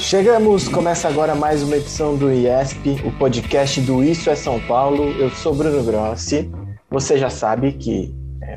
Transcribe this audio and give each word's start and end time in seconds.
Chegamos, 0.00 0.66
começa 0.66 1.06
agora 1.06 1.36
mais 1.36 1.62
uma 1.62 1.76
edição 1.76 2.16
do 2.16 2.28
IESP, 2.32 3.02
o 3.04 3.12
podcast 3.12 3.80
do 3.82 4.02
Isso 4.02 4.28
é 4.30 4.34
São 4.34 4.58
Paulo. 4.58 5.12
Eu 5.12 5.30
sou 5.30 5.54
Bruno 5.54 5.84
Grossi. 5.84 6.50
Você 6.90 7.16
já 7.16 7.30
sabe 7.30 7.74
que 7.74 8.12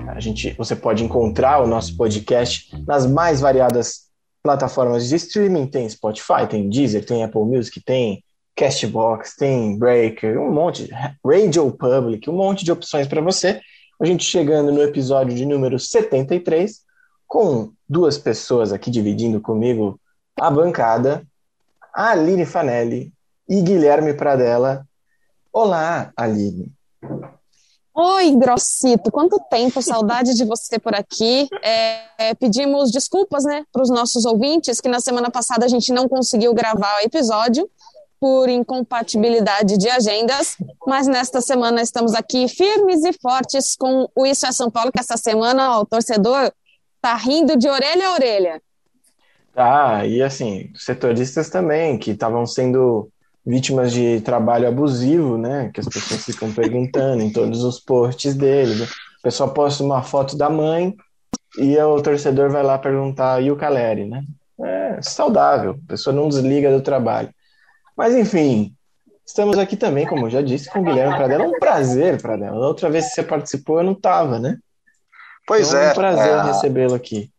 a 0.08 0.20
gente, 0.20 0.52
você 0.54 0.76
pode 0.76 1.04
encontrar 1.04 1.60
o 1.60 1.68
nosso 1.68 1.96
podcast 1.96 2.70
nas 2.86 3.06
mais 3.06 3.42
variadas 3.42 4.10
plataformas 4.44 5.08
de 5.08 5.16
streaming. 5.16 5.68
Tem 5.68 5.90
Spotify, 5.90 6.48
tem 6.50 6.70
Deezer, 6.70 7.06
tem 7.06 7.24
Apple 7.24 7.42
Music, 7.42 7.82
tem 7.84 8.24
Castbox, 8.56 9.36
tem 9.36 9.78
Breaker, 9.78 10.40
um 10.40 10.52
monte, 10.52 10.90
Radio 11.26 11.72
Public, 11.72 12.30
um 12.30 12.34
monte 12.34 12.64
de 12.66 12.72
opções 12.72 13.08
para 13.08 13.22
você. 13.22 13.62
A 14.00 14.06
gente 14.06 14.24
chegando 14.24 14.72
no 14.72 14.82
episódio 14.82 15.36
de 15.36 15.46
número 15.46 15.78
73, 15.78 16.82
com 17.28 17.72
duas 17.88 18.18
pessoas 18.18 18.74
aqui 18.74 18.90
dividindo 18.90 19.40
comigo 19.40 20.00
a 20.40 20.50
bancada 20.50 21.26
a 21.94 22.12
Aline 22.12 22.46
Fanelli 22.46 23.14
e 23.48 23.62
Guilherme 23.62 24.14
Pradella. 24.14 24.88
Olá, 25.52 26.12
Aline. 26.16 26.72
Oi, 27.94 28.36
Grossito, 28.38 29.12
quanto 29.12 29.38
tempo, 29.50 29.82
saudade 29.82 30.34
de 30.34 30.46
você 30.46 30.80
por 30.80 30.96
aqui. 30.96 31.50
É, 31.62 32.30
é, 32.30 32.34
pedimos 32.34 32.90
desculpas, 32.90 33.44
né, 33.44 33.66
para 33.72 33.82
os 33.82 33.90
nossos 33.90 34.26
ouvintes, 34.26 34.80
que 34.80 34.88
na 34.88 35.02
semana 35.02 35.30
passada 35.30 35.66
a 35.66 35.68
gente 35.68 35.92
não 35.92 36.08
conseguiu 36.08 36.54
gravar 36.54 36.98
o 36.98 37.06
episódio 37.06 37.70
por 38.18 38.48
incompatibilidade 38.48 39.78
de 39.78 39.90
agendas, 39.90 40.56
mas 40.88 41.08
nesta 41.08 41.42
semana 41.42 41.82
estamos 41.82 42.14
aqui 42.14 42.48
firmes 42.48 43.04
e 43.04 43.12
fortes 43.14 43.76
com 43.76 44.08
o 44.16 44.26
Isso 44.26 44.46
é 44.46 44.52
São 44.52 44.70
Paulo, 44.70 44.92
que 44.92 45.00
essa 45.00 45.18
semana 45.18 45.78
ó, 45.78 45.82
o 45.82 45.86
torcedor 45.86 46.52
tá 47.02 47.16
rindo 47.16 47.58
de 47.58 47.68
orelha 47.68 48.08
a 48.08 48.14
orelha. 48.14 48.62
Tá, 49.54 50.06
e 50.06 50.22
assim, 50.22 50.72
setoristas 50.76 51.50
também, 51.50 51.98
que 51.98 52.12
estavam 52.12 52.46
sendo 52.46 53.10
vítimas 53.46 53.92
de 53.92 54.22
trabalho 54.22 54.68
abusivo, 54.68 55.38
né? 55.38 55.72
Que 55.74 55.80
as 55.80 55.88
pessoas 55.88 56.26
ficam 56.26 56.52
perguntando 56.52 57.24
em 57.24 57.32
todos 57.32 57.64
os 57.64 57.80
posts 57.80 58.36
deles. 58.36 58.80
Né? 58.80 58.86
O 59.20 59.22
pessoal 59.24 59.54
posta 59.54 59.84
uma 59.84 60.04
foto 60.04 60.38
da 60.38 60.50
mãe 60.50 60.96
e 61.58 61.78
o 61.78 62.02
torcedor 62.02 62.50
vai 62.50 62.64
lá 62.64 62.78
perguntar, 62.78 63.42
e 63.42 63.52
o 63.52 63.58
Caleri, 63.58 64.06
né? 64.06 64.24
É 64.64 65.02
saudável, 65.02 65.80
a 65.86 65.88
pessoa 65.88 66.16
não 66.16 66.30
desliga 66.30 66.72
do 66.72 66.82
trabalho. 66.84 67.30
Mas 67.98 68.16
enfim, 68.16 68.74
estamos 69.26 69.58
aqui 69.58 69.76
também, 69.76 70.06
como 70.06 70.28
eu 70.28 70.30
já 70.30 70.42
disse, 70.42 70.70
com 70.70 70.80
o 70.80 70.84
Guilherme 70.84 71.16
Pradella. 71.16 71.44
É 71.44 71.48
um 71.48 71.60
prazer, 71.60 72.22
Pradella. 72.22 72.68
Outra 72.68 72.90
vez 72.90 73.10
que 73.10 73.16
você 73.16 73.24
participou, 73.24 73.80
eu 73.80 73.84
não 73.84 73.94
estava, 73.94 74.40
né? 74.40 74.58
Pois 75.48 75.70
então, 75.70 75.80
é. 75.80 75.88
É 75.88 75.92
um 75.92 75.96
prazer 75.96 76.32
é... 76.32 76.42
recebê-lo 76.44 76.94
aqui 76.94 77.31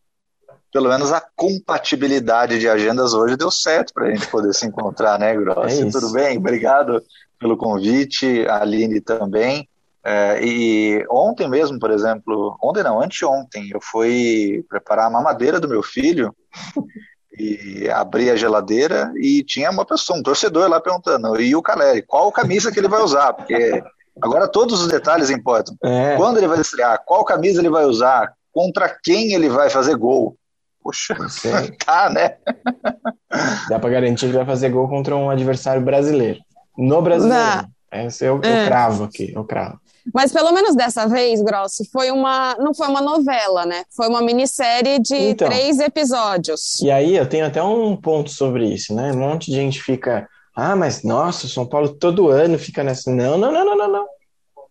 pelo 0.73 0.89
menos 0.89 1.13
a 1.13 1.23
compatibilidade 1.37 2.59
de 2.59 2.69
agendas 2.69 3.13
hoje 3.13 3.37
deu 3.37 3.51
certo 3.51 3.93
para 3.93 4.07
a 4.07 4.11
gente 4.11 4.27
poder 4.29 4.55
se 4.55 4.67
encontrar, 4.67 5.19
né, 5.19 5.37
Grossi? 5.37 5.83
É 5.83 5.91
Tudo 5.91 6.11
bem? 6.13 6.39
Obrigado 6.39 7.03
pelo 7.39 7.57
convite, 7.57 8.47
a 8.49 8.63
Aline 8.63 9.01
também. 9.01 9.69
É, 10.05 10.41
e 10.43 11.07
ontem 11.11 11.49
mesmo, 11.49 11.79
por 11.79 11.91
exemplo, 11.91 12.57
ontem 12.61 12.83
não, 12.83 13.01
anteontem, 13.01 13.71
eu 13.73 13.81
fui 13.81 14.65
preparar 14.69 15.07
a 15.07 15.11
mamadeira 15.11 15.61
do 15.61 15.69
meu 15.69 15.83
filho 15.83 16.35
e 17.39 17.89
abri 17.89 18.31
a 18.31 18.37
geladeira 18.37 19.13
e 19.17 19.45
tinha 19.45 19.71
uma 19.71 19.85
pessoa, 19.85 20.19
um 20.19 20.23
torcedor 20.23 20.69
lá 20.69 20.81
perguntando, 20.81 21.41
e 21.41 21.55
o 21.55 21.63
Caleri, 21.63 22.03
qual 22.03 22.33
camisa 22.33 22.73
que 22.73 22.81
ele 22.81 22.89
vai 22.89 23.01
usar? 23.01 23.33
Porque 23.33 23.83
agora 24.21 24.49
todos 24.49 24.81
os 24.81 24.89
detalhes 24.89 25.31
importam. 25.31 25.77
É. 25.85 26.17
Quando 26.17 26.39
ele 26.39 26.49
vai 26.49 26.61
estrear, 26.61 27.01
qual 27.05 27.25
camisa 27.25 27.61
ele 27.61 27.71
vai 27.71 27.85
usar, 27.85 28.33
contra 28.53 28.89
quem 29.03 29.35
ele 29.35 29.49
vai 29.49 29.71
fazer 29.71 29.97
gol. 29.97 30.37
Poxa, 30.83 31.17
tá, 31.85 32.11
né? 32.11 32.37
Dá 33.69 33.79
pra 33.79 33.91
garantir 33.91 34.27
que 34.27 34.33
vai 34.37 34.45
fazer 34.45 34.71
gol 34.71 34.89
contra 34.89 35.17
um 35.17 35.31
adversário 35.31 35.83
brasileiro. 35.83 36.41
No 36.77 37.01
brasileiro. 37.01 37.69
Esse 37.93 38.25
eu, 38.25 38.41
é. 38.43 38.63
eu 38.63 38.67
cravo 38.67 39.05
aqui, 39.05 39.33
eu 39.35 39.45
cravo. 39.45 39.79
Mas 40.13 40.33
pelo 40.33 40.51
menos 40.51 40.75
dessa 40.75 41.07
vez, 41.07 41.41
Grossi, 41.43 41.89
foi 41.91 42.11
uma, 42.11 42.57
não 42.59 42.75
foi 42.75 42.89
uma 42.89 43.01
novela, 43.01 43.65
né? 43.67 43.85
Foi 43.95 44.09
uma 44.09 44.23
minissérie 44.23 44.99
de 44.99 45.15
então, 45.15 45.49
três 45.49 45.79
episódios. 45.79 46.81
E 46.81 46.91
aí 46.91 47.17
eu 47.17 47.29
tenho 47.29 47.47
até 47.47 47.63
um 47.63 47.95
ponto 47.95 48.31
sobre 48.31 48.67
isso, 48.67 48.95
né? 48.95 49.13
Um 49.13 49.19
monte 49.19 49.51
de 49.51 49.57
gente 49.57 49.81
fica, 49.81 50.27
ah, 50.57 50.75
mas 50.75 51.03
nossa, 51.05 51.47
São 51.47 51.67
Paulo 51.67 51.91
todo 51.91 52.29
ano 52.29 52.59
fica 52.59 52.83
nessa. 52.83 53.11
Não, 53.13 53.39
não, 53.39 53.53
não, 53.53 53.65
não, 53.65 53.77
não, 53.77 53.93
não. 53.93 54.07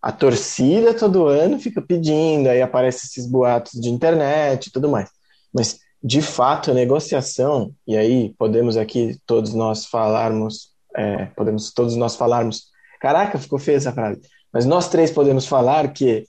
A 0.02 0.12
torcida 0.12 0.94
todo 0.94 1.28
ano 1.28 1.60
fica 1.60 1.82
pedindo, 1.82 2.50
aí 2.50 2.62
aparecem 2.62 3.02
esses 3.06 3.30
boatos 3.30 3.80
de 3.80 3.90
internet 3.90 4.68
e 4.68 4.72
tudo 4.72 4.90
mais. 4.90 5.10
Mas 5.54 5.78
de 6.04 6.22
fato, 6.22 6.72
a 6.72 6.74
negociação, 6.74 7.72
e 7.88 7.96
aí 7.96 8.34
podemos 8.38 8.76
aqui 8.76 9.20
todos 9.26 9.54
nós 9.54 9.86
falarmos, 9.86 10.70
é, 10.96 11.26
podemos 11.36 11.72
todos 11.72 11.96
nós 11.96 12.16
falarmos, 12.16 12.66
caraca, 13.00 13.38
ficou 13.38 13.60
feia 13.60 13.78
essa 13.78 13.92
frase, 13.92 14.22
mas 14.52 14.66
nós 14.66 14.90
três 14.90 15.12
podemos 15.12 15.46
falar 15.46 15.92
que 15.94 16.26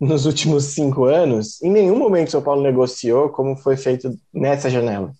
nos 0.00 0.24
últimos 0.24 0.64
cinco 0.64 1.04
anos, 1.04 1.60
em 1.62 1.70
nenhum 1.70 1.98
momento 1.98 2.30
São 2.30 2.40
Paulo 2.40 2.62
negociou 2.62 3.28
como 3.28 3.54
foi 3.56 3.76
feito 3.76 4.18
nessa 4.32 4.70
janela. 4.70 5.12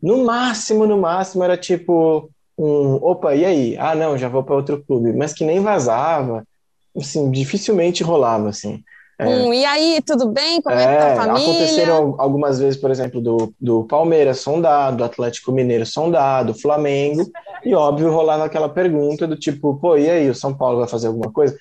No 0.00 0.24
máximo, 0.24 0.86
no 0.86 0.98
máximo, 1.00 1.42
era 1.42 1.56
tipo 1.56 2.30
um, 2.58 2.96
opa, 2.96 3.34
e 3.34 3.44
aí? 3.44 3.76
Ah, 3.78 3.94
não, 3.94 4.18
já 4.18 4.28
vou 4.28 4.42
para 4.44 4.54
outro 4.54 4.82
clube, 4.84 5.14
mas 5.14 5.32
que 5.32 5.44
nem 5.44 5.60
vazava, 5.60 6.46
assim, 6.94 7.30
dificilmente 7.30 8.02
rolava, 8.02 8.50
assim. 8.50 8.82
É. 9.18 9.26
Um, 9.26 9.52
e 9.52 9.64
aí, 9.64 10.02
tudo 10.04 10.28
bem? 10.28 10.60
Como 10.60 10.74
é, 10.74 10.82
é 10.82 10.86
que 10.86 10.96
tá 10.96 11.06
a 11.06 11.10
é, 11.10 11.16
família? 11.16 11.50
Aconteceram 11.50 12.14
algumas 12.18 12.58
vezes, 12.58 12.80
por 12.80 12.90
exemplo, 12.90 13.20
do, 13.20 13.54
do 13.60 13.84
Palmeiras 13.84 14.40
sondado, 14.40 14.98
do 14.98 15.04
Atlético 15.04 15.52
Mineiro 15.52 15.86
sondado, 15.86 16.54
Flamengo, 16.54 17.30
e 17.64 17.74
óbvio 17.74 18.10
rolava 18.10 18.44
aquela 18.44 18.68
pergunta 18.68 19.26
do 19.26 19.36
tipo, 19.36 19.76
pô, 19.76 19.96
e 19.96 20.10
aí, 20.10 20.28
o 20.28 20.34
São 20.34 20.54
Paulo 20.54 20.78
vai 20.78 20.88
fazer 20.88 21.08
alguma 21.08 21.30
coisa? 21.30 21.56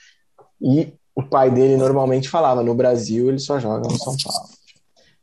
E 0.62 0.94
o 1.16 1.22
pai 1.22 1.52
dele 1.52 1.78
normalmente 1.78 2.30
falava, 2.30 2.64
no 2.64 2.74
Brasil 2.74 3.30
ele 3.30 3.40
só 3.40 3.60
joga 3.60 3.88
no 3.88 3.98
São 3.98 4.16
Paulo. 4.24 4.50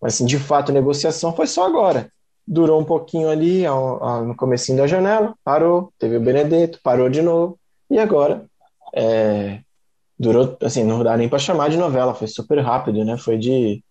Mas 0.01 0.15
assim, 0.15 0.27
de 0.27 0.39
fato, 0.39 0.71
a 0.71 0.75
negociação 0.75 1.35
foi 1.35 1.47
só 1.47 1.67
agora. 1.67 2.11
Durou 2.47 2.81
um 2.81 2.85
pouquinho 2.85 3.29
ali 3.29 3.67
ao, 3.67 4.03
ao, 4.03 4.25
no 4.25 4.37
comecinho 4.37 4.79
da 4.79 4.87
janela, 4.87 5.35
parou, 5.43 5.93
teve 5.99 6.17
o 6.17 6.21
Benedetto, 6.21 6.79
parou 6.83 7.09
de 7.09 7.21
novo, 7.21 7.59
e 7.91 7.99
agora 7.99 8.45
é, 8.95 9.61
durou, 10.19 10.57
assim, 10.63 10.83
não 10.83 11.03
dá 11.03 11.17
nem 11.17 11.29
para 11.29 11.39
chamar 11.39 11.71
de 11.71 11.77
novela, 11.77 12.15
foi 12.15 12.27
super 12.27 12.59
rápido, 12.61 13.05
né? 13.05 13.17
Foi 13.17 13.39
de. 13.39 13.83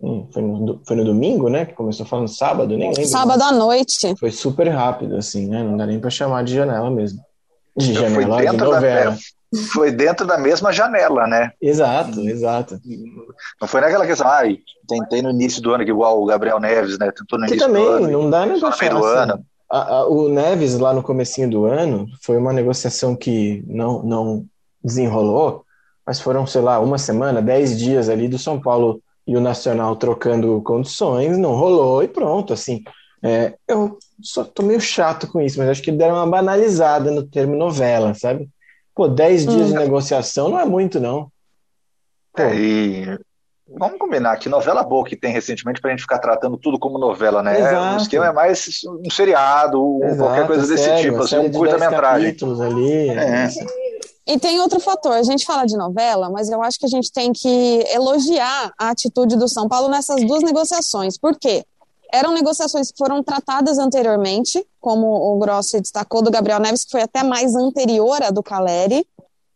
Hum, 0.00 0.26
foi 0.32 0.42
no, 0.42 0.80
foi 0.84 0.96
no 0.96 1.04
domingo, 1.04 1.48
né? 1.48 1.64
Que 1.64 1.74
começou 1.74 2.04
falando 2.04 2.28
sábado, 2.28 2.76
nem 2.76 2.88
lembro. 2.88 3.06
Sábado 3.06 3.42
à 3.42 3.52
noite. 3.52 4.14
Foi 4.18 4.30
super 4.30 4.68
rápido, 4.68 5.16
assim, 5.16 5.46
né? 5.46 5.62
Não 5.62 5.76
dá 5.76 5.86
nem 5.86 6.00
para 6.00 6.10
chamar 6.10 6.42
de 6.44 6.54
janela 6.54 6.90
mesmo. 6.90 7.20
De 7.76 7.94
janela, 7.94 8.44
de 8.44 8.56
novela. 8.56 9.10
Da, 9.12 9.16
foi 9.72 9.92
dentro 9.92 10.26
da 10.26 10.38
mesma 10.38 10.72
janela, 10.72 11.26
né? 11.26 11.52
Exato, 11.60 12.20
exato. 12.20 12.80
Não 13.60 13.68
foi 13.68 13.80
naquela 13.80 14.06
questão, 14.06 14.26
ah, 14.26 14.42
tentei 14.88 15.22
no 15.22 15.30
início 15.30 15.62
do 15.62 15.72
ano, 15.72 15.84
que 15.84 15.90
igual 15.90 16.22
o 16.22 16.26
Gabriel 16.26 16.58
Neves, 16.58 16.98
né? 16.98 17.12
Tentou 17.12 17.38
no 17.38 17.46
que 17.46 17.52
início 17.52 17.68
também, 17.68 17.84
do 17.84 17.90
ano. 17.90 18.10
não 18.10 18.30
dá 18.30 18.46
nem 18.46 18.58
pra 18.58 18.72
falar 18.72 19.20
assim, 19.20 19.30
ano. 19.30 19.44
A, 19.70 19.96
a, 19.96 20.06
o 20.06 20.28
Neves, 20.28 20.78
lá 20.78 20.92
no 20.92 21.02
comecinho 21.02 21.50
do 21.50 21.64
ano, 21.66 22.06
foi 22.22 22.36
uma 22.36 22.52
negociação 22.52 23.14
que 23.14 23.62
não, 23.66 24.02
não 24.02 24.46
desenrolou, 24.82 25.64
mas 26.06 26.20
foram, 26.20 26.46
sei 26.46 26.60
lá, 26.60 26.80
uma 26.80 26.98
semana, 26.98 27.40
dez 27.40 27.78
dias 27.78 28.08
ali 28.08 28.28
do 28.28 28.38
São 28.38 28.60
Paulo 28.60 29.02
e 29.26 29.36
o 29.36 29.40
Nacional 29.40 29.96
trocando 29.96 30.60
condições, 30.62 31.38
não 31.38 31.54
rolou 31.54 32.02
e 32.02 32.08
pronto, 32.08 32.52
assim. 32.52 32.82
É, 33.22 33.54
eu 33.68 33.98
só 34.20 34.42
tô 34.42 34.62
meio 34.62 34.80
chato 34.80 35.28
com 35.28 35.40
isso, 35.40 35.58
mas 35.58 35.68
acho 35.68 35.82
que 35.82 35.92
deram 35.92 36.16
uma 36.16 36.26
banalizada 36.26 37.10
no 37.10 37.22
termo 37.22 37.54
novela, 37.54 38.14
sabe? 38.14 38.48
Pô, 38.94 39.06
10 39.06 39.46
dias 39.46 39.68
hum. 39.68 39.72
de 39.72 39.74
negociação 39.74 40.48
não 40.48 40.58
é 40.58 40.64
muito, 40.64 40.98
não. 40.98 41.30
Pô. 42.34 42.42
É, 42.42 42.54
e 42.56 43.18
vamos 43.68 43.98
combinar 43.98 44.36
que 44.38 44.48
novela 44.48 44.82
boa 44.82 45.04
que 45.04 45.16
tem 45.16 45.32
recentemente 45.32 45.80
pra 45.80 45.90
gente 45.90 46.02
ficar 46.02 46.18
tratando 46.18 46.56
tudo 46.56 46.78
como 46.78 46.98
novela, 46.98 47.42
né? 47.42 47.58
Exato. 47.58 47.94
O 47.94 48.02
esquema 48.02 48.26
é 48.26 48.32
mais 48.32 48.80
um 48.86 49.10
seriado, 49.10 50.00
Exato, 50.02 50.18
qualquer 50.18 50.46
coisa 50.46 50.66
desse 50.66 50.84
sério, 50.84 51.12
tipo, 51.12 51.22
assim, 51.22 51.38
um 51.38 51.50
curta-metragem. 51.50 52.36
ali. 52.66 53.08
É. 53.08 53.48
E 54.26 54.38
tem 54.38 54.60
outro 54.60 54.78
fator, 54.78 55.12
a 55.12 55.22
gente 55.22 55.44
fala 55.44 55.66
de 55.66 55.76
novela, 55.76 56.30
mas 56.30 56.48
eu 56.48 56.62
acho 56.62 56.78
que 56.78 56.86
a 56.86 56.88
gente 56.88 57.10
tem 57.10 57.32
que 57.32 57.84
elogiar 57.92 58.72
a 58.78 58.90
atitude 58.90 59.36
do 59.36 59.48
São 59.48 59.68
Paulo 59.68 59.88
nessas 59.88 60.24
duas 60.24 60.42
negociações. 60.42 61.18
Por 61.18 61.36
quê? 61.36 61.64
Eram 62.12 62.32
negociações 62.32 62.92
que 62.92 62.98
foram 62.98 63.22
tratadas 63.22 63.78
anteriormente, 63.78 64.64
como 64.80 65.06
o 65.06 65.38
Grossi 65.38 65.80
destacou 65.80 66.22
do 66.22 66.30
Gabriel 66.30 66.60
Neves, 66.60 66.84
que 66.84 66.92
foi 66.92 67.02
até 67.02 67.22
mais 67.22 67.56
anterior 67.56 68.22
à 68.22 68.30
do 68.30 68.42
Caleri, 68.42 69.04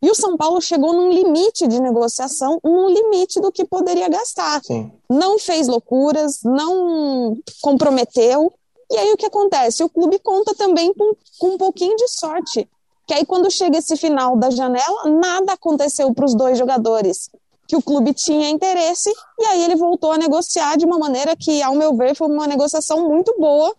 e 0.01 0.11
o 0.11 0.15
São 0.15 0.37
Paulo 0.37 0.61
chegou 0.61 0.93
num 0.93 1.11
limite 1.11 1.67
de 1.67 1.79
negociação, 1.79 2.59
num 2.63 2.89
limite 2.89 3.39
do 3.39 3.51
que 3.51 3.65
poderia 3.65 4.07
gastar. 4.09 4.61
Sim. 4.63 4.91
Não 5.09 5.39
fez 5.39 5.67
loucuras, 5.67 6.41
não 6.43 7.37
comprometeu. 7.61 8.53
E 8.91 8.97
aí 8.97 9.11
o 9.11 9.17
que 9.17 9.25
acontece? 9.25 9.83
O 9.83 9.89
clube 9.89 10.19
conta 10.19 10.53
também 10.53 10.93
com, 10.93 11.13
com 11.39 11.47
um 11.49 11.57
pouquinho 11.57 11.95
de 11.95 12.07
sorte. 12.09 12.69
Que 13.07 13.13
aí 13.13 13.25
quando 13.25 13.49
chega 13.49 13.77
esse 13.77 13.95
final 13.95 14.35
da 14.35 14.49
janela, 14.49 15.09
nada 15.09 15.53
aconteceu 15.53 16.13
para 16.13 16.25
os 16.25 16.35
dois 16.35 16.57
jogadores 16.57 17.29
que 17.67 17.75
o 17.75 17.81
clube 17.81 18.13
tinha 18.13 18.49
interesse, 18.49 19.09
e 19.39 19.45
aí 19.45 19.63
ele 19.63 19.75
voltou 19.75 20.11
a 20.11 20.17
negociar 20.17 20.77
de 20.77 20.85
uma 20.85 20.97
maneira 20.97 21.35
que, 21.35 21.61
ao 21.61 21.75
meu 21.75 21.95
ver, 21.95 22.15
foi 22.15 22.27
uma 22.27 22.47
negociação 22.47 23.09
muito 23.09 23.35
boa 23.37 23.75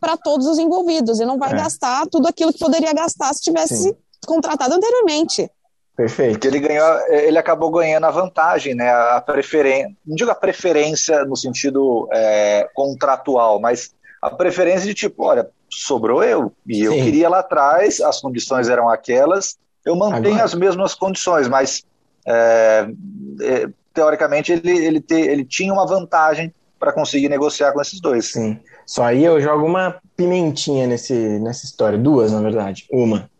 para 0.00 0.16
todos 0.16 0.46
os 0.46 0.58
envolvidos, 0.58 1.20
e 1.20 1.24
não 1.24 1.38
vai 1.38 1.52
é. 1.52 1.56
gastar 1.56 2.06
tudo 2.06 2.28
aquilo 2.28 2.52
que 2.52 2.58
poderia 2.58 2.92
gastar 2.94 3.32
se 3.34 3.42
tivesse 3.42 3.76
Sim. 3.76 3.96
contratado 4.26 4.74
anteriormente. 4.74 5.50
Perfeito. 5.94 6.32
Porque 6.32 6.48
ele 6.48 6.60
ganhou, 6.60 6.98
ele 7.08 7.38
acabou 7.38 7.70
ganhando 7.70 8.04
a 8.04 8.10
vantagem, 8.10 8.74
né? 8.74 8.90
A 8.90 9.20
preferência, 9.20 9.90
não 10.06 10.14
digo 10.14 10.30
a 10.30 10.34
preferência 10.34 11.24
no 11.24 11.36
sentido 11.36 12.08
é, 12.12 12.68
contratual, 12.74 13.58
mas 13.58 13.94
a 14.20 14.30
preferência 14.30 14.86
de 14.86 14.94
tipo, 14.94 15.24
olha, 15.24 15.50
sobrou 15.70 16.22
eu 16.22 16.52
e 16.66 16.76
Sim. 16.76 16.82
eu 16.84 16.92
queria 16.92 17.28
lá 17.28 17.40
atrás, 17.40 18.00
as 18.00 18.20
condições 18.20 18.68
eram 18.68 18.88
aquelas, 18.88 19.58
eu 19.84 19.94
mantenho 19.94 20.34
Agora. 20.34 20.44
as 20.44 20.54
mesmas 20.54 20.94
condições, 20.94 21.48
mas 21.48 21.84
é, 22.26 22.88
é, 23.40 23.68
teoricamente 23.94 24.52
ele, 24.52 24.70
ele, 24.70 25.00
te, 25.00 25.14
ele 25.14 25.44
tinha 25.44 25.72
uma 25.72 25.86
vantagem 25.86 26.52
para 26.78 26.92
conseguir 26.92 27.28
negociar 27.28 27.72
com 27.72 27.80
esses 27.80 28.00
dois. 28.00 28.32
Sim. 28.32 28.58
Só 28.84 29.04
aí 29.04 29.24
eu 29.24 29.40
jogo 29.40 29.64
uma 29.64 29.96
pimentinha 30.16 30.86
nesse, 30.86 31.38
nessa 31.40 31.64
história, 31.64 31.98
duas 31.98 32.32
na 32.32 32.40
verdade. 32.40 32.86
Uma, 32.90 33.30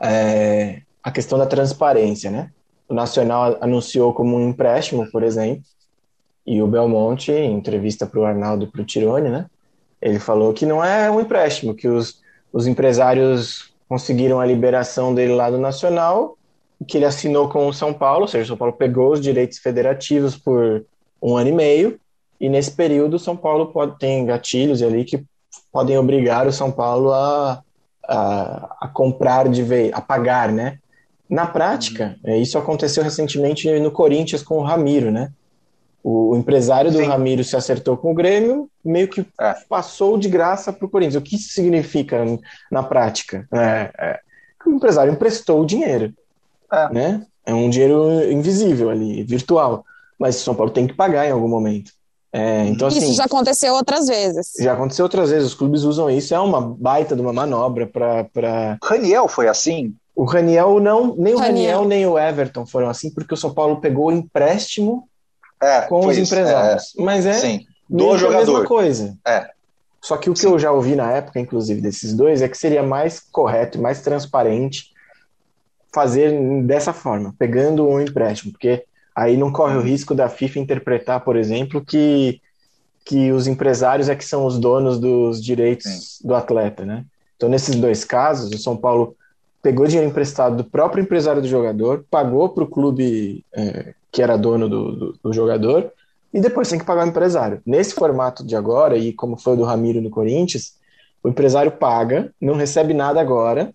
é, 0.00 0.82
a 1.02 1.10
questão 1.10 1.38
da 1.38 1.46
transparência, 1.46 2.30
né? 2.30 2.50
O 2.88 2.94
Nacional 2.94 3.56
anunciou 3.60 4.12
como 4.12 4.36
um 4.36 4.48
empréstimo, 4.48 5.08
por 5.10 5.22
exemplo, 5.22 5.62
e 6.46 6.60
o 6.60 6.66
Belmonte, 6.66 7.30
em 7.30 7.54
entrevista 7.54 8.06
para 8.06 8.18
o 8.18 8.24
Arnaldo 8.24 8.64
e 8.64 8.66
para 8.66 8.82
o 8.82 8.84
Tirone, 8.84 9.28
né? 9.28 9.46
Ele 10.00 10.18
falou 10.18 10.52
que 10.52 10.66
não 10.66 10.82
é 10.84 11.10
um 11.10 11.20
empréstimo, 11.20 11.74
que 11.74 11.88
os, 11.88 12.20
os 12.52 12.66
empresários 12.66 13.72
conseguiram 13.88 14.40
a 14.40 14.46
liberação 14.46 15.14
dele 15.14 15.34
lá 15.34 15.50
do 15.50 15.58
Nacional 15.58 16.36
que 16.86 16.96
ele 16.96 17.04
assinou 17.04 17.48
com 17.48 17.68
o 17.68 17.72
São 17.72 17.92
Paulo, 17.92 18.22
ou 18.22 18.28
seja, 18.28 18.44
o 18.44 18.46
São 18.48 18.56
Paulo 18.56 18.72
pegou 18.72 19.12
os 19.12 19.20
direitos 19.20 19.58
federativos 19.58 20.36
por 20.36 20.84
um 21.22 21.36
ano 21.36 21.50
e 21.50 21.52
meio, 21.52 22.00
e 22.40 22.48
nesse 22.48 22.70
período 22.70 23.14
o 23.14 23.18
São 23.18 23.36
Paulo 23.36 23.66
pode 23.66 23.98
ter 23.98 24.24
gatilhos 24.24 24.82
ali 24.82 25.04
que 25.04 25.22
podem 25.70 25.98
obrigar 25.98 26.46
o 26.46 26.52
São 26.52 26.70
Paulo 26.70 27.12
a, 27.12 27.62
a, 28.08 28.76
a 28.80 28.88
comprar 28.88 29.48
de 29.48 29.62
vez, 29.62 29.92
a 29.92 30.00
pagar, 30.00 30.50
né? 30.50 30.78
Na 31.28 31.46
prática, 31.46 32.16
uhum. 32.24 32.40
isso 32.40 32.58
aconteceu 32.58 33.04
recentemente 33.04 33.70
no 33.78 33.90
Corinthians 33.90 34.42
com 34.42 34.58
o 34.58 34.62
Ramiro, 34.62 35.10
né? 35.10 35.30
O, 36.02 36.34
empresário 36.36 36.90
do 36.90 36.98
Sim. 36.98 37.04
Ramiro 37.04 37.44
se 37.44 37.56
acertou 37.56 37.96
com 37.96 38.12
o 38.12 38.14
Grêmio, 38.14 38.70
meio 38.84 39.06
que 39.08 39.24
é. 39.38 39.54
passou 39.68 40.16
de 40.16 40.28
graça 40.28 40.72
para 40.72 40.86
o 40.86 40.88
Corinthians. 40.88 41.16
O 41.16 41.20
que 41.20 41.36
isso 41.36 41.52
significa 41.52 42.24
na 42.70 42.82
prática? 42.82 43.46
É, 43.52 43.90
é, 43.98 44.20
o 44.66 44.70
empresário 44.70 45.12
emprestou 45.12 45.60
o 45.60 45.66
dinheiro. 45.66 46.14
É. 46.72 46.92
Né? 46.92 47.26
É 47.44 47.52
um 47.52 47.68
dinheiro 47.68 48.30
invisível 48.30 48.90
ali, 48.90 49.22
virtual. 49.24 49.84
Mas 50.18 50.36
o 50.36 50.44
São 50.44 50.54
Paulo 50.54 50.70
tem 50.70 50.86
que 50.86 50.94
pagar 50.94 51.26
em 51.26 51.32
algum 51.32 51.48
momento. 51.48 51.92
É, 52.32 52.64
então, 52.66 52.88
isso 52.88 52.98
assim, 52.98 53.12
já 53.12 53.24
aconteceu 53.24 53.74
outras 53.74 54.06
vezes. 54.06 54.52
Já 54.60 54.72
aconteceu 54.72 55.04
outras 55.04 55.30
vezes. 55.30 55.48
Os 55.48 55.54
clubes 55.54 55.82
usam 55.82 56.08
isso. 56.08 56.34
É 56.34 56.38
uma 56.38 56.60
baita 56.60 57.16
de 57.16 57.20
uma 57.20 57.32
manobra 57.32 57.86
para. 57.86 58.24
Pra... 58.24 58.78
Raniel 58.82 59.26
foi 59.26 59.48
assim? 59.48 59.94
O 60.14 60.24
Raniel 60.24 60.78
não, 60.80 61.16
nem 61.16 61.34
o 61.34 61.38
Raniel. 61.38 61.78
Raniel 61.80 61.84
nem 61.86 62.06
o 62.06 62.18
Everton 62.18 62.66
foram 62.66 62.88
assim, 62.88 63.10
porque 63.10 63.34
o 63.34 63.36
São 63.36 63.52
Paulo 63.52 63.80
pegou 63.80 64.06
o 64.06 64.12
empréstimo 64.12 65.08
é, 65.60 65.82
com 65.82 66.06
os 66.06 66.16
isso. 66.16 66.32
empresários. 66.32 66.94
É, 66.98 67.02
Mas 67.02 67.26
é 67.26 67.32
sim. 67.34 67.66
do 67.88 68.16
jogador. 68.16 68.42
a 68.42 68.46
mesma 68.46 68.64
coisa. 68.64 69.16
É. 69.26 69.50
Só 70.00 70.16
que 70.16 70.30
o 70.30 70.32
que 70.32 70.40
sim. 70.40 70.46
eu 70.46 70.58
já 70.58 70.72
ouvi 70.72 70.96
na 70.96 71.10
época, 71.12 71.38
inclusive, 71.38 71.80
desses 71.80 72.14
dois, 72.14 72.40
é 72.40 72.48
que 72.48 72.56
seria 72.56 72.82
mais 72.82 73.20
correto 73.20 73.78
e 73.78 73.80
mais 73.80 74.00
transparente 74.00 74.90
fazer 75.92 76.32
dessa 76.62 76.92
forma, 76.92 77.34
pegando 77.38 77.86
um 77.86 78.00
empréstimo, 78.00 78.52
porque 78.52 78.84
aí 79.14 79.36
não 79.36 79.52
corre 79.52 79.76
o 79.76 79.82
risco 79.82 80.14
da 80.14 80.28
FIFA 80.28 80.60
interpretar, 80.60 81.20
por 81.20 81.36
exemplo, 81.36 81.84
que, 81.84 82.40
que 83.04 83.32
os 83.32 83.46
empresários 83.46 84.08
é 84.08 84.14
que 84.14 84.24
são 84.24 84.46
os 84.46 84.58
donos 84.58 84.98
dos 84.98 85.42
direitos 85.42 85.86
Sim. 86.18 86.28
do 86.28 86.34
atleta, 86.34 86.84
né? 86.84 87.04
Então, 87.36 87.48
nesses 87.48 87.74
dois 87.74 88.04
casos, 88.04 88.50
o 88.52 88.58
São 88.58 88.76
Paulo 88.76 89.16
pegou 89.62 89.86
dinheiro 89.86 90.08
emprestado 90.08 90.56
do 90.56 90.64
próprio 90.64 91.02
empresário 91.02 91.42
do 91.42 91.48
jogador, 91.48 92.04
pagou 92.10 92.48
para 92.50 92.64
o 92.64 92.68
clube 92.68 93.44
é, 93.52 93.94
que 94.10 94.22
era 94.22 94.36
dono 94.36 94.68
do, 94.68 94.96
do, 94.96 95.18
do, 95.22 95.32
jogador, 95.32 95.92
e 96.32 96.40
depois 96.40 96.68
tem 96.68 96.78
que 96.78 96.84
pagar 96.84 97.06
o 97.06 97.08
empresário. 97.08 97.60
Nesse 97.66 97.94
formato 97.94 98.44
de 98.44 98.56
agora, 98.56 98.96
e 98.96 99.12
como 99.12 99.36
foi 99.36 99.54
o 99.54 99.56
do 99.56 99.64
Ramiro 99.64 100.00
no 100.00 100.10
Corinthians, 100.10 100.74
o 101.22 101.28
empresário 101.28 101.72
paga, 101.72 102.32
não 102.40 102.54
recebe 102.54 102.94
nada 102.94 103.20
agora, 103.20 103.72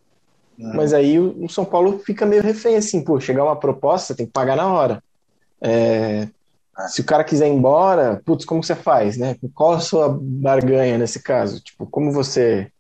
Uhum. 0.57 0.73
Mas 0.75 0.93
aí 0.93 1.19
o, 1.19 1.47
São 1.49 1.65
Paulo 1.65 1.99
fica 1.99 2.25
meio 2.25 2.41
refém, 2.41 2.75
assim, 2.75 3.03
pô, 3.03 3.19
chegar 3.19 3.43
uma 3.43 3.55
proposta, 3.55 4.15
tem 4.15 4.25
que 4.25 4.31
pagar 4.31 4.55
na 4.55 4.71
hora. 4.71 5.03
É, 5.61 6.27
é, 6.77 6.87
se 6.87 7.01
o 7.01 7.05
cara 7.05 7.23
quiser 7.23 7.47
ir 7.47 7.53
embora, 7.53 8.21
putz, 8.25 8.45
como 8.45 8.63
você 8.63 8.75
faz, 8.75 9.17
né? 9.17 9.35
Qual 9.53 9.73
a 9.73 9.79
sua 9.79 10.17
barganha 10.21 10.97
nesse 10.97 11.21
caso? 11.21 11.61
Tipo, 11.61 11.85
como 11.85 12.11
você 12.11 12.71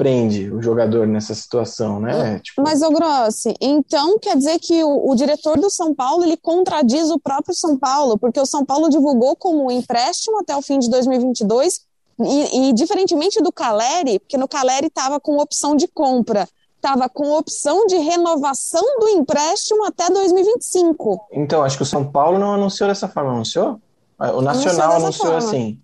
prende 0.00 0.50
o 0.50 0.62
jogador 0.62 1.06
nessa 1.06 1.34
situação, 1.34 2.00
né? 2.00 2.38
Tipo... 2.38 2.62
Mas, 2.62 2.80
ô 2.80 2.88
Grossi, 2.88 3.54
então 3.60 4.18
quer 4.18 4.34
dizer 4.34 4.58
que 4.58 4.82
o, 4.82 5.10
o, 5.10 5.14
diretor 5.14 5.60
do 5.60 5.68
São 5.68 5.94
Paulo, 5.94 6.24
ele 6.24 6.38
contradiz 6.38 7.10
o 7.10 7.20
próprio 7.20 7.54
São 7.54 7.76
Paulo, 7.76 8.18
porque 8.18 8.40
o 8.40 8.46
São 8.46 8.64
Paulo 8.64 8.88
divulgou 8.88 9.36
como 9.36 9.70
empréstimo 9.70 10.38
até 10.38 10.56
o 10.56 10.62
fim 10.62 10.78
de 10.78 10.88
2022, 10.88 11.82
e, 12.18 12.70
e 12.70 12.72
diferentemente 12.72 13.42
do 13.42 13.52
Caleri, 13.52 14.18
porque 14.20 14.38
no 14.38 14.48
Caleri 14.48 14.86
estava 14.86 15.20
com 15.20 15.36
opção 15.36 15.76
de 15.76 15.86
compra, 15.86 16.48
estava 16.76 17.06
com 17.06 17.32
opção 17.32 17.86
de 17.86 17.96
renovação 17.96 19.00
do 19.00 19.08
empréstimo 19.10 19.84
até 19.84 20.08
2025. 20.08 21.28
Então, 21.32 21.62
acho 21.62 21.76
que 21.76 21.82
o 21.82 21.86
São 21.86 22.10
Paulo 22.10 22.38
não 22.38 22.54
anunciou 22.54 22.88
dessa 22.88 23.06
forma, 23.06 23.32
anunciou? 23.32 23.78
O 24.18 24.40
Nacional 24.40 24.92
anunciou, 24.92 25.32
anunciou 25.32 25.36
assim. 25.36 25.78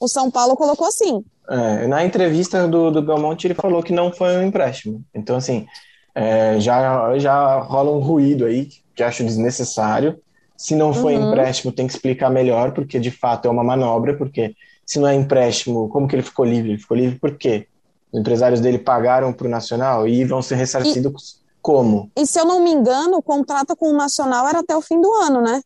O 0.00 0.08
São 0.08 0.32
Paulo 0.32 0.56
colocou 0.56 0.88
assim. 0.88 1.24
É, 1.48 1.86
na 1.86 2.04
entrevista 2.04 2.66
do, 2.66 2.90
do 2.90 3.02
Belmonte, 3.02 3.46
ele 3.46 3.54
falou 3.54 3.82
que 3.82 3.92
não 3.92 4.12
foi 4.12 4.36
um 4.36 4.42
empréstimo. 4.42 5.02
Então, 5.14 5.36
assim, 5.36 5.66
é, 6.14 6.58
já, 6.58 7.18
já 7.18 7.58
rola 7.60 7.92
um 7.92 8.00
ruído 8.00 8.46
aí 8.46 8.68
que 8.94 9.02
acho 9.02 9.22
desnecessário. 9.22 10.18
Se 10.56 10.74
não 10.74 10.94
foi 10.94 11.16
uhum. 11.16 11.28
empréstimo, 11.28 11.70
tem 11.70 11.86
que 11.86 11.92
explicar 11.92 12.30
melhor, 12.30 12.72
porque 12.72 12.98
de 12.98 13.10
fato 13.10 13.46
é 13.46 13.50
uma 13.50 13.62
manobra, 13.62 14.16
porque 14.16 14.56
se 14.86 14.98
não 14.98 15.06
é 15.06 15.14
empréstimo, 15.14 15.88
como 15.88 16.08
que 16.08 16.16
ele 16.16 16.22
ficou 16.22 16.44
livre? 16.44 16.70
Ele 16.70 16.78
ficou 16.78 16.96
livre 16.96 17.18
por 17.18 17.36
quê? 17.36 17.66
Os 18.10 18.20
empresários 18.20 18.60
dele 18.60 18.78
pagaram 18.78 19.32
para 19.32 19.46
o 19.46 19.50
Nacional 19.50 20.08
e 20.08 20.24
vão 20.24 20.40
ser 20.40 20.54
ressarcidos 20.54 21.32
e, 21.32 21.60
como? 21.60 22.10
E 22.16 22.24
se 22.24 22.40
eu 22.40 22.46
não 22.46 22.64
me 22.64 22.70
engano, 22.70 23.18
o 23.18 23.22
contrato 23.22 23.76
com 23.76 23.90
o 23.90 23.96
Nacional 23.96 24.48
era 24.48 24.60
até 24.60 24.74
o 24.74 24.80
fim 24.80 24.98
do 25.00 25.12
ano, 25.12 25.42
né? 25.42 25.60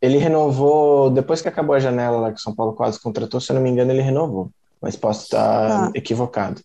Ele 0.00 0.16
renovou, 0.16 1.10
depois 1.10 1.42
que 1.42 1.48
acabou 1.48 1.74
a 1.74 1.80
janela 1.80 2.18
lá 2.18 2.30
que 2.30 2.38
o 2.38 2.42
São 2.42 2.54
Paulo 2.54 2.72
quase 2.72 3.00
contratou, 3.00 3.40
se 3.40 3.50
eu 3.50 3.54
não 3.54 3.62
me 3.62 3.70
engano, 3.70 3.90
ele 3.90 4.02
renovou. 4.02 4.50
Mas 4.84 4.96
posso 4.96 5.24
estar 5.24 5.68
tá. 5.86 5.92
equivocado. 5.94 6.60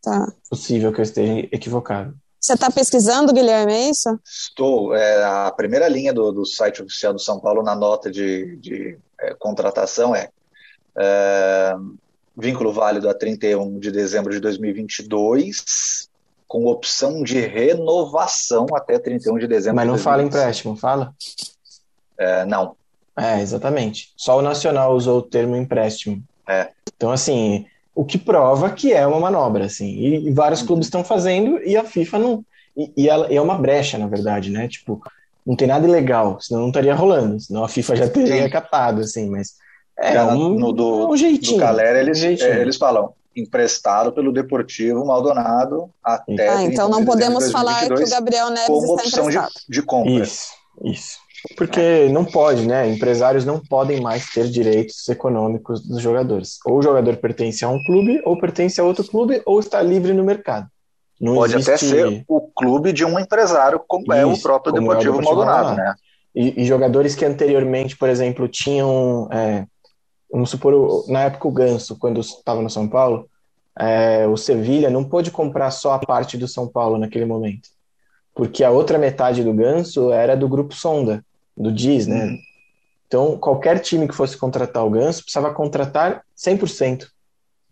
Tá. 0.00 0.32
Possível 0.48 0.92
que 0.92 1.00
eu 1.00 1.02
esteja 1.02 1.48
equivocado. 1.50 2.14
Você 2.40 2.52
está 2.54 2.70
pesquisando, 2.70 3.32
Guilherme, 3.32 3.72
é 3.72 3.90
isso? 3.90 4.08
Estou. 4.24 4.94
É, 4.94 5.24
a 5.24 5.50
primeira 5.50 5.88
linha 5.88 6.14
do, 6.14 6.30
do 6.30 6.46
site 6.46 6.80
oficial 6.80 7.12
do 7.12 7.18
São 7.18 7.40
Paulo 7.40 7.60
na 7.64 7.74
nota 7.74 8.08
de, 8.08 8.56
de 8.58 8.96
é, 9.20 9.34
contratação 9.34 10.14
é, 10.14 10.28
é 10.96 11.74
vínculo 12.38 12.72
válido 12.72 13.10
a 13.10 13.14
31 13.14 13.80
de 13.80 13.90
dezembro 13.90 14.32
de 14.32 14.38
2022, 14.38 16.08
com 16.46 16.66
opção 16.66 17.24
de 17.24 17.40
renovação 17.40 18.66
até 18.74 18.96
31 18.96 19.38
de 19.38 19.48
dezembro 19.48 19.76
Mas 19.76 19.88
não 19.88 19.96
de 19.96 20.02
fala 20.02 20.22
empréstimo, 20.22 20.76
fala? 20.76 21.12
É, 22.16 22.44
não. 22.44 22.76
É, 23.18 23.40
exatamente. 23.40 24.12
Só 24.16 24.38
o 24.38 24.42
Nacional 24.42 24.94
usou 24.94 25.18
o 25.18 25.22
termo 25.22 25.56
empréstimo. 25.56 26.22
É. 26.48 26.68
Então, 26.96 27.10
assim, 27.10 27.66
o 27.94 28.04
que 28.04 28.18
prova 28.18 28.70
que 28.70 28.92
é 28.92 29.06
uma 29.06 29.20
manobra, 29.20 29.66
assim. 29.66 29.88
E, 29.88 30.28
e 30.28 30.32
vários 30.32 30.62
clubes 30.62 30.86
estão 30.86 31.04
fazendo 31.04 31.60
e 31.62 31.76
a 31.76 31.84
FIFA 31.84 32.18
não. 32.18 32.44
E, 32.76 32.92
e, 32.96 33.08
ela, 33.08 33.32
e 33.32 33.36
é 33.36 33.40
uma 33.42 33.58
brecha, 33.58 33.98
na 33.98 34.06
verdade, 34.06 34.50
né? 34.50 34.68
Tipo, 34.68 35.02
não 35.46 35.56
tem 35.56 35.68
nada 35.68 35.86
ilegal, 35.86 36.40
senão 36.40 36.62
não 36.62 36.68
estaria 36.68 36.94
rolando, 36.94 37.40
senão 37.40 37.64
a 37.64 37.68
FIFA 37.68 37.96
já 37.96 38.08
teria 38.08 38.44
Sim. 38.44 38.50
catado, 38.50 39.00
assim, 39.00 39.28
mas 39.28 39.54
é, 39.98 40.14
é 40.14 40.24
um, 40.24 40.50
no 40.58 40.72
do, 40.72 41.10
um 41.10 41.16
jeitinho. 41.16 41.58
Do 41.58 41.60
Calera, 41.60 42.00
eles, 42.00 42.18
um 42.18 42.20
jeitinho. 42.20 42.52
É, 42.52 42.60
eles 42.60 42.76
falam, 42.76 43.12
emprestado 43.34 44.12
pelo 44.12 44.32
Deportivo 44.32 45.04
Maldonado 45.04 45.90
até. 46.02 46.48
Ah, 46.48 46.62
então 46.62 46.88
não 46.88 47.04
podemos 47.04 47.50
falar 47.50 47.86
que 47.86 47.92
o 47.92 48.08
Gabriel 48.08 48.50
Neves 48.50 48.66
como 48.66 48.96
está 48.96 49.20
opção 49.20 49.28
de, 49.28 49.38
de 49.68 49.82
compra. 49.82 50.12
Isso, 50.12 50.52
isso. 50.84 51.18
Porque 51.56 52.08
não 52.08 52.24
pode, 52.24 52.66
né? 52.66 52.88
Empresários 52.88 53.44
não 53.44 53.60
podem 53.60 54.00
mais 54.00 54.28
ter 54.30 54.48
direitos 54.48 55.08
econômicos 55.08 55.80
dos 55.80 56.00
jogadores. 56.00 56.58
Ou 56.66 56.78
o 56.78 56.82
jogador 56.82 57.16
pertence 57.16 57.64
a 57.64 57.68
um 57.68 57.82
clube, 57.84 58.20
ou 58.24 58.38
pertence 58.38 58.80
a 58.80 58.84
outro 58.84 59.04
clube, 59.04 59.42
ou 59.46 59.58
está 59.58 59.82
livre 59.82 60.12
no 60.12 60.24
mercado. 60.24 60.68
Não 61.20 61.34
pode 61.34 61.54
existe... 61.54 61.70
até 61.70 61.78
ser 61.78 62.24
o 62.26 62.40
clube 62.40 62.92
de 62.92 63.04
um 63.04 63.18
empresário, 63.18 63.80
como 63.86 64.04
Isso, 64.04 64.12
é 64.12 64.26
o 64.26 64.38
próprio 64.38 64.72
Deportivo, 64.72 64.92
é 64.92 65.18
Deportivo 65.18 65.36
Maldonado, 65.36 65.64
Maldonado, 65.66 65.76
né? 65.76 65.94
E, 66.34 66.62
e, 66.62 66.64
jogadores 66.64 67.14
que 67.14 67.24
anteriormente, 67.24 67.96
por 67.96 68.08
exemplo, 68.08 68.46
tinham. 68.46 69.28
É, 69.32 69.66
vamos 70.30 70.50
supor, 70.50 71.04
na 71.08 71.24
época 71.24 71.48
o 71.48 71.50
Ganso, 71.50 71.98
quando 71.98 72.20
estava 72.20 72.62
no 72.62 72.70
São 72.70 72.88
Paulo, 72.88 73.28
é, 73.78 74.26
o 74.26 74.36
Sevilha 74.36 74.88
não 74.88 75.04
pôde 75.04 75.30
comprar 75.30 75.70
só 75.70 75.94
a 75.94 75.98
parte 75.98 76.36
do 76.38 76.46
São 76.46 76.68
Paulo 76.68 76.98
naquele 76.98 77.24
momento. 77.24 77.68
Porque 78.32 78.62
a 78.62 78.70
outra 78.70 78.96
metade 78.96 79.42
do 79.42 79.52
Ganso 79.52 80.12
era 80.12 80.36
do 80.36 80.48
grupo 80.48 80.74
Sonda, 80.74 81.24
do 81.56 81.72
Diz, 81.72 82.06
né? 82.06 82.24
Uhum. 82.24 82.38
Então, 83.06 83.36
qualquer 83.38 83.80
time 83.80 84.06
que 84.06 84.14
fosse 84.14 84.36
contratar 84.36 84.86
o 84.86 84.90
Ganso 84.90 85.22
precisava 85.22 85.52
contratar 85.52 86.22
100%. 86.38 87.06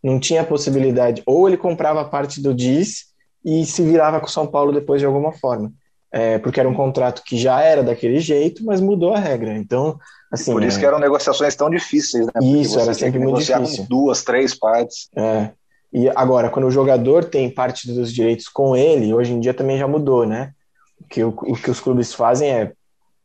Não 0.03 0.19
tinha 0.19 0.43
possibilidade. 0.43 1.23
Ou 1.25 1.47
ele 1.47 1.57
comprava 1.57 2.05
parte 2.05 2.41
do 2.41 2.53
Diz 2.53 3.07
e 3.45 3.65
se 3.65 3.83
virava 3.83 4.19
com 4.19 4.27
o 4.27 4.31
São 4.31 4.47
Paulo 4.47 4.73
depois 4.73 5.01
de 5.01 5.07
alguma 5.07 5.33
forma. 5.33 5.73
É, 6.11 6.39
porque 6.39 6.59
era 6.59 6.69
um 6.69 6.75
contrato 6.75 7.23
que 7.23 7.37
já 7.37 7.61
era 7.61 7.83
daquele 7.83 8.19
jeito, 8.19 8.65
mas 8.65 8.81
mudou 8.81 9.15
a 9.15 9.19
regra. 9.19 9.57
Então, 9.57 9.99
assim. 10.33 10.53
Por 10.53 10.65
isso 10.65 10.79
é... 10.79 10.81
que 10.81 10.87
eram 10.87 10.99
negociações 10.99 11.55
tão 11.55 11.71
difíceis, 11.71 12.27
né? 12.27 12.33
Porque 12.33 12.47
isso, 12.47 12.81
era 12.81 12.93
sempre 12.93 13.21
muito 13.21 13.39
difícil. 13.39 13.85
Com 13.85 13.89
duas, 13.89 14.25
três 14.25 14.59
partes. 14.59 15.09
É. 15.15 15.51
E 15.93 16.09
agora, 16.17 16.51
quando 16.51 16.67
o 16.67 16.71
jogador 16.71 17.25
tem 17.25 17.49
parte 17.49 17.91
dos 17.93 18.13
direitos 18.13 18.49
com 18.49 18.77
ele, 18.77 19.15
hoje 19.15 19.33
em 19.33 19.41
dia 19.41 19.55
também 19.55 19.79
já 19.79 19.87
mudou, 19.87 20.27
né? 20.27 20.53
O 21.01 21.05
que, 21.05 21.23
o, 21.23 21.29
o 21.29 21.55
que 21.55 21.71
os 21.71 21.81
clubes 21.81 22.13
fazem 22.13 22.51
é, 22.51 22.73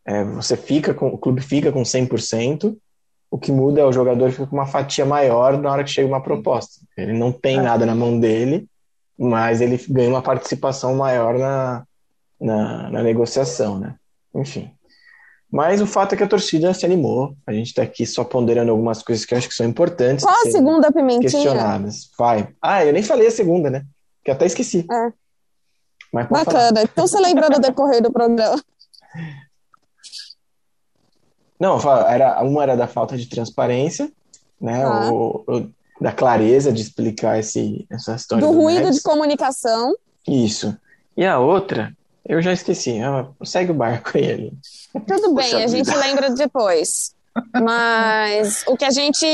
é, 0.06 0.24
você 0.24 0.58
fica 0.58 0.94
com, 0.94 1.08
o 1.08 1.18
clube 1.18 1.42
fica 1.42 1.72
com 1.72 1.84
100%, 1.84 2.76
o 3.32 3.38
que 3.38 3.52
muda 3.52 3.82
é 3.82 3.86
o 3.86 3.92
jogador 3.92 4.32
fica 4.32 4.46
com 4.46 4.56
uma 4.56 4.66
fatia 4.66 5.06
maior 5.06 5.58
na 5.58 5.72
hora 5.72 5.84
que 5.84 5.90
chega 5.90 6.08
uma 6.08 6.22
proposta. 6.22 6.82
Ele 6.96 7.14
não 7.14 7.32
tem 7.32 7.58
é. 7.58 7.62
nada 7.62 7.86
na 7.86 7.96
mão 7.96 8.20
dele, 8.20 8.68
mas 9.18 9.62
ele 9.62 9.84
ganha 9.90 10.10
uma 10.10 10.22
participação 10.22 10.96
maior 10.96 11.38
na, 11.40 11.84
na, 12.40 12.90
na 12.92 13.04
negociação, 13.04 13.80
né? 13.80 13.96
Enfim. 14.36 14.72
Mas 15.52 15.82
o 15.82 15.88
fato 15.88 16.14
é 16.14 16.18
que 16.18 16.24
a 16.24 16.28
torcida 16.28 16.74
se 16.74 16.86
animou. 16.86 17.36
A 17.46 17.54
gente 17.54 17.68
está 17.68 17.84
aqui 17.84 18.06
só 18.06 18.24
ponderando 18.24 18.72
algumas 18.72 19.04
coisas 19.04 19.24
que 19.24 19.34
eu 19.34 19.38
acho 19.38 19.48
que 19.48 19.54
são 19.54 19.68
importantes. 19.68 20.26
Qual 20.26 20.36
a 20.36 20.52
segunda 20.52 20.92
pimentinha? 20.92 21.22
Questionadas. 21.22 22.10
Vai. 22.18 22.50
Ah, 22.60 22.84
eu 22.84 22.92
nem 22.92 23.04
falei 23.04 23.28
a 23.28 23.32
segunda, 23.32 23.70
né? 23.70 23.84
Que 24.24 24.32
até 24.32 24.48
esqueci. 24.48 24.86
É. 24.92 25.14
Bacana. 26.12 26.44
Falar. 26.46 26.84
Então 26.84 27.08
você 27.08 27.20
lembra 27.20 27.50
do 27.50 27.60
decorrer 27.60 28.02
do 28.02 28.12
programa? 28.12 28.60
Não, 31.60 31.80
era, 32.08 32.42
uma 32.44 32.64
era 32.64 32.76
da 32.76 32.88
falta 32.88 33.18
de 33.18 33.28
transparência, 33.28 34.12
né? 34.60 34.84
Ah. 34.84 35.12
O, 35.12 35.44
o, 35.48 35.70
da 36.02 36.12
clareza 36.12 36.72
de 36.72 36.82
explicar 36.82 37.40
esse, 37.40 37.86
essa 37.90 38.16
história. 38.16 38.46
Do, 38.46 38.52
do 38.52 38.60
ruído 38.60 38.92
de 38.92 39.02
comunicação. 39.02 39.96
Isso. 40.28 40.76
E 41.16 41.26
a 41.26 41.40
outra 41.40 41.96
eu 42.28 42.42
já 42.42 42.54
esqueci. 42.54 43.00
Segue 43.44 43.72
o 43.72 43.76
barco 43.76 44.18
aí. 44.18 44.32
Ali. 44.32 44.54
Tudo 45.06 45.34
bem, 45.34 45.64
a 45.64 45.68
gente 45.68 45.94
lembra 45.96 46.30
depois. 46.32 47.14
Mas 47.62 48.64
o 48.68 48.78
que 48.78 48.86
a 48.86 48.92
gente 48.92 49.26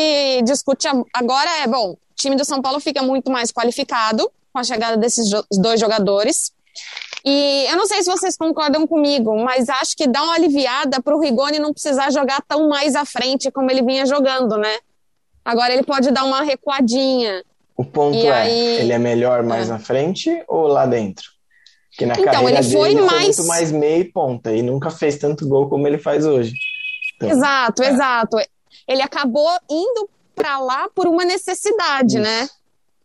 discute 0.43 0.87
agora 1.13 1.49
é, 1.61 1.67
bom, 1.67 1.91
o 1.91 1.97
time 2.15 2.35
do 2.35 2.45
São 2.45 2.61
Paulo 2.61 2.79
fica 2.79 3.03
muito 3.03 3.29
mais 3.29 3.51
qualificado 3.51 4.29
com 4.51 4.59
a 4.59 4.63
chegada 4.63 4.97
desses 4.97 5.29
dois 5.51 5.79
jogadores. 5.79 6.51
E 7.25 7.65
eu 7.69 7.75
não 7.75 7.85
sei 7.85 8.01
se 8.01 8.09
vocês 8.09 8.37
concordam 8.37 8.87
comigo, 8.87 9.35
mas 9.43 9.67
acho 9.69 9.95
que 9.95 10.07
dá 10.07 10.23
uma 10.23 10.35
aliviada 10.35 11.01
para 11.01 11.15
o 11.15 11.19
Rigoni 11.19 11.59
não 11.59 11.73
precisar 11.73 12.11
jogar 12.11 12.41
tão 12.47 12.69
mais 12.69 12.95
à 12.95 13.05
frente 13.05 13.51
como 13.51 13.69
ele 13.69 13.81
vinha 13.81 14.05
jogando, 14.05 14.57
né? 14.57 14.77
Agora 15.43 15.73
ele 15.73 15.83
pode 15.83 16.11
dar 16.11 16.23
uma 16.23 16.43
recuadinha. 16.43 17.43
O 17.75 17.83
ponto 17.83 18.17
e 18.17 18.27
é, 18.27 18.31
aí... 18.31 18.79
ele 18.79 18.93
é 18.93 18.99
melhor 18.99 19.43
mais 19.43 19.69
é. 19.69 19.73
à 19.73 19.79
frente 19.79 20.43
ou 20.47 20.67
lá 20.67 20.85
dentro? 20.85 21.25
Que 21.97 22.05
na 22.05 22.13
então, 22.13 22.25
carreira 22.25 22.59
ele 22.59 22.71
foi 22.71 22.89
dele, 22.95 23.01
mais... 23.01 23.35
Foi 23.35 23.45
muito 23.45 23.47
mais 23.47 23.71
meia 23.71 23.97
e 23.97 24.03
ponta 24.05 24.53
e 24.53 24.61
nunca 24.61 24.89
fez 24.89 25.17
tanto 25.17 25.47
gol 25.47 25.69
como 25.69 25.87
ele 25.87 25.97
faz 25.97 26.25
hoje. 26.25 26.53
Então, 27.15 27.29
exato, 27.29 27.83
é. 27.83 27.89
exato. 27.89 28.37
Ele 28.87 29.01
acabou 29.01 29.49
indo 29.69 30.09
para 30.35 30.59
lá 30.59 30.89
por 30.95 31.07
uma 31.07 31.25
necessidade, 31.25 32.15
Isso. 32.15 32.23
né? 32.23 32.49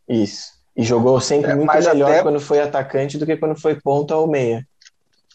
Isso. 0.07 0.54
E 0.75 0.83
jogou 0.83 1.19
sempre 1.21 1.51
é, 1.51 1.55
muito 1.55 1.71
melhor 1.71 2.11
até... 2.11 2.21
quando 2.21 2.39
foi 2.39 2.59
atacante 2.59 3.17
do 3.17 3.25
que 3.25 3.37
quando 3.37 3.59
foi 3.59 3.79
ponta 3.79 4.15
ou 4.15 4.27
meia. 4.27 4.67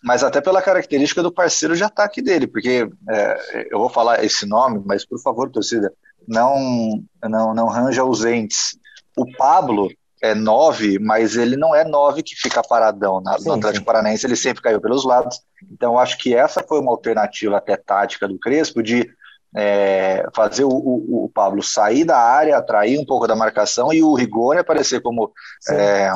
Mas 0.02 0.23
até 0.23 0.40
pela 0.40 0.62
característica 0.62 1.23
do 1.23 1.32
parceiro 1.32 1.76
de 1.76 1.85
ataque 1.85 2.23
dele, 2.23 2.47
porque 2.47 2.88
é, 3.09 3.66
eu 3.70 3.78
vou 3.78 3.88
falar 3.88 4.25
esse 4.25 4.47
nome, 4.47 4.82
mas 4.85 5.04
por 5.04 5.20
favor, 5.20 5.50
torcida, 5.50 5.92
não 6.26 7.02
não 7.23 7.54
não 7.54 7.66
ranja 7.66 8.04
os 8.04 8.25
entes. 8.25 8.78
O 9.16 9.30
Pablo 9.37 9.90
é 10.23 10.35
nove, 10.35 10.99
mas 10.99 11.37
ele 11.37 11.56
não 11.56 11.75
é 11.75 11.82
nove 11.85 12.23
que 12.23 12.35
fica 12.37 12.62
paradão 12.62 13.20
na, 13.20 13.38
sim, 13.38 13.49
no 13.49 13.54
Atlético 13.54 13.80
sim. 13.80 13.87
Paranaense, 13.87 14.26
ele 14.26 14.37
sempre 14.37 14.62
caiu 14.62 14.80
pelos 14.80 15.04
lados. 15.04 15.40
Então, 15.70 15.99
acho 15.99 16.18
que 16.18 16.35
essa 16.35 16.62
foi 16.62 16.78
uma 16.78 16.90
alternativa 16.90 17.56
até 17.56 17.76
tática 17.76 18.28
do 18.28 18.38
Crespo 18.38 18.82
de 18.82 19.11
é, 19.57 20.25
fazer 20.35 20.64
o, 20.64 20.71
o, 20.71 21.25
o, 21.25 21.30
Pablo 21.33 21.62
sair 21.62 22.04
da 22.04 22.19
área, 22.19 22.57
atrair 22.57 22.99
um 22.99 23.04
pouco 23.04 23.26
da 23.26 23.35
marcação 23.35 23.92
e 23.92 24.02
o 24.02 24.14
Rigoni 24.14 24.61
aparecer 24.61 25.00
como 25.00 25.33
é, 25.69 26.11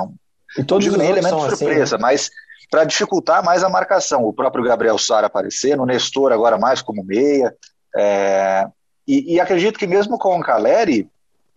e 0.56 0.62
todos 0.62 0.84
digo, 0.84 0.96
nem 0.96 1.10
elemento 1.10 1.36
de 1.36 1.56
surpresa, 1.56 1.82
assim, 1.82 1.94
né? 1.94 2.00
mas 2.00 2.30
para 2.70 2.84
dificultar 2.84 3.44
mais 3.44 3.62
a 3.62 3.68
marcação. 3.68 4.24
O 4.24 4.32
próprio 4.32 4.64
Gabriel 4.64 4.98
Sara 4.98 5.26
aparecendo, 5.26 5.82
o 5.82 5.86
Nestor 5.86 6.32
agora 6.32 6.58
mais 6.58 6.82
como 6.82 7.04
meia. 7.04 7.54
É, 7.96 8.66
e, 9.06 9.34
e, 9.34 9.40
acredito 9.40 9.78
que 9.78 9.86
mesmo 9.86 10.18
com 10.18 10.38
o 10.38 10.42
Caleri, 10.42 11.08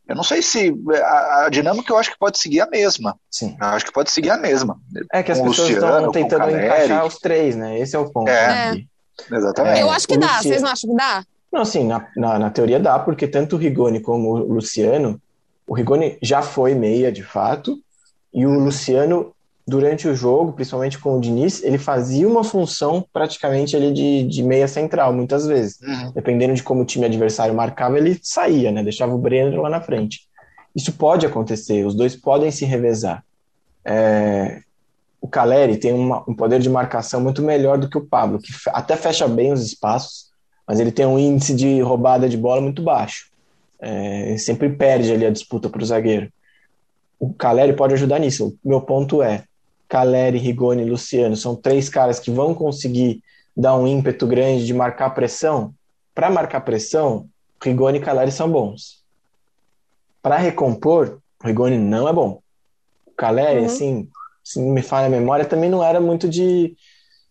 eu 0.08 0.16
não 0.16 0.24
sei 0.24 0.42
se 0.42 0.74
a, 1.04 1.46
a, 1.46 1.50
dinâmica 1.50 1.92
eu 1.92 1.98
acho 1.98 2.12
que 2.12 2.20
pode 2.20 2.38
seguir 2.38 2.62
a 2.62 2.68
mesma. 2.68 3.18
Sim. 3.32 3.58
Eu 3.60 3.68
acho 3.68 3.86
que 3.86 3.92
pode 3.92 4.12
seguir 4.12 4.30
a 4.30 4.38
mesma. 4.38 4.80
É 5.12 5.24
que 5.24 5.32
as 5.32 5.40
pessoas 5.40 5.70
Luciano, 5.70 5.98
estão 5.98 6.12
tentando 6.12 6.50
encaixar 6.50 7.06
os 7.06 7.18
três, 7.18 7.56
né? 7.56 7.80
Esse 7.80 7.96
é 7.96 8.00
o 8.00 8.12
ponto. 8.12 8.30
É, 8.30 8.76
né? 8.76 8.84
exatamente. 9.32 9.80
É, 9.80 9.84
eu 9.84 9.90
acho 9.90 10.08
que 10.08 10.18
dá. 10.18 10.28
Luciano... 10.28 10.44
Vocês 10.44 10.62
não 10.62 10.70
acham 10.70 10.90
que 10.90 10.96
dá? 10.96 11.26
Não, 11.52 11.64
sim, 11.66 11.86
na, 11.86 12.08
na, 12.16 12.40
na, 12.40 12.50
teoria 12.50 12.80
dá, 12.80 13.00
porque 13.00 13.28
tanto 13.28 13.56
o 13.56 13.60
Rigoni 13.60 14.00
como 14.00 14.32
o 14.32 14.54
Luciano, 14.54 15.20
o 15.66 15.74
Rigoni 15.74 16.18
já 16.22 16.42
foi 16.42 16.76
meia 16.76 17.12
de 17.12 17.24
fato, 17.24 17.80
e 18.34 18.46
o 18.46 18.60
Luciano 18.60 19.34
durante 19.68 20.08
o 20.08 20.16
jogo, 20.16 20.54
principalmente 20.54 20.98
com 20.98 21.18
o 21.18 21.20
Diniz, 21.20 21.62
ele 21.62 21.78
fazia 21.78 22.28
uma 22.28 22.44
função 22.44 23.06
praticamente 23.12 23.76
ali 23.76 23.92
de, 23.92 24.24
de 24.24 24.42
meia 24.42 24.68
central, 24.68 25.12
muitas 25.12 25.46
vezes. 25.46 25.78
Uhum. 25.82 26.12
Dependendo 26.14 26.54
de 26.54 26.64
como 26.64 26.84
o 26.84 26.86
time 26.86 27.06
adversário 27.06 27.54
marcava, 27.54 27.98
ele 27.98 28.18
saía, 28.24 28.72
né? 28.72 28.82
Deixava 28.82 29.14
o 29.14 29.18
Brenner 29.18 29.60
lá 29.60 29.70
na 29.70 29.82
frente. 29.82 30.22
Isso 30.74 30.94
pode 30.94 31.26
acontecer, 31.26 31.86
os 31.86 31.94
dois 31.94 32.16
podem 32.16 32.50
se 32.50 32.64
revezar. 32.64 33.26
É, 33.84 34.62
o 35.20 35.28
Caleri 35.28 35.76
tem 35.76 35.92
uma, 35.92 36.24
um 36.28 36.34
poder 36.34 36.60
de 36.60 36.70
marcação 36.70 37.20
muito 37.20 37.42
melhor 37.42 37.78
do 37.78 37.90
que 37.90 37.98
o 37.98 38.06
Pablo, 38.06 38.40
que 38.40 38.52
até 38.68 38.96
fecha 38.96 39.28
bem 39.28 39.52
os 39.52 39.66
espaços, 39.66 40.27
mas 40.68 40.80
ele 40.80 40.92
tem 40.92 41.06
um 41.06 41.18
índice 41.18 41.56
de 41.56 41.80
roubada 41.82 42.28
de 42.28 42.36
bola 42.36 42.60
muito 42.60 42.82
baixo. 42.82 43.30
É, 43.80 44.36
sempre 44.38 44.70
perde 44.70 45.12
ali 45.14 45.26
a 45.26 45.30
disputa 45.30 45.70
para 45.70 45.82
o 45.82 45.86
zagueiro. 45.86 46.32
O 47.20 47.34
Caleri 47.34 47.74
pode 47.74 47.94
ajudar 47.94 48.20
nisso. 48.20 48.58
O 48.64 48.70
meu 48.70 48.82
ponto 48.82 49.24
é, 49.24 49.46
Caleri, 49.88 50.38
Rigoni 50.38 50.84
e 50.84 50.90
Luciano 50.90 51.36
são 51.38 51.56
três 51.56 51.88
caras 51.88 52.20
que 52.20 52.30
vão 52.30 52.54
conseguir 52.54 53.24
dar 53.56 53.78
um 53.78 53.88
ímpeto 53.88 54.28
grande 54.28 54.66
de 54.66 54.74
marcar 54.74 55.12
pressão. 55.12 55.74
Para 56.14 56.30
marcar 56.30 56.62
pressão, 56.62 57.28
Rigoni 57.64 58.00
e 58.00 58.02
Caleri 58.02 58.32
são 58.32 58.52
bons. 58.52 59.02
Para 60.22 60.38
recompor, 60.38 61.20
Rigoni 61.42 61.78
não 61.78 62.10
é 62.10 62.14
bom. 62.14 62.42
O 63.06 63.12
Caleri, 63.12 63.62
uhum. 63.62 63.66
assim, 63.66 64.10
se 64.44 64.60
não 64.60 64.72
me 64.74 64.82
falha 64.82 65.08
a 65.08 65.10
memória, 65.10 65.46
também 65.46 65.70
não 65.70 65.84
era 65.84 66.02
muito 66.02 66.28
de, 66.28 66.76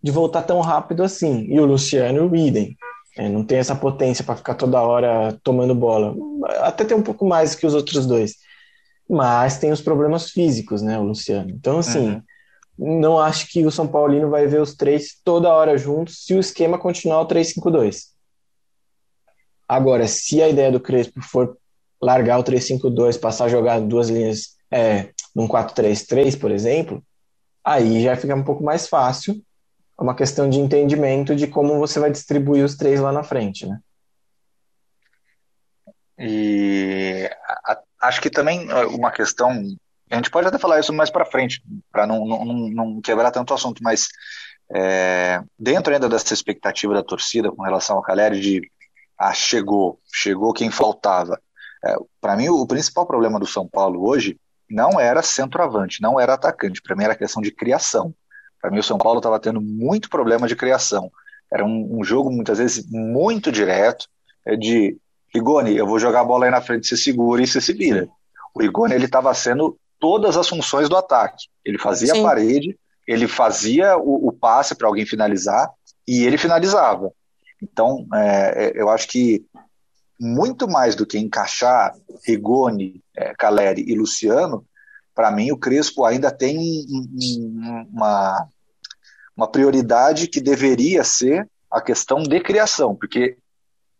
de 0.02 0.10
voltar 0.10 0.42
tão 0.42 0.60
rápido 0.60 1.02
assim. 1.02 1.46
E 1.50 1.60
o 1.60 1.66
Luciano, 1.66 2.34
idem. 2.34 2.76
É, 3.16 3.28
não 3.28 3.44
tem 3.44 3.58
essa 3.58 3.74
potência 3.74 4.24
para 4.24 4.36
ficar 4.36 4.54
toda 4.54 4.80
hora 4.80 5.38
tomando 5.42 5.74
bola. 5.74 6.14
Até 6.60 6.84
tem 6.84 6.96
um 6.96 7.02
pouco 7.02 7.26
mais 7.26 7.54
que 7.54 7.66
os 7.66 7.74
outros 7.74 8.06
dois. 8.06 8.34
Mas 9.08 9.58
tem 9.58 9.72
os 9.72 9.80
problemas 9.80 10.30
físicos, 10.30 10.82
né, 10.82 10.98
o 10.98 11.04
Luciano. 11.04 11.50
Então, 11.50 11.78
assim, 11.78 12.10
uhum 12.10 12.22
não 12.78 13.18
acho 13.18 13.48
que 13.48 13.64
o 13.64 13.70
São 13.70 13.88
Paulino 13.88 14.28
vai 14.28 14.46
ver 14.46 14.60
os 14.60 14.74
três 14.74 15.16
toda 15.24 15.52
hora 15.52 15.78
juntos 15.78 16.24
se 16.24 16.34
o 16.34 16.40
esquema 16.40 16.78
continuar 16.78 17.22
o 17.22 17.26
3-5-2. 17.26 18.08
Agora, 19.66 20.06
se 20.06 20.42
a 20.42 20.48
ideia 20.48 20.70
do 20.70 20.78
Crespo 20.78 21.20
for 21.22 21.56
largar 22.00 22.38
o 22.38 22.44
3-5-2, 22.44 23.18
passar 23.18 23.46
a 23.46 23.48
jogar 23.48 23.80
duas 23.80 24.10
linhas 24.10 24.56
é, 24.70 25.10
num 25.34 25.48
4-3-3, 25.48 26.38
por 26.38 26.50
exemplo, 26.50 27.02
aí 27.64 28.02
já 28.02 28.14
fica 28.14 28.34
um 28.34 28.44
pouco 28.44 28.62
mais 28.62 28.86
fácil. 28.86 29.42
É 29.98 30.02
uma 30.02 30.14
questão 30.14 30.48
de 30.48 30.58
entendimento 30.58 31.34
de 31.34 31.46
como 31.46 31.78
você 31.78 31.98
vai 31.98 32.10
distribuir 32.10 32.64
os 32.64 32.76
três 32.76 33.00
lá 33.00 33.12
na 33.12 33.22
frente, 33.22 33.66
né? 33.66 33.78
E 36.18 37.30
acho 38.00 38.20
que 38.20 38.30
também 38.30 38.68
uma 38.94 39.10
questão, 39.10 39.50
a 40.10 40.16
gente 40.16 40.30
pode 40.30 40.48
até 40.48 40.58
falar 40.58 40.80
isso 40.80 40.92
mais 40.92 41.10
para 41.10 41.26
frente, 41.26 41.62
para 41.90 42.06
não, 42.06 42.24
não, 42.26 42.44
não, 42.44 43.00
quebrar 43.00 43.30
tanto 43.30 43.50
o 43.50 43.54
assunto, 43.54 43.82
mas 43.82 44.08
é, 44.74 45.42
dentro 45.58 45.92
ainda 45.92 46.08
dessa 46.08 46.32
expectativa 46.32 46.94
da 46.94 47.02
torcida 47.02 47.52
com 47.52 47.62
relação 47.62 47.96
ao 47.96 48.02
Caleri 48.02 48.40
de 48.40 48.70
ah, 49.18 49.32
chegou, 49.32 50.00
chegou 50.12 50.52
quem 50.52 50.70
faltava. 50.70 51.40
É, 51.84 51.94
para 52.20 52.36
mim, 52.36 52.48
o 52.48 52.66
principal 52.66 53.06
problema 53.06 53.38
do 53.38 53.46
São 53.46 53.66
Paulo 53.66 54.06
hoje 54.06 54.38
não 54.68 54.98
era 54.98 55.22
centroavante, 55.22 56.02
não 56.02 56.18
era 56.18 56.34
atacante, 56.34 56.82
para 56.82 56.96
mim 56.96 57.04
era 57.04 57.14
questão 57.14 57.42
de 57.42 57.50
criação. 57.50 58.14
Para 58.60 58.70
mim, 58.70 58.78
o 58.78 58.82
São 58.82 58.98
Paulo 58.98 59.18
estava 59.18 59.38
tendo 59.38 59.60
muito 59.60 60.08
problema 60.08 60.46
de 60.48 60.56
criação. 60.56 61.10
Era 61.52 61.64
um, 61.64 61.98
um, 61.98 62.04
jogo, 62.04 62.30
muitas 62.30 62.58
vezes, 62.58 62.84
muito 62.90 63.52
direto, 63.52 64.06
é, 64.44 64.56
de 64.56 64.96
Rigoni, 65.34 65.76
eu 65.76 65.86
vou 65.86 65.98
jogar 65.98 66.20
a 66.20 66.24
bola 66.24 66.46
aí 66.46 66.50
na 66.50 66.60
frente, 66.60 66.86
você 66.86 66.96
segura 66.96 67.42
e 67.42 67.46
você 67.46 67.60
se 67.60 67.72
vira. 67.72 68.08
O 68.54 68.60
Rigoni, 68.60 68.94
ele 68.94 69.04
estava 69.04 69.32
sendo 69.34 69.78
todas 70.00 70.36
as 70.36 70.48
funções 70.48 70.88
do 70.88 70.96
ataque. 70.96 71.46
Ele 71.64 71.78
fazia 71.78 72.14
Sim. 72.14 72.20
a 72.20 72.22
parede, 72.22 72.78
ele 73.06 73.28
fazia 73.28 73.96
o, 73.96 74.28
o 74.28 74.32
passe 74.32 74.74
para 74.74 74.88
alguém 74.88 75.06
finalizar 75.06 75.70
e 76.06 76.24
ele 76.24 76.38
finalizava. 76.38 77.12
Então, 77.62 78.06
é, 78.14 78.66
é, 78.66 78.80
eu 78.80 78.88
acho 78.88 79.08
que 79.08 79.44
muito 80.18 80.68
mais 80.68 80.94
do 80.94 81.06
que 81.06 81.18
encaixar 81.18 81.94
Rigoni, 82.26 83.02
é, 83.16 83.34
Caleri 83.34 83.84
e 83.86 83.94
Luciano, 83.94 84.64
para 85.16 85.30
mim 85.30 85.50
o 85.50 85.56
Crespo 85.56 86.04
ainda 86.04 86.30
tem 86.30 86.84
uma, 87.90 88.46
uma 89.34 89.48
prioridade 89.48 90.28
que 90.28 90.42
deveria 90.42 91.02
ser 91.02 91.48
a 91.70 91.80
questão 91.80 92.22
de 92.22 92.38
criação, 92.40 92.94
porque 92.94 93.38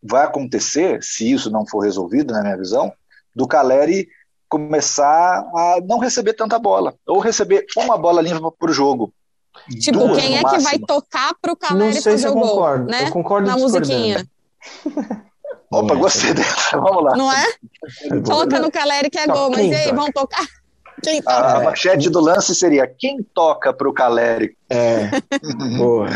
vai 0.02 0.24
acontecer, 0.24 1.02
se 1.02 1.32
isso 1.32 1.50
não 1.50 1.66
for 1.66 1.80
resolvido, 1.80 2.34
na 2.34 2.42
minha 2.42 2.56
visão, 2.58 2.92
do 3.34 3.48
Caleri 3.48 4.08
começar 4.46 5.38
a 5.54 5.78
não 5.84 5.98
receber 5.98 6.34
tanta 6.34 6.58
bola, 6.58 6.94
ou 7.06 7.18
receber 7.18 7.64
uma 7.76 7.96
bola 7.96 8.20
limpa 8.20 8.52
por 8.52 8.70
jogo. 8.70 9.12
Tipo, 9.80 10.00
Duas, 10.00 10.20
quem 10.20 10.36
é 10.36 10.44
que 10.44 10.58
vai 10.58 10.78
tocar 10.78 11.34
pro 11.40 11.56
Caleri 11.56 12.02
fazer 12.02 12.28
o 12.28 12.34
gol? 12.34 12.42
Concordo. 12.42 12.90
Né? 12.90 13.04
Eu 13.04 13.10
concordo 13.10 13.48
Na 13.48 13.56
musiquinha. 13.56 14.28
Opa, 15.70 15.94
gostei 15.94 16.34
dessa. 16.34 16.76
Vamos 16.78 17.02
lá. 17.02 17.16
Não 17.16 17.32
é? 17.32 17.46
Toca 18.22 18.60
no 18.60 18.70
Caleri 18.70 19.08
que 19.08 19.18
é 19.18 19.26
gol, 19.26 19.50
mas 19.50 19.66
e 19.66 19.74
aí, 19.74 19.92
vão 19.94 20.12
tocar? 20.12 20.46
Quem 21.02 21.20
toca? 21.20 21.36
A, 21.36 21.56
a 21.58 21.64
manchete 21.64 22.08
do 22.10 22.20
lance 22.20 22.54
seria 22.54 22.86
quem 22.86 23.22
toca 23.22 23.72
pro 23.72 23.92
Caleri? 23.92 24.56
É, 24.70 25.10
boa. 25.76 26.08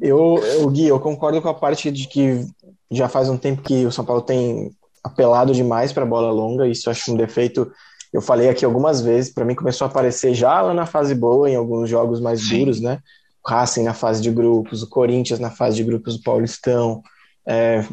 Eu, 0.00 0.38
eu, 0.44 0.68
Gui, 0.70 0.86
eu 0.86 0.98
concordo 0.98 1.40
com 1.42 1.48
a 1.48 1.54
parte 1.54 1.90
de 1.90 2.08
que 2.08 2.46
já 2.90 3.08
faz 3.08 3.28
um 3.28 3.36
tempo 3.36 3.62
que 3.62 3.84
o 3.84 3.92
São 3.92 4.04
Paulo 4.04 4.22
tem 4.22 4.70
apelado 5.04 5.52
demais 5.52 5.92
para 5.92 6.06
bola 6.06 6.30
longa, 6.30 6.66
isso 6.66 6.90
acho 6.90 7.12
um 7.12 7.16
defeito. 7.16 7.70
Eu 8.12 8.22
falei 8.22 8.48
aqui 8.48 8.64
algumas 8.64 9.00
vezes, 9.00 9.32
para 9.32 9.44
mim 9.44 9.54
começou 9.54 9.86
a 9.86 9.88
aparecer 9.88 10.34
já 10.34 10.62
lá 10.62 10.72
na 10.72 10.86
fase 10.86 11.14
boa, 11.14 11.48
em 11.50 11.56
alguns 11.56 11.90
jogos 11.90 12.20
mais 12.20 12.48
Sim. 12.48 12.60
duros, 12.60 12.80
né? 12.80 13.00
O 13.44 13.50
Racing 13.50 13.82
na 13.82 13.94
fase 13.94 14.22
de 14.22 14.30
grupos, 14.30 14.82
o 14.82 14.88
Corinthians 14.88 15.38
na 15.38 15.50
fase 15.50 15.76
de 15.76 15.84
grupos 15.84 16.16
do 16.16 16.22
Paulistão. 16.22 17.02
É, 17.46 17.84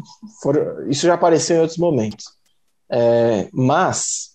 for, 0.41 0.85
isso 0.89 1.05
já 1.05 1.13
apareceu 1.13 1.57
em 1.57 1.59
outros 1.59 1.77
momentos. 1.77 2.25
É, 2.89 3.49
mas 3.51 4.34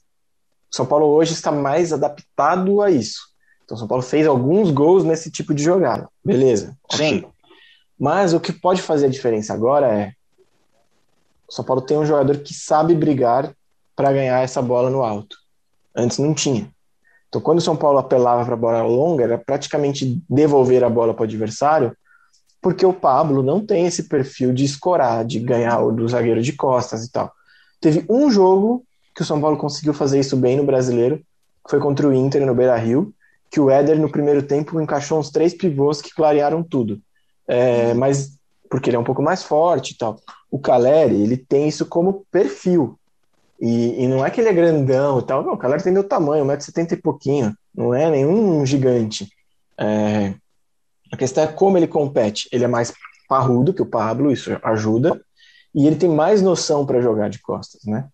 São 0.70 0.86
Paulo 0.86 1.06
hoje 1.06 1.32
está 1.32 1.50
mais 1.50 1.92
adaptado 1.92 2.80
a 2.80 2.90
isso. 2.90 3.30
Então, 3.64 3.76
São 3.76 3.88
Paulo 3.88 4.02
fez 4.02 4.26
alguns 4.26 4.70
gols 4.70 5.04
nesse 5.04 5.30
tipo 5.30 5.54
de 5.54 5.62
jogada. 5.62 6.08
Beleza. 6.24 6.76
Sim. 6.90 7.18
Okay. 7.18 7.28
Mas 7.98 8.32
o 8.32 8.40
que 8.40 8.52
pode 8.52 8.80
fazer 8.80 9.06
a 9.06 9.10
diferença 9.10 9.52
agora 9.52 9.86
é 9.86 10.12
o 11.48 11.52
São 11.52 11.64
Paulo 11.64 11.82
tem 11.82 11.98
um 11.98 12.06
jogador 12.06 12.38
que 12.38 12.54
sabe 12.54 12.94
brigar 12.94 13.52
para 13.94 14.12
ganhar 14.12 14.40
essa 14.40 14.62
bola 14.62 14.88
no 14.88 15.02
alto. 15.02 15.36
Antes 15.94 16.18
não 16.18 16.32
tinha. 16.32 16.70
Então, 17.28 17.40
quando 17.40 17.58
o 17.58 17.62
São 17.62 17.76
Paulo 17.76 17.98
apelava 17.98 18.44
para 18.44 18.54
a 18.54 18.56
bola 18.56 18.82
longa, 18.82 19.24
era 19.24 19.38
praticamente 19.38 20.20
devolver 20.28 20.82
a 20.82 20.88
bola 20.88 21.12
para 21.12 21.22
o 21.22 21.24
adversário, 21.24 21.96
porque 22.60 22.84
o 22.84 22.92
Pablo 22.92 23.42
não 23.42 23.64
tem 23.64 23.86
esse 23.86 24.04
perfil 24.04 24.52
de 24.52 24.64
escorar, 24.64 25.24
de 25.24 25.38
ganhar 25.38 25.80
o 25.80 25.92
do 25.92 26.08
zagueiro 26.08 26.42
de 26.42 26.52
costas 26.52 27.04
e 27.04 27.10
tal. 27.10 27.32
Teve 27.80 28.04
um 28.08 28.30
jogo 28.30 28.84
que 29.14 29.22
o 29.22 29.24
São 29.24 29.40
Paulo 29.40 29.56
conseguiu 29.56 29.92
fazer 29.92 30.20
isso 30.20 30.36
bem 30.36 30.56
no 30.56 30.64
brasileiro, 30.64 31.22
foi 31.68 31.78
contra 31.78 32.06
o 32.06 32.12
Inter 32.12 32.44
no 32.46 32.54
Beira 32.54 32.76
Rio, 32.76 33.12
que 33.50 33.60
o 33.60 33.70
Éder 33.70 33.98
no 33.98 34.10
primeiro 34.10 34.42
tempo 34.42 34.80
encaixou 34.80 35.18
uns 35.18 35.30
três 35.30 35.52
pivôs 35.52 36.00
que 36.00 36.14
clarearam 36.14 36.62
tudo. 36.62 37.00
É, 37.46 37.92
mas 37.94 38.38
porque 38.70 38.88
ele 38.88 38.96
é 38.96 39.00
um 39.00 39.04
pouco 39.04 39.20
mais 39.20 39.42
forte 39.42 39.92
e 39.92 39.98
tal. 39.98 40.20
O 40.50 40.58
Caleri, 40.58 41.20
ele 41.20 41.36
tem 41.36 41.66
isso 41.66 41.84
como 41.86 42.24
perfil. 42.30 42.96
E, 43.60 44.04
e 44.04 44.08
não 44.08 44.24
é 44.24 44.30
que 44.30 44.40
ele 44.40 44.48
é 44.48 44.52
grandão 44.52 45.18
e 45.18 45.22
tal, 45.22 45.42
não, 45.42 45.52
o 45.52 45.58
Caleri 45.58 45.82
tem 45.82 45.92
meu 45.92 46.04
tamanho, 46.04 46.46
1,70m 46.46 46.92
e 46.92 46.96
pouquinho, 46.96 47.54
não 47.74 47.92
é 47.92 48.08
nenhum 48.08 48.64
gigante. 48.64 49.28
É, 49.76 50.34
a 51.12 51.16
questão 51.16 51.44
é 51.44 51.46
como 51.48 51.76
ele 51.76 51.86
compete. 51.86 52.48
Ele 52.52 52.64
é 52.64 52.68
mais 52.68 52.92
parrudo 53.28 53.74
que 53.74 53.82
o 53.82 53.86
Pablo, 53.86 54.32
isso 54.32 54.50
ajuda, 54.62 55.20
e 55.74 55.86
ele 55.86 55.96
tem 55.96 56.08
mais 56.08 56.40
noção 56.40 56.86
para 56.86 57.00
jogar 57.00 57.28
de 57.28 57.40
costas, 57.40 57.84
né? 57.84 58.08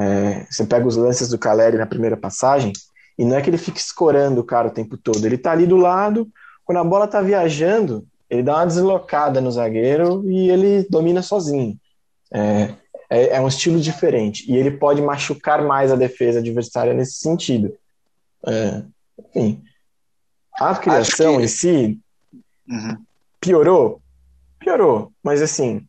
É, 0.00 0.46
você 0.48 0.64
pega 0.64 0.86
os 0.86 0.96
lances 0.96 1.28
do 1.28 1.38
Caleri 1.38 1.76
na 1.76 1.86
primeira 1.86 2.16
passagem, 2.16 2.72
e 3.18 3.24
não 3.24 3.36
é 3.36 3.42
que 3.42 3.50
ele 3.50 3.58
fica 3.58 3.78
escorando 3.78 4.40
o 4.40 4.44
cara 4.44 4.68
o 4.68 4.72
tempo 4.72 4.96
todo, 4.96 5.24
ele 5.24 5.36
tá 5.36 5.52
ali 5.52 5.66
do 5.66 5.76
lado, 5.76 6.26
quando 6.64 6.78
a 6.78 6.84
bola 6.84 7.06
tá 7.06 7.20
viajando, 7.20 8.06
ele 8.30 8.42
dá 8.42 8.56
uma 8.56 8.66
deslocada 8.66 9.40
no 9.40 9.50
zagueiro 9.50 10.24
e 10.30 10.48
ele 10.48 10.86
domina 10.88 11.20
sozinho. 11.20 11.76
É, 12.32 12.74
é, 13.10 13.36
é, 13.36 13.40
um 13.40 13.48
estilo 13.48 13.80
diferente 13.80 14.50
e 14.50 14.56
ele 14.56 14.70
pode 14.70 15.02
machucar 15.02 15.64
mais 15.64 15.90
a 15.90 15.96
defesa 15.96 16.38
adversária 16.38 16.94
nesse 16.94 17.14
sentido. 17.14 17.76
É, 18.46 18.82
enfim, 19.18 19.62
a 20.54 20.76
criação 20.76 21.38
que... 21.38 21.42
em 21.42 21.48
si 21.48 21.98
uhum. 22.68 22.96
piorou, 23.40 24.00
piorou, 24.60 25.12
mas 25.22 25.42
assim 25.42 25.84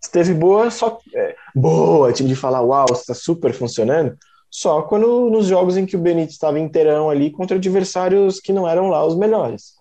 esteve 0.00 0.32
boa 0.32 0.70
só 0.70 0.98
é, 1.14 1.36
boa, 1.54 2.12
tipo 2.12 2.28
de 2.28 2.36
falar 2.36 2.60
uau, 2.62 2.86
está 2.92 3.14
super 3.14 3.52
funcionando. 3.52 4.16
Só 4.50 4.82
quando 4.82 5.30
nos 5.30 5.46
jogos 5.46 5.76
em 5.76 5.86
que 5.86 5.96
o 5.96 6.00
Benítez 6.00 6.32
estava 6.32 6.58
inteirão 6.58 7.08
ali 7.08 7.30
contra 7.30 7.56
adversários 7.56 8.40
que 8.40 8.52
não 8.52 8.68
eram 8.68 8.88
lá 8.88 9.04
os 9.06 9.16
melhores. 9.16 9.74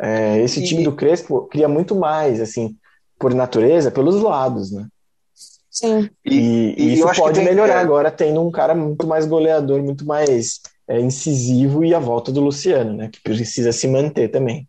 É, 0.00 0.40
esse 0.40 0.60
e... 0.60 0.64
time 0.66 0.82
do 0.82 0.94
Crespo 0.94 1.46
cria 1.46 1.68
muito 1.68 1.94
mais, 1.94 2.40
assim, 2.40 2.76
por 3.18 3.34
natureza, 3.34 3.90
pelos 3.90 4.20
lados, 4.22 4.72
né? 4.72 4.88
Sim. 5.70 6.08
E, 6.24 6.74
e, 6.76 6.82
e 6.82 6.94
isso 6.94 7.12
pode 7.16 7.40
melhorar 7.40 7.74
é... 7.74 7.80
agora, 7.80 8.10
tendo 8.10 8.40
um 8.40 8.50
cara 8.50 8.74
muito 8.74 9.06
mais 9.06 9.26
goleador, 9.26 9.82
muito 9.82 10.06
mais 10.06 10.60
é, 10.88 11.00
incisivo 11.00 11.84
e 11.84 11.94
a 11.94 11.98
volta 11.98 12.32
do 12.32 12.40
Luciano, 12.40 12.94
né? 12.94 13.08
Que 13.12 13.20
precisa 13.20 13.72
se 13.72 13.88
manter 13.88 14.28
também. 14.28 14.68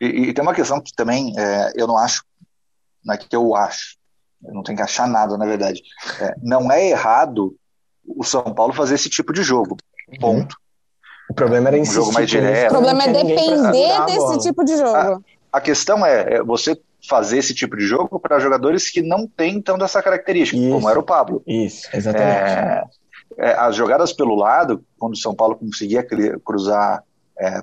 E, 0.00 0.06
e 0.06 0.32
tem 0.32 0.42
uma 0.42 0.54
questão 0.54 0.80
que 0.80 0.92
também 0.94 1.34
é, 1.38 1.72
eu 1.76 1.86
não 1.86 1.98
acho, 1.98 2.24
não 3.04 3.14
é 3.14 3.18
que 3.18 3.34
eu 3.34 3.54
acho, 3.54 3.96
não 4.52 4.62
tenho 4.62 4.76
que 4.76 4.82
achar 4.82 5.08
nada, 5.08 5.36
na 5.36 5.44
verdade. 5.44 5.82
É, 6.20 6.34
não 6.42 6.70
é 6.70 6.90
errado 6.90 7.54
o 8.06 8.24
São 8.24 8.42
Paulo 8.42 8.72
fazer 8.72 8.94
esse 8.94 9.08
tipo 9.08 9.32
de 9.32 9.42
jogo. 9.42 9.76
Uhum. 10.08 10.18
Ponto. 10.18 10.56
O 11.30 11.34
problema 11.34 11.68
era 11.68 11.78
insistir. 11.78 12.00
Um 12.00 12.02
jogo 12.02 12.14
mais 12.14 12.28
direto. 12.28 12.70
O 12.70 12.74
problema 12.74 13.04
é 13.04 13.12
depender 13.12 14.06
desse 14.06 14.38
tipo 14.38 14.64
de 14.64 14.76
jogo. 14.76 14.94
A, 14.94 15.20
a, 15.52 15.60
questão 15.60 16.04
é, 16.04 16.34
é 16.34 16.42
você 16.42 16.78
fazer 17.08 17.38
esse 17.38 17.54
tipo 17.54 17.76
de 17.76 17.84
jogo 17.84 18.18
para 18.20 18.38
jogadores 18.38 18.90
que 18.90 19.02
não 19.02 19.26
têm 19.26 19.60
tanto 19.60 19.84
essa 19.84 20.02
característica, 20.02 20.58
Isso. 20.58 20.70
como 20.70 20.88
era 20.88 20.98
o 20.98 21.02
Pablo. 21.02 21.42
Isso, 21.46 21.88
exatamente. 21.92 22.28
É, 22.28 22.84
é, 23.38 23.52
as 23.54 23.74
jogadas 23.74 24.12
pelo 24.12 24.34
lado, 24.34 24.84
quando 24.98 25.14
o 25.14 25.18
São 25.18 25.34
Paulo 25.34 25.56
conseguia 25.56 26.06
cruzar, 26.44 27.02
é, 27.38 27.62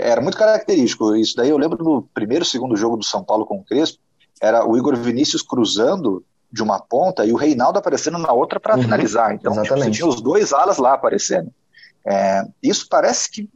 era 0.00 0.20
muito 0.20 0.36
característico. 0.36 1.16
Isso 1.16 1.36
daí 1.36 1.48
eu 1.50 1.58
lembro 1.58 1.78
do 1.78 2.08
primeiro, 2.14 2.44
segundo 2.44 2.76
jogo 2.76 2.96
do 2.96 3.04
São 3.04 3.24
Paulo 3.24 3.46
com 3.46 3.56
o 3.56 3.64
Crespo, 3.64 3.98
era 4.40 4.66
o 4.66 4.76
Igor 4.76 4.96
Vinícius 4.96 5.42
cruzando 5.42 6.24
de 6.52 6.62
uma 6.62 6.80
ponta 6.80 7.24
e 7.24 7.32
o 7.32 7.36
Reinaldo 7.36 7.78
aparecendo 7.78 8.18
na 8.18 8.32
outra 8.32 8.58
para 8.58 8.76
uhum, 8.76 8.82
finalizar. 8.82 9.34
Então 9.34 9.52
tipo, 9.62 9.90
tinha 9.90 10.06
os 10.06 10.20
dois 10.20 10.52
alas 10.52 10.78
lá 10.78 10.94
aparecendo. 10.94 11.52
É, 12.04 12.44
isso 12.62 12.86
parece 12.88 13.30
que 13.30 13.48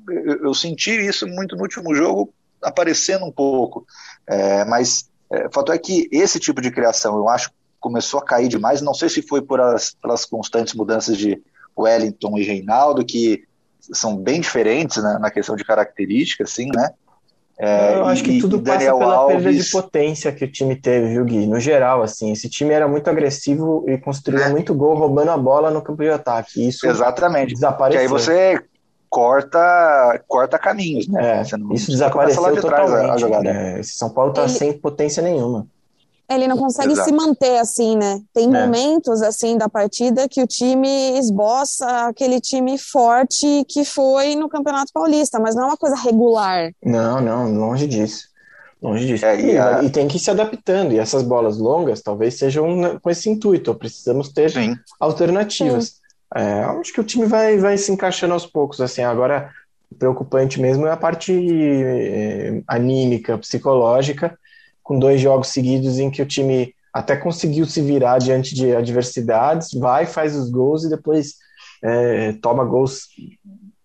eu, 0.43 0.53
senti 0.55 0.91
isso 0.91 1.27
muito 1.27 1.57
no 1.57 1.63
último 1.63 1.95
jogo 1.95 2.33
aparecendo 2.63 3.25
um 3.25 3.33
pouco, 3.33 3.87
é, 4.27 4.65
mas 4.65 5.09
é, 5.33 5.47
o 5.47 5.53
fato 5.53 5.73
é 5.73 5.79
que 5.79 6.09
esse 6.13 6.39
tipo 6.39 6.61
de 6.61 6.71
criação 6.71 7.17
eu 7.17 7.29
acho 7.29 7.51
começou 7.81 8.21
a 8.21 8.25
cair 8.25 8.49
demais. 8.49 8.81
Não 8.81 8.95
sei 8.95 9.11
se 9.11 9.21
foi 9.21 9.43
por 9.43 9.61
as, 9.61 9.95
pelas 9.95 10.25
constantes 10.25 10.73
mudanças 10.73 11.19
de 11.19 11.43
Wellington 11.77 12.39
e 12.39 12.45
Reinaldo 12.45 13.05
que 13.05 13.45
são 13.93 14.17
bem 14.17 14.41
diferentes 14.41 15.03
né, 15.03 15.19
na 15.21 15.31
questão 15.31 15.55
de 15.55 15.65
características, 15.65 16.51
assim, 16.51 16.71
né? 16.75 16.91
É, 17.59 17.95
eu 17.95 18.05
acho 18.07 18.25
que 18.25 18.41
tudo 18.41 18.61
passa 18.61 18.79
pela 18.81 19.15
Alves... 19.15 19.43
perda 19.43 19.59
de 19.59 19.71
potência 19.71 20.33
que 20.33 20.45
o 20.45 20.51
time 20.51 20.75
teve, 20.75 21.09
viu, 21.09 21.25
Gui? 21.25 21.47
No 21.47 21.61
geral, 21.61 22.03
assim, 22.03 22.33
esse 22.33 22.49
time 22.49 22.73
era 22.73 22.89
muito 22.89 23.09
agressivo 23.09 23.85
e 23.89 23.97
construía 23.97 24.47
é. 24.47 24.49
muito 24.49 24.75
gol 24.75 24.97
roubando 24.97 25.31
a 25.31 25.39
bola 25.39 25.71
no 25.71 25.81
campo 25.81 26.03
de 26.03 26.11
ataque. 26.11 26.67
Isso 26.67 26.87
Exatamente. 26.87 27.55
Desapareceu. 27.55 28.01
Que 28.01 28.05
aí 28.05 28.09
você 28.09 28.61
corta, 29.09 30.21
corta 30.27 30.59
caminhos, 30.59 31.07
né? 31.07 31.43
É, 31.43 31.57
não, 31.57 31.73
isso 31.73 31.93
desapareceu 31.93 32.53
de 32.53 32.61
totalmente. 32.61 33.11
A 33.11 33.17
jogada. 33.17 33.49
É, 33.49 33.79
esse 33.79 33.97
São 33.97 34.11
Paulo 34.11 34.33
tá 34.33 34.43
Ele... 34.43 34.51
sem 34.51 34.73
potência 34.73 35.23
nenhuma. 35.23 35.69
Ele 36.29 36.49
não 36.49 36.57
consegue 36.57 36.93
Exato. 36.93 37.09
se 37.09 37.15
manter 37.15 37.59
assim, 37.59 37.97
né? 37.97 38.21
Tem 38.33 38.47
é. 38.47 38.49
momentos 38.49 39.21
assim 39.21 39.59
da 39.59 39.69
partida 39.69 40.29
que 40.29 40.43
o 40.43 40.47
time 40.47 41.19
esboça 41.19 41.87
aquele 42.07 42.41
time 42.41 42.79
forte 42.79 43.65
que 43.69 43.85
foi 43.85 44.35
no 44.35 44.49
Campeonato 44.49 44.91
Paulista, 44.93 45.39
mas 45.39 45.55
não 45.55 45.65
é 45.65 45.67
uma 45.67 45.77
coisa 45.77 45.97
regular. 45.97 46.73
Não, 46.83 47.21
não, 47.21 47.53
longe 47.53 47.87
disso. 47.87 48.29
Longe 48.81 49.07
disso. 49.07 49.25
É, 49.25 49.39
e, 49.39 49.59
a... 49.59 49.83
e, 49.83 49.91
tem 49.91 50.09
que 50.09 50.17
ir 50.17 50.21
se 50.21 50.31
adaptando. 50.31 50.93
E 50.93 50.99
essas 50.99 51.23
bolas 51.23 51.59
longas 51.59 52.01
talvez 52.01 52.39
sejam 52.39 52.99
com 53.01 53.11
esse 53.11 53.29
intuito. 53.29 53.75
Precisamos 53.75 54.31
ter 54.31 54.51
Sim. 54.51 54.77
alternativas. 54.99 55.85
Sim. 55.85 55.93
É, 56.37 56.65
acho 56.65 56.93
que 56.93 57.01
o 57.01 57.05
time 57.05 57.27
vai, 57.27 57.59
vai 57.59 57.77
se 57.77 57.93
encaixando 57.93 58.33
aos 58.33 58.47
poucos. 58.47 58.81
Assim, 58.81 59.03
agora 59.03 59.51
preocupante 59.99 60.61
mesmo 60.61 60.87
é 60.87 60.91
a 60.91 60.97
parte 60.97 61.33
é, 61.33 62.63
anímica, 62.67 63.39
psicológica 63.39 64.37
com 64.85 64.99
dois 64.99 65.21
jogos 65.21 65.49
seguidos 65.49 65.99
em 65.99 66.11
que 66.11 66.23
o 66.23 66.27
time 66.27 66.73
até 66.93 67.17
conseguiu 67.17 67.67
se 67.67 67.81
virar 67.81 68.19
diante 68.19 68.55
de 68.55 68.77
adversidades, 68.77 69.71
vai, 69.73 70.07
faz 70.07 70.37
os 70.37 70.49
gols 70.49 70.85
e 70.85 70.89
depois 70.91 71.35
é, 71.83 72.35
toma 72.35 72.65
gols 72.65 73.09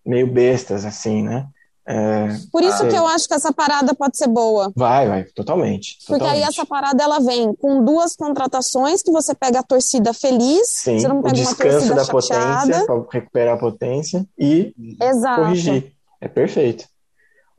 meio 0.06 0.32
bestas, 0.32 0.84
assim, 0.84 1.22
né? 1.22 1.46
É, 1.88 2.28
Por 2.52 2.62
isso 2.62 2.86
que 2.86 2.94
eu 2.94 3.04
acho 3.08 3.26
que 3.26 3.34
essa 3.34 3.52
parada 3.52 3.92
pode 3.94 4.16
ser 4.16 4.28
boa. 4.28 4.70
Vai, 4.76 5.08
vai, 5.08 5.24
totalmente. 5.24 5.96
Porque 6.06 6.20
totalmente. 6.20 6.44
aí 6.44 6.48
essa 6.48 6.64
parada 6.64 7.02
ela 7.02 7.18
vem 7.18 7.52
com 7.54 7.84
duas 7.84 8.14
contratações 8.14 9.02
que 9.02 9.10
você 9.10 9.34
pega 9.34 9.58
a 9.58 9.62
torcida 9.62 10.12
feliz, 10.14 10.68
Sim, 10.68 11.00
você 11.00 11.08
não 11.08 11.20
pega 11.20 11.34
o 11.34 11.40
descanso 11.40 11.94
da 11.94 12.04
chateada. 12.04 12.60
potência 12.60 12.86
para 12.86 13.04
recuperar 13.10 13.54
a 13.54 13.58
potência 13.58 14.24
e 14.38 14.72
Exato. 15.02 15.42
corrigir. 15.42 15.92
É 16.20 16.28
perfeito. 16.28 16.84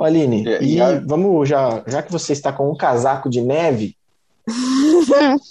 Aline, 0.03 0.43
e, 0.61 0.77
e, 0.77 0.79
e 0.79 0.99
vamos 0.99 1.47
já, 1.47 1.83
já 1.87 2.01
que 2.01 2.11
você 2.11 2.33
está 2.33 2.51
com 2.51 2.69
um 2.69 2.75
casaco 2.75 3.29
de 3.29 3.41
neve, 3.41 3.95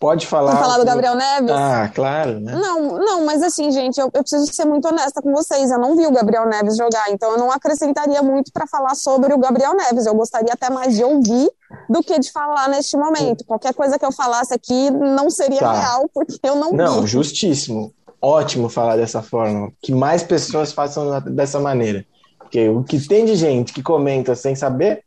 pode 0.00 0.26
falar. 0.26 0.52
Vamos 0.52 0.66
falar 0.66 0.78
do 0.78 0.84
Gabriel 0.86 1.14
Neves? 1.14 1.50
Ah, 1.50 1.90
claro, 1.94 2.40
né? 2.40 2.54
Não, 2.54 2.98
não, 2.98 3.26
mas 3.26 3.42
assim, 3.42 3.70
gente, 3.70 4.00
eu, 4.00 4.06
eu, 4.06 4.22
preciso 4.22 4.46
ser 4.52 4.64
muito 4.64 4.88
honesta 4.88 5.20
com 5.20 5.30
vocês. 5.32 5.70
Eu 5.70 5.78
não 5.78 5.94
vi 5.94 6.06
o 6.06 6.10
Gabriel 6.10 6.46
Neves 6.46 6.76
jogar, 6.76 7.10
então 7.10 7.32
eu 7.32 7.38
não 7.38 7.52
acrescentaria 7.52 8.22
muito 8.22 8.50
para 8.50 8.66
falar 8.66 8.94
sobre 8.94 9.34
o 9.34 9.38
Gabriel 9.38 9.74
Neves. 9.74 10.06
Eu 10.06 10.14
gostaria 10.14 10.52
até 10.52 10.70
mais 10.70 10.96
de 10.96 11.04
ouvir 11.04 11.50
do 11.88 12.02
que 12.02 12.18
de 12.18 12.32
falar 12.32 12.68
neste 12.68 12.96
momento. 12.96 13.44
Qualquer 13.44 13.74
coisa 13.74 13.98
que 13.98 14.04
eu 14.04 14.12
falasse 14.12 14.54
aqui 14.54 14.90
não 14.90 15.28
seria 15.28 15.60
tá. 15.60 15.72
real, 15.72 16.10
porque 16.12 16.38
eu 16.42 16.56
não, 16.56 16.72
não 16.72 16.94
vi. 16.94 17.00
Não, 17.00 17.06
justíssimo. 17.06 17.92
Ótimo 18.22 18.68
falar 18.68 18.96
dessa 18.96 19.22
forma. 19.22 19.70
Que 19.80 19.92
mais 19.92 20.22
pessoas 20.22 20.72
façam 20.72 21.20
dessa 21.20 21.60
maneira. 21.60 22.04
Porque 22.50 22.68
o 22.68 22.82
que 22.82 22.98
tem 23.06 23.24
de 23.24 23.36
gente 23.36 23.72
que 23.72 23.80
comenta 23.80 24.34
sem 24.34 24.56
saber 24.56 25.04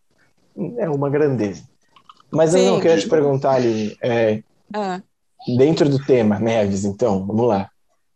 é 0.77 0.89
uma 0.89 1.09
grandeza. 1.09 1.63
Mas 2.31 2.51
Sim. 2.51 2.59
eu 2.59 2.71
não 2.71 2.79
quero 2.79 3.01
te 3.01 3.09
perguntar 3.09 3.55
ali, 3.55 3.97
é, 4.01 4.41
ah. 4.73 5.01
dentro 5.57 5.89
do 5.89 5.99
tema, 5.99 6.39
Neves, 6.39 6.85
então, 6.85 7.27
vamos 7.27 7.45
lá. 7.45 7.69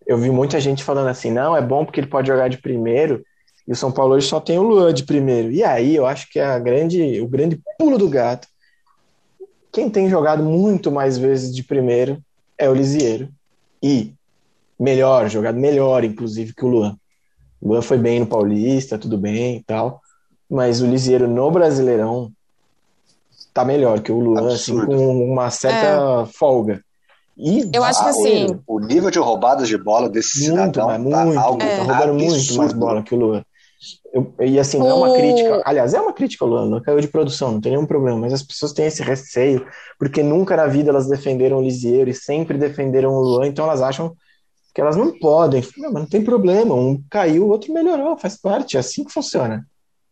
Eu 0.08 0.18
vi 0.18 0.30
muita 0.30 0.62
gente 0.62 0.82
falando 0.82 1.10
assim, 1.10 1.30
não, 1.30 1.58
é 1.58 1.62
bom 1.62 1.84
porque 1.84 2.00
ele 2.00 2.08
pode 2.08 2.30
jogar 2.30 2.48
de 2.48 2.58
primeiro, 2.58 3.22
e 3.68 3.74
o 3.74 3.76
São 3.76 3.92
Paulo 3.92 4.16
hoje 4.16 4.28
só 4.28 4.40
tem 4.40 4.58
o 4.58 4.64
Luan 4.64 4.94
de 4.94 5.04
primeiro. 5.04 5.52
E 5.52 5.62
aí 5.62 5.94
eu 5.94 6.06
acho 6.06 6.32
que 6.32 6.40
é 6.40 6.46
a 6.46 6.58
grande, 6.58 7.20
o 7.20 7.28
grande 7.28 7.62
pulo 7.78 7.98
do 7.98 8.08
gato. 8.08 8.48
Quem 9.74 9.90
tem 9.90 10.10
jogado 10.10 10.42
muito 10.42 10.90
mais 10.90 11.18
vezes 11.18 11.54
de 11.54 11.64
primeiro 11.64 12.18
é 12.58 12.70
o 12.70 12.74
Lisieiro. 12.74 13.28
E 13.84 14.14
melhor, 14.80 15.28
jogado 15.28 15.60
melhor, 15.60 16.06
inclusive, 16.06 16.54
que 16.54 16.64
o 16.64 16.70
Luan. 16.70 16.98
O 17.62 17.70
Luan 17.70 17.82
foi 17.82 17.98
bem 17.98 18.20
no 18.20 18.28
Paulista, 18.28 18.98
tudo 18.98 19.18
bem 19.18 19.58
e 19.58 19.64
tal. 19.64 20.02
Mas 20.50 20.82
o 20.82 20.86
Lisieiro 20.86 21.28
no 21.28 21.52
Brasileirão 21.52 22.32
tá 23.54 23.66
melhor 23.66 24.00
que 24.02 24.12
o 24.12 24.20
Luan, 24.20 24.54
assim, 24.54 24.86
com 24.86 25.26
uma 25.26 25.50
certa 25.50 26.24
é. 26.24 26.26
folga. 26.34 26.82
E 27.38 27.70
eu 27.72 27.84
acho 27.84 28.04
que 28.04 28.10
assim. 28.10 28.60
O, 28.66 28.80
nível 28.80 29.12
de 29.12 29.20
roubadas 29.20 29.68
de 29.68 29.78
bola 29.78 30.10
desse 30.10 30.50
muito, 30.50 30.74
cidadão 30.74 30.88
mas, 30.88 31.12
tá 31.12 31.26
muito, 31.26 31.40
algo 31.40 31.62
é. 31.62 31.78
tá 31.78 31.84
roubando 31.84 32.14
absurdo. 32.14 32.36
muito 32.36 32.56
mais 32.56 32.74
bola 32.74 33.04
que 33.04 33.14
o 33.14 33.18
Luan. 33.18 33.44
Eu, 34.12 34.34
e 34.40 34.60
assim, 34.60 34.80
não 34.80 34.90
é 34.90 34.94
uma 34.94 35.14
crítica. 35.14 35.62
Aliás, 35.66 35.94
é 35.94 36.02
uma 36.02 36.14
crítica 36.14 36.44
ao 36.44 36.50
Luan, 36.50 36.66
não 36.66 36.82
caiu 36.82 37.00
de 37.00 37.08
produção, 37.08 37.52
não 37.52 37.62
tem 37.62 37.74
nenhum 37.74 37.86
problema, 37.86 38.18
mas 38.18 38.34
as 38.34 38.42
pessoas 38.42 38.74
têm 38.74 38.88
esse 38.88 39.04
receio, 39.04 39.68
porque 40.00 40.24
nunca 40.24 40.56
na 40.56 40.66
vida 40.66 40.90
elas 40.90 41.08
defenderam 41.08 41.58
o 41.58 41.62
Lisieiro 41.62 42.10
e 42.10 42.14
sempre 42.14 42.58
defenderam 42.58 43.14
o 43.14 43.22
Luan, 43.22 43.46
então 43.46 43.66
elas 43.66 43.82
acham 43.82 44.16
que 44.78 44.82
elas 44.82 44.96
não 44.96 45.12
podem. 45.18 45.68
Não, 45.76 45.92
mas 45.92 46.04
não 46.04 46.08
tem 46.08 46.24
problema, 46.24 46.76
um 46.76 47.02
caiu, 47.10 47.46
o 47.46 47.50
outro 47.50 47.74
melhorou, 47.74 48.16
faz 48.16 48.38
parte, 48.38 48.78
é 48.78 48.80
assim 48.80 49.04
que 49.04 49.12
funciona. 49.12 49.66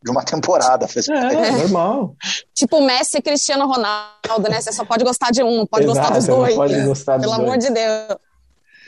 De 0.04 0.10
uma 0.10 0.25
temporada, 0.25 0.88
faz 0.88 1.06
parte. 1.06 1.36
É, 1.36 1.51
normal. 1.51 2.15
tipo 2.51 2.82
Messi 2.82 3.19
e 3.19 3.21
Cristiano 3.21 3.67
Ronaldo, 3.67 4.49
né? 4.49 4.60
Você 4.60 4.71
só 4.71 4.84
pode 4.84 5.04
gostar 5.04 5.30
de 5.30 5.43
um, 5.43 5.67
pode 5.67 5.86
Exato, 5.86 5.99
gostar 5.99 6.15
dos 6.15 6.25
dois. 6.25 6.56
Pode 6.56 6.82
gostar 6.82 7.19
Pelo 7.19 7.32
dos 7.32 7.39
amor 7.39 7.60
dois. 7.60 7.65
de 7.65 7.73
Deus. 7.73 8.17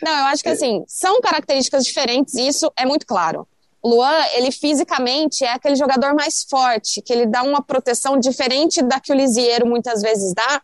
Não, 0.01 0.11
eu 0.17 0.25
acho 0.25 0.41
que 0.41 0.49
assim, 0.49 0.83
são 0.87 1.21
características 1.21 1.85
diferentes 1.85 2.33
e 2.33 2.47
isso 2.47 2.71
é 2.75 2.83
muito 2.83 3.05
claro. 3.05 3.47
O 3.79 3.89
Luan, 3.89 4.19
ele 4.33 4.51
fisicamente 4.51 5.43
é 5.43 5.53
aquele 5.53 5.75
jogador 5.75 6.15
mais 6.15 6.43
forte, 6.49 7.03
que 7.03 7.13
ele 7.13 7.27
dá 7.27 7.43
uma 7.43 7.61
proteção 7.61 8.17
diferente 8.17 8.81
da 8.81 8.99
que 8.99 9.13
o 9.13 9.15
Lisieiro 9.15 9.67
muitas 9.67 10.01
vezes 10.01 10.33
dá, 10.33 10.59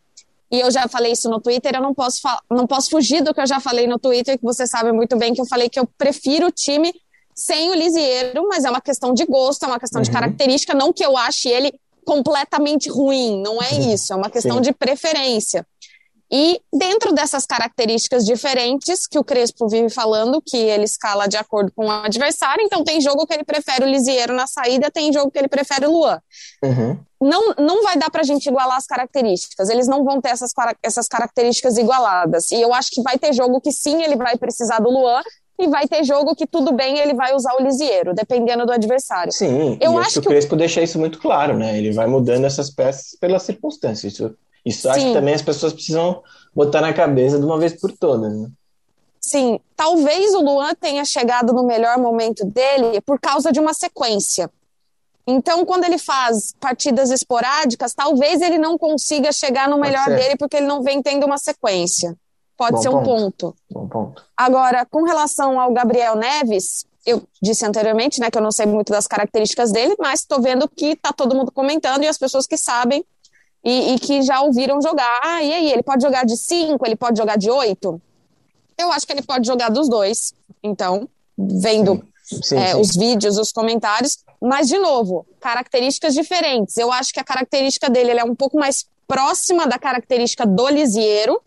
e 0.53 0.59
eu 0.59 0.69
já 0.69 0.87
falei 0.87 1.13
isso 1.13 1.27
no 1.27 1.41
Twitter, 1.41 1.73
eu 1.73 1.81
não 1.81 1.95
posso, 1.95 2.21
não 2.47 2.67
posso 2.67 2.91
fugir 2.91 3.23
do 3.23 3.33
que 3.33 3.41
eu 3.41 3.47
já 3.47 3.59
falei 3.59 3.87
no 3.87 3.97
Twitter, 3.97 4.37
que 4.37 4.43
você 4.43 4.67
sabe 4.67 4.91
muito 4.91 5.17
bem 5.17 5.33
que 5.33 5.41
eu 5.41 5.47
falei 5.47 5.67
que 5.67 5.79
eu 5.79 5.89
prefiro 5.97 6.45
o 6.45 6.51
time 6.51 6.93
sem 7.33 7.71
o 7.71 7.73
Lisieiro, 7.73 8.47
mas 8.47 8.63
é 8.63 8.69
uma 8.69 8.79
questão 8.79 9.15
de 9.15 9.25
gosto, 9.25 9.63
é 9.63 9.67
uma 9.67 9.79
questão 9.79 9.97
uhum. 9.97 10.03
de 10.03 10.11
característica, 10.11 10.75
não 10.75 10.93
que 10.93 11.03
eu 11.03 11.17
ache 11.17 11.49
ele 11.49 11.73
completamente 12.05 12.87
ruim, 12.87 13.41
não 13.41 13.63
é 13.63 13.73
isso, 13.93 14.13
é 14.13 14.15
uma 14.15 14.29
questão 14.29 14.57
Sim. 14.57 14.61
de 14.61 14.73
preferência. 14.73 15.65
E 16.35 16.59
dentro 16.73 17.13
dessas 17.13 17.45
características 17.45 18.25
diferentes 18.25 19.05
que 19.05 19.19
o 19.19 19.23
Crespo 19.23 19.67
vive 19.67 19.87
falando, 19.91 20.41
que 20.43 20.57
ele 20.57 20.83
escala 20.83 21.27
de 21.27 21.37
acordo 21.37 21.71
com 21.75 21.85
o 21.85 21.91
adversário, 21.91 22.65
então 22.65 22.83
tem 22.83 22.99
jogo 22.99 23.27
que 23.27 23.35
ele 23.35 23.43
prefere 23.43 23.85
o 23.85 23.87
Lisieiro 23.87 24.33
na 24.33 24.47
saída, 24.47 24.89
tem 24.89 25.13
jogo 25.13 25.29
que 25.29 25.37
ele 25.37 25.47
prefere 25.47 25.85
o 25.85 25.91
Luan. 25.91 26.19
Uhum. 26.63 26.97
Não, 27.21 27.53
não 27.59 27.83
vai 27.83 27.97
dar 27.97 28.09
para 28.09 28.21
a 28.21 28.23
gente 28.23 28.47
igualar 28.47 28.77
as 28.77 28.87
características, 28.87 29.69
eles 29.69 29.87
não 29.87 30.03
vão 30.03 30.19
ter 30.19 30.29
essas, 30.29 30.51
essas 30.81 31.07
características 31.07 31.77
igualadas. 31.77 32.49
E 32.49 32.59
eu 32.59 32.73
acho 32.73 32.89
que 32.89 33.03
vai 33.03 33.19
ter 33.19 33.31
jogo 33.31 33.61
que 33.61 33.71
sim, 33.71 34.01
ele 34.01 34.15
vai 34.15 34.35
precisar 34.35 34.79
do 34.79 34.89
Luan, 34.89 35.21
e 35.59 35.67
vai 35.67 35.87
ter 35.87 36.03
jogo 36.03 36.35
que 36.35 36.47
tudo 36.47 36.73
bem, 36.73 36.97
ele 36.97 37.13
vai 37.13 37.35
usar 37.35 37.53
o 37.53 37.63
Lisieiro, 37.63 38.11
dependendo 38.15 38.65
do 38.65 38.71
adversário. 38.71 39.31
Sim, 39.31 39.77
eu 39.79 39.91
acho, 39.99 40.07
acho 40.07 40.21
que 40.21 40.27
o 40.27 40.31
Crespo 40.31 40.55
deixa 40.55 40.81
isso 40.81 40.97
muito 40.97 41.19
claro, 41.19 41.55
né? 41.55 41.77
Ele 41.77 41.91
vai 41.91 42.07
mudando 42.07 42.45
essas 42.45 42.71
peças 42.71 43.15
pelas 43.19 43.43
circunstâncias. 43.43 44.13
Isso 44.13 44.35
isso 44.65 44.83
Sim. 44.83 44.89
acho 44.89 45.05
que 45.07 45.13
também 45.13 45.33
as 45.33 45.41
pessoas 45.41 45.73
precisam 45.73 46.21
botar 46.55 46.81
na 46.81 46.93
cabeça 46.93 47.37
de 47.37 47.45
uma 47.45 47.57
vez 47.57 47.79
por 47.79 47.91
todas. 47.91 48.33
Né? 48.33 48.49
Sim, 49.19 49.59
talvez 49.75 50.33
o 50.33 50.41
Luan 50.41 50.73
tenha 50.75 51.03
chegado 51.05 51.53
no 51.53 51.65
melhor 51.65 51.97
momento 51.97 52.45
dele 52.45 53.01
por 53.01 53.19
causa 53.19 53.51
de 53.51 53.59
uma 53.59 53.73
sequência. 53.73 54.49
Então, 55.25 55.65
quando 55.65 55.85
ele 55.85 55.97
faz 55.97 56.53
partidas 56.59 57.09
esporádicas, 57.09 57.93
talvez 57.93 58.41
ele 58.41 58.57
não 58.57 58.77
consiga 58.77 59.31
chegar 59.31 59.69
no 59.69 59.77
melhor 59.77 60.07
dele 60.07 60.35
porque 60.37 60.57
ele 60.57 60.67
não 60.67 60.83
vem 60.83 61.01
tendo 61.01 61.25
uma 61.25 61.37
sequência. 61.37 62.15
Pode 62.57 62.75
Bom 62.75 62.81
ser 62.81 62.89
um 62.89 63.03
ponto. 63.03 63.55
Bom 63.71 63.87
ponto. 63.87 64.21
Agora, 64.35 64.85
com 64.85 65.03
relação 65.03 65.59
ao 65.59 65.71
Gabriel 65.71 66.15
Neves, 66.15 66.85
eu 67.05 67.23
disse 67.41 67.65
anteriormente, 67.65 68.19
né, 68.19 68.29
que 68.29 68.37
eu 68.37 68.41
não 68.41 68.51
sei 68.51 68.65
muito 68.65 68.91
das 68.91 69.07
características 69.07 69.71
dele, 69.71 69.95
mas 69.97 70.19
estou 70.19 70.41
vendo 70.41 70.67
que 70.67 70.87
está 70.87 71.13
todo 71.13 71.35
mundo 71.35 71.51
comentando 71.51 72.03
e 72.03 72.07
as 72.07 72.17
pessoas 72.17 72.45
que 72.45 72.57
sabem 72.57 73.05
e, 73.63 73.93
e, 73.93 73.99
que 73.99 74.21
já 74.21 74.41
ouviram 74.41 74.81
jogar. 74.81 75.21
Ah, 75.23 75.41
e 75.41 75.53
aí, 75.53 75.71
ele 75.71 75.83
pode 75.83 76.03
jogar 76.03 76.25
de 76.25 76.35
5, 76.35 76.85
ele 76.85 76.95
pode 76.95 77.17
jogar 77.17 77.37
de 77.37 77.49
8? 77.49 78.01
Eu 78.77 78.91
acho 78.91 79.05
que 79.05 79.13
ele 79.13 79.21
pode 79.21 79.47
jogar 79.47 79.69
dos 79.69 79.87
dois. 79.87 80.33
Então, 80.61 81.07
vendo 81.37 82.03
sim, 82.23 82.41
sim, 82.41 82.57
é, 82.57 82.73
sim. 82.73 82.81
os 82.81 82.95
vídeos, 82.95 83.37
os 83.37 83.51
comentários. 83.51 84.17
Mas, 84.41 84.67
de 84.67 84.77
novo, 84.77 85.25
características 85.39 86.13
diferentes. 86.13 86.77
Eu 86.77 86.91
acho 86.91 87.13
que 87.13 87.19
a 87.19 87.23
característica 87.23 87.89
dele 87.89 88.11
é 88.11 88.23
um 88.23 88.35
pouco 88.35 88.57
mais 88.57 88.85
próxima 89.07 89.67
da 89.67 89.77
característica 89.77 90.45
do 90.45 90.67
Lisieiro, 90.69 91.41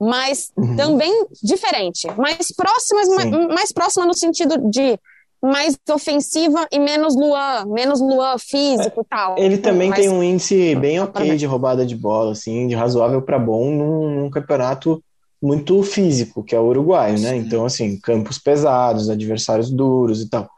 mas 0.00 0.52
uhum. 0.56 0.76
também 0.76 1.26
diferente. 1.42 2.06
Mais 2.16 2.52
próxima, 2.52 3.00
mais, 3.16 3.30
mais 3.48 3.72
próxima 3.72 4.06
no 4.06 4.14
sentido 4.14 4.58
de 4.70 4.98
mais 5.42 5.78
ofensiva 5.90 6.66
e 6.72 6.78
menos 6.78 7.14
Luan, 7.14 7.64
menos 7.66 8.00
Luan 8.00 8.36
físico 8.38 9.00
e 9.00 9.04
tal. 9.04 9.38
Ele 9.38 9.58
também 9.58 9.90
Mas... 9.90 10.00
tem 10.00 10.08
um 10.08 10.22
índice 10.22 10.74
bem 10.74 11.00
ok 11.00 11.36
de 11.36 11.46
roubada 11.46 11.86
de 11.86 11.96
bola, 11.96 12.32
assim, 12.32 12.66
de 12.66 12.74
razoável 12.74 13.22
para 13.22 13.38
bom 13.38 13.70
num, 13.70 14.10
num, 14.22 14.30
campeonato 14.30 15.02
muito 15.40 15.80
físico, 15.82 16.42
que 16.42 16.54
é 16.54 16.60
o 16.60 16.66
uruguaio, 16.66 17.18
né? 17.20 17.36
Então, 17.36 17.64
assim, 17.64 17.98
campos 18.00 18.38
pesados, 18.38 19.08
adversários 19.08 19.70
duros 19.70 20.20
e 20.20 20.28
tal. 20.28 20.48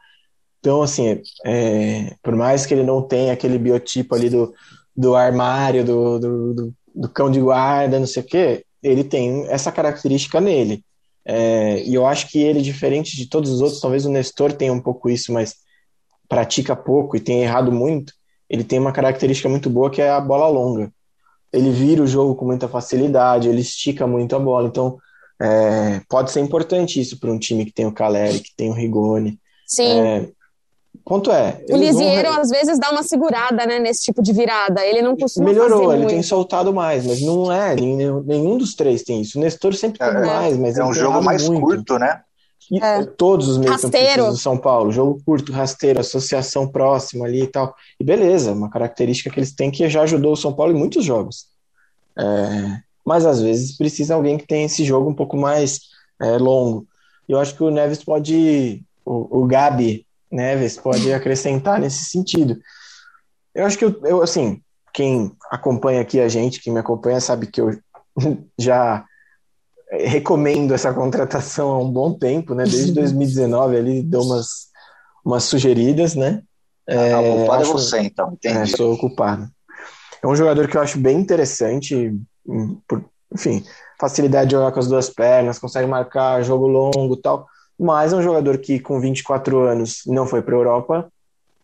Então, 0.59 0.81
assim, 0.81 1.21
é, 1.45 2.15
por 2.21 2.35
mais 2.35 2.65
que 2.65 2.73
ele 2.73 2.83
não 2.83 3.01
tenha 3.01 3.33
aquele 3.33 3.59
biotipo 3.59 4.15
ali 4.15 4.29
do, 4.29 4.53
do 4.95 5.15
armário, 5.15 5.85
do, 5.85 6.19
do, 6.19 6.53
do, 6.53 6.73
do 6.95 7.09
cão 7.09 7.29
de 7.29 7.39
guarda, 7.39 7.99
não 7.99 8.07
sei 8.07 8.23
o 8.23 8.25
quê, 8.25 8.65
ele 8.81 9.03
tem 9.03 9.47
essa 9.49 9.71
característica 9.71 10.41
nele. 10.41 10.83
É, 11.25 11.83
e 11.83 11.93
eu 11.93 12.05
acho 12.05 12.27
que 12.29 12.39
ele, 12.39 12.61
diferente 12.61 13.15
de 13.15 13.27
todos 13.27 13.51
os 13.51 13.61
outros, 13.61 13.81
talvez 13.81 14.05
o 14.05 14.09
Nestor 14.09 14.53
tenha 14.53 14.73
um 14.73 14.81
pouco 14.81 15.09
isso, 15.09 15.31
mas 15.31 15.55
pratica 16.27 16.75
pouco 16.75 17.15
e 17.15 17.19
tem 17.19 17.43
errado 17.43 17.71
muito. 17.71 18.13
Ele 18.49 18.63
tem 18.63 18.79
uma 18.79 18.91
característica 18.91 19.47
muito 19.47 19.69
boa 19.69 19.89
que 19.89 20.01
é 20.01 20.09
a 20.09 20.19
bola 20.19 20.47
longa. 20.47 20.91
Ele 21.53 21.69
vira 21.69 22.01
o 22.01 22.07
jogo 22.07 22.35
com 22.35 22.45
muita 22.45 22.67
facilidade, 22.67 23.49
ele 23.49 23.61
estica 23.61 24.07
muito 24.07 24.35
a 24.35 24.39
bola. 24.39 24.67
Então, 24.67 24.97
é, 25.41 26.01
pode 26.07 26.31
ser 26.31 26.39
importante 26.39 26.99
isso 26.99 27.19
para 27.19 27.31
um 27.31 27.39
time 27.39 27.65
que 27.65 27.73
tem 27.73 27.85
o 27.85 27.91
Caleri, 27.91 28.39
que 28.39 28.55
tem 28.55 28.69
o 28.69 28.73
Rigoni. 28.73 29.39
Sim. 29.65 29.87
É, 29.87 30.29
ponto 31.03 31.31
é. 31.31 31.63
O 31.69 31.75
Lisieiro 31.77 32.29
vão... 32.29 32.41
às 32.41 32.49
vezes 32.49 32.79
dá 32.79 32.91
uma 32.91 33.03
segurada, 33.03 33.65
né, 33.65 33.79
nesse 33.79 34.03
tipo 34.03 34.21
de 34.21 34.33
virada. 34.33 34.85
Ele 34.85 35.01
não 35.01 35.15
costuma 35.15 35.47
Melhorou, 35.47 35.91
ele 35.91 36.03
muito. 36.03 36.09
tem 36.09 36.23
soltado 36.23 36.73
mais, 36.73 37.05
mas 37.05 37.21
não 37.21 37.51
é, 37.51 37.75
nenhum, 37.75 38.21
nenhum 38.21 38.57
dos 38.57 38.75
três 38.75 39.03
tem 39.03 39.21
isso. 39.21 39.37
O 39.37 39.41
Nestor 39.41 39.73
sempre 39.73 40.03
é, 40.03 40.11
tem 40.11 40.21
mais, 40.25 40.57
mas 40.57 40.77
é 40.77 40.83
um 40.83 40.93
jogo 40.93 41.23
mais 41.23 41.47
muito. 41.47 41.61
curto, 41.61 41.97
né? 41.97 42.21
E 42.71 42.77
é. 42.81 43.03
todos 43.03 43.49
os 43.49 43.57
meios 43.57 43.81
do 43.81 44.37
São 44.37 44.57
Paulo, 44.57 44.93
jogo 44.93 45.21
curto, 45.25 45.51
rasteiro, 45.51 45.99
associação 45.99 46.65
próxima 46.65 47.25
ali 47.25 47.43
e 47.43 47.47
tal. 47.47 47.75
E 47.99 48.03
beleza, 48.03 48.53
uma 48.53 48.69
característica 48.69 49.29
que 49.29 49.39
eles 49.39 49.53
têm 49.53 49.69
que 49.69 49.89
já 49.89 50.03
ajudou 50.03 50.31
o 50.31 50.37
São 50.37 50.53
Paulo 50.53 50.71
em 50.71 50.79
muitos 50.79 51.03
jogos. 51.03 51.47
É, 52.17 52.79
mas 53.05 53.25
às 53.25 53.41
vezes 53.41 53.75
precisa 53.77 54.15
alguém 54.15 54.37
que 54.37 54.47
tenha 54.47 54.65
esse 54.65 54.85
jogo 54.85 55.09
um 55.09 55.13
pouco 55.13 55.35
mais 55.35 55.81
é, 56.21 56.37
longo. 56.37 56.87
Eu 57.27 57.39
acho 57.39 57.55
que 57.55 57.63
o 57.63 57.71
Neves 57.71 58.03
pode, 58.03 58.83
o, 59.03 59.41
o 59.41 59.45
Gabi 59.45 60.05
Neves 60.31 60.77
pode 60.77 61.11
acrescentar 61.11 61.79
nesse 61.79 62.05
sentido. 62.05 62.57
Eu 63.53 63.65
acho 63.65 63.77
que 63.77 63.85
eu, 63.85 63.99
eu, 64.05 64.21
assim, 64.21 64.61
quem 64.93 65.31
acompanha 65.51 66.01
aqui 66.01 66.19
a 66.19 66.27
gente, 66.27 66.61
quem 66.61 66.71
me 66.71 66.79
acompanha, 66.79 67.19
sabe 67.19 67.47
que 67.47 67.59
eu 67.59 67.77
já 68.57 69.05
recomendo 69.91 70.73
essa 70.73 70.93
contratação 70.93 71.69
há 71.69 71.79
um 71.79 71.91
bom 71.91 72.13
tempo, 72.13 72.53
né? 72.55 72.63
Desde 72.63 72.93
2019 72.95 73.75
ele 73.75 74.03
deu 74.03 74.21
umas, 74.21 74.67
umas 75.23 75.43
sugeridas, 75.43 76.15
né? 76.15 76.41
É, 76.87 77.15
o 77.15 77.37
culpado 77.37 77.61
acho, 77.61 77.71
é 77.71 77.73
você, 77.73 77.99
então, 77.99 78.33
entendi. 78.33 78.73
É, 78.73 78.77
sou 78.77 78.93
o 78.93 78.97
culpado. 78.97 79.49
É 80.23 80.27
um 80.27 80.35
jogador 80.35 80.67
que 80.67 80.77
eu 80.77 80.81
acho 80.81 80.99
bem 80.99 81.17
interessante, 81.17 82.15
por, 82.87 83.03
enfim, 83.33 83.63
facilidade 83.99 84.49
de 84.49 84.55
jogar 84.55 84.71
com 84.71 84.79
as 84.79 84.87
duas 84.87 85.09
pernas, 85.09 85.59
consegue 85.59 85.87
marcar 85.87 86.43
jogo 86.43 86.67
longo 86.67 87.15
tal, 87.17 87.47
mas 87.81 88.13
é 88.13 88.15
um 88.15 88.21
jogador 88.21 88.59
que 88.59 88.79
com 88.79 88.99
24 88.99 89.59
anos 89.61 90.03
não 90.05 90.27
foi 90.27 90.43
para 90.43 90.53
a 90.53 90.59
Europa 90.59 91.11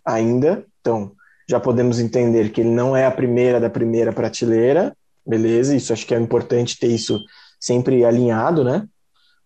ainda, 0.04 0.66
então 0.82 1.12
já 1.48 1.60
podemos 1.60 2.00
entender 2.00 2.50
que 2.50 2.62
ele 2.62 2.72
não 2.72 2.98
é 2.98 3.06
a 3.06 3.12
primeira 3.12 3.60
da 3.60 3.70
primeira 3.70 4.12
prateleira, 4.12 4.98
beleza? 5.24 5.76
Isso 5.76 5.94
acho 5.94 6.08
que 6.08 6.16
é 6.16 6.20
importante 6.20 6.80
ter 6.80 6.88
isso 6.88 7.20
sempre 7.60 8.04
alinhado, 8.04 8.64
né? 8.64 8.88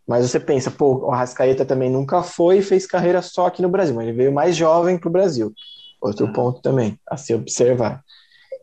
Mas 0.07 0.29
você 0.29 0.39
pensa, 0.39 0.71
pô, 0.71 1.07
o 1.07 1.11
Arrascaeta 1.11 1.65
também 1.65 1.89
nunca 1.89 2.23
foi 2.23 2.59
e 2.59 2.63
fez 2.63 2.87
carreira 2.87 3.21
só 3.21 3.47
aqui 3.47 3.61
no 3.61 3.69
Brasil, 3.69 3.93
mas 3.93 4.07
ele 4.07 4.15
veio 4.15 4.31
mais 4.31 4.55
jovem 4.55 4.97
para 4.97 5.09
o 5.09 5.11
Brasil. 5.11 5.53
Outro 6.01 6.27
uhum. 6.27 6.33
ponto 6.33 6.61
também 6.61 6.97
a 7.05 7.17
se 7.17 7.33
observar. 7.33 8.01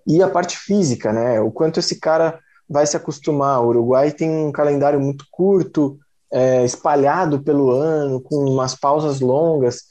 E 0.07 0.23
a 0.23 0.29
parte 0.31 0.57
física, 0.57 1.13
né? 1.13 1.43
O 1.43 1.51
quanto 1.51 1.79
esse 1.79 2.01
cara 2.01 2.41
vai 2.67 2.87
se 2.87 2.97
acostumar. 2.97 3.61
O 3.61 3.69
Uruguai 3.69 4.11
tem 4.13 4.31
um 4.31 4.51
calendário 4.51 4.99
muito 4.99 5.27
curto, 5.31 5.99
é, 6.31 6.65
espalhado 6.65 7.41
pelo 7.41 7.71
ano, 7.71 8.21
com 8.21 8.37
umas 8.37 8.75
pausas 8.75 9.21
longas, 9.21 9.85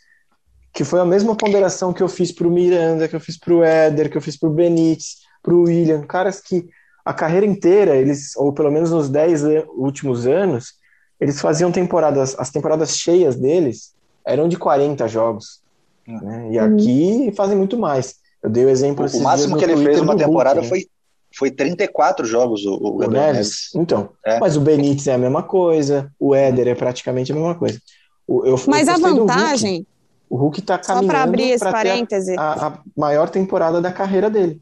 que 0.74 0.84
foi 0.84 1.00
a 1.00 1.06
mesma 1.06 1.36
ponderação 1.36 1.92
que 1.92 2.04
eu 2.04 2.08
fiz 2.08 2.32
para 2.32 2.48
o 2.48 2.52
Miranda, 2.52 3.08
que 3.08 3.16
eu 3.16 3.20
fiz 3.20 3.40
para 3.40 3.54
o 3.54 3.64
Éder, 3.64 4.10
que 4.12 4.18
eu 4.18 4.22
fiz 4.22 4.38
para 4.38 4.50
o 4.50 4.54
Benítez, 4.54 5.18
para 5.42 5.54
o 5.54 5.64
William, 5.64 6.02
caras 6.02 6.40
que 6.40 6.68
a 7.04 7.14
carreira 7.14 7.46
inteira, 7.46 7.96
eles, 7.96 8.36
ou 8.36 8.52
pelo 8.52 8.70
menos 8.70 8.92
nos 8.92 9.10
10 9.10 9.44
últimos 9.76 10.28
anos, 10.28 10.74
eles 11.20 11.40
faziam 11.40 11.72
temporadas, 11.72 12.36
as 12.38 12.52
temporadas 12.52 12.98
cheias 12.98 13.36
deles 13.36 13.96
eram 14.26 14.48
de 14.48 14.58
40 14.58 15.08
jogos. 15.08 15.62
Hum. 16.08 16.20
Né? 16.22 16.50
E 16.52 16.60
aqui 16.60 17.34
fazem 17.36 17.58
muito 17.58 17.78
mais. 17.78 18.16
Eu 18.44 18.50
dei 18.50 18.66
o 18.66 18.70
exemplo. 18.70 19.06
O 19.06 19.22
máximo 19.22 19.58
que 19.58 19.64
ele 19.64 19.74
Twitter 19.74 19.94
fez 19.94 20.04
uma 20.04 20.16
temporada 20.16 20.60
Hulk, 20.60 20.76
né? 20.76 20.82
foi, 20.82 20.90
foi 21.38 21.52
34 21.52 22.26
jogos, 22.26 22.66
o, 22.66 22.74
o, 22.74 23.04
o 23.04 23.08
Neves. 23.10 23.70
Então, 23.76 24.10
é. 24.26 24.40
mas 24.40 24.58
o 24.58 24.62
Benítez 24.62 25.08
é 25.08 25.14
a 25.14 25.18
mesma 25.18 25.44
coisa, 25.44 26.12
o 26.20 26.34
Éder 26.34 26.68
é 26.68 26.76
praticamente 26.76 27.32
a 27.32 27.36
mesma 27.36 27.54
coisa. 27.54 27.80
O, 28.28 28.44
eu, 28.46 28.60
mas 28.68 28.88
eu 28.88 28.96
a 28.96 28.98
vantagem. 28.98 29.86
O 30.30 30.36
Hulk 30.36 30.60
está 30.60 30.78
caminhando 30.78 31.06
Só 31.06 31.12
para 31.12 31.24
abrir 31.24 31.52
esse 31.52 31.64
parêntese. 31.64 32.36
A, 32.38 32.68
a 32.68 32.80
maior 32.98 33.30
temporada 33.30 33.80
da 33.80 33.92
carreira 33.94 34.30
dele. 34.30 34.62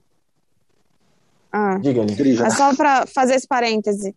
Ah, 1.52 1.78
Diga-lhe. 1.82 2.14
É 2.44 2.50
só 2.50 2.76
para 2.76 3.08
fazer 3.08 3.36
esse 3.36 3.48
parêntese. 3.48 4.14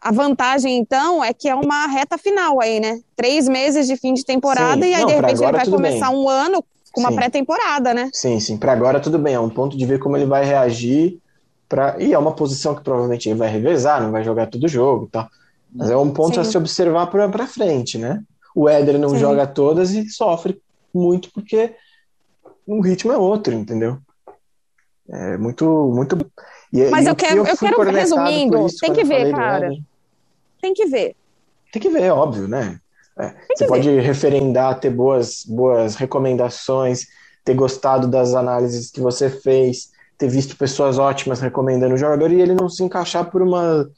A 0.00 0.12
vantagem, 0.12 0.78
então, 0.78 1.22
é 1.22 1.34
que 1.34 1.48
é 1.48 1.54
uma 1.54 1.86
reta 1.86 2.16
final 2.16 2.60
aí, 2.62 2.78
né? 2.78 3.00
Três 3.16 3.48
meses 3.48 3.88
de 3.88 3.96
fim 3.96 4.14
de 4.14 4.24
temporada 4.24 4.80
sim. 4.80 4.92
e 4.92 4.94
aí, 4.94 5.00
Não, 5.00 5.08
de 5.08 5.14
repente, 5.14 5.42
ele 5.42 5.52
vai 5.52 5.66
começar 5.66 6.10
bem. 6.10 6.18
um 6.18 6.28
ano 6.28 6.64
com 6.92 7.00
uma 7.00 7.12
pré-temporada, 7.12 7.92
né? 7.92 8.08
Sim, 8.12 8.38
sim. 8.38 8.56
Para 8.56 8.72
agora, 8.72 9.00
tudo 9.00 9.18
bem. 9.18 9.34
É 9.34 9.40
um 9.40 9.50
ponto 9.50 9.76
de 9.76 9.84
ver 9.84 9.98
como 9.98 10.16
ele 10.16 10.24
vai 10.24 10.44
reagir. 10.44 11.20
Pra... 11.68 11.96
E 11.98 12.12
é 12.12 12.18
uma 12.18 12.32
posição 12.32 12.74
que 12.74 12.82
provavelmente 12.82 13.28
ele 13.28 13.38
vai 13.38 13.48
revezar, 13.48 14.02
não 14.02 14.10
vai 14.10 14.24
jogar 14.24 14.46
todo 14.46 14.64
o 14.64 14.68
jogo 14.68 15.08
tá? 15.10 15.28
Mas 15.72 15.90
é 15.90 15.96
um 15.96 16.10
ponto 16.10 16.34
sim. 16.34 16.40
a 16.40 16.44
se 16.44 16.56
observar 16.56 17.08
para 17.08 17.46
frente, 17.46 17.98
né? 17.98 18.22
O 18.54 18.68
Éder 18.68 18.98
não 18.98 19.10
sim. 19.10 19.18
joga 19.18 19.46
todas 19.46 19.90
e 19.90 20.08
sofre 20.08 20.60
muito 20.94 21.30
porque 21.32 21.74
o 22.66 22.80
ritmo 22.80 23.12
é 23.12 23.16
outro, 23.16 23.54
entendeu? 23.54 23.98
É 25.10 25.36
muito, 25.36 25.64
muito 25.94 26.16
e, 26.72 26.84
Mas 26.90 27.06
e 27.06 27.08
eu, 27.08 27.16
quero, 27.16 27.36
eu, 27.38 27.46
eu 27.46 27.56
quero, 27.56 27.82
resumindo, 27.90 28.66
tem 28.80 28.92
que 28.92 29.04
ver, 29.04 29.32
cara. 29.32 29.70
Tem 30.60 30.74
que 30.74 30.86
ver. 30.86 31.16
Tem 31.72 31.80
que 31.80 31.88
ver, 31.88 32.10
óbvio, 32.10 32.48
né? 32.48 32.78
É, 33.18 33.34
você 33.56 33.64
ver. 33.64 33.68
pode 33.68 34.00
referendar, 34.00 34.78
ter 34.78 34.90
boas, 34.90 35.44
boas 35.46 35.96
recomendações, 35.96 37.06
ter 37.44 37.54
gostado 37.54 38.06
das 38.06 38.34
análises 38.34 38.90
que 38.90 39.00
você 39.00 39.30
fez, 39.30 39.90
ter 40.18 40.28
visto 40.28 40.56
pessoas 40.56 40.98
ótimas 40.98 41.40
recomendando 41.40 41.94
o 41.94 41.98
jogador 41.98 42.30
e 42.32 42.40
ele 42.40 42.54
não 42.54 42.68
se 42.68 42.82
encaixar 42.82 43.30
por 43.30 43.40
uma 43.40 43.88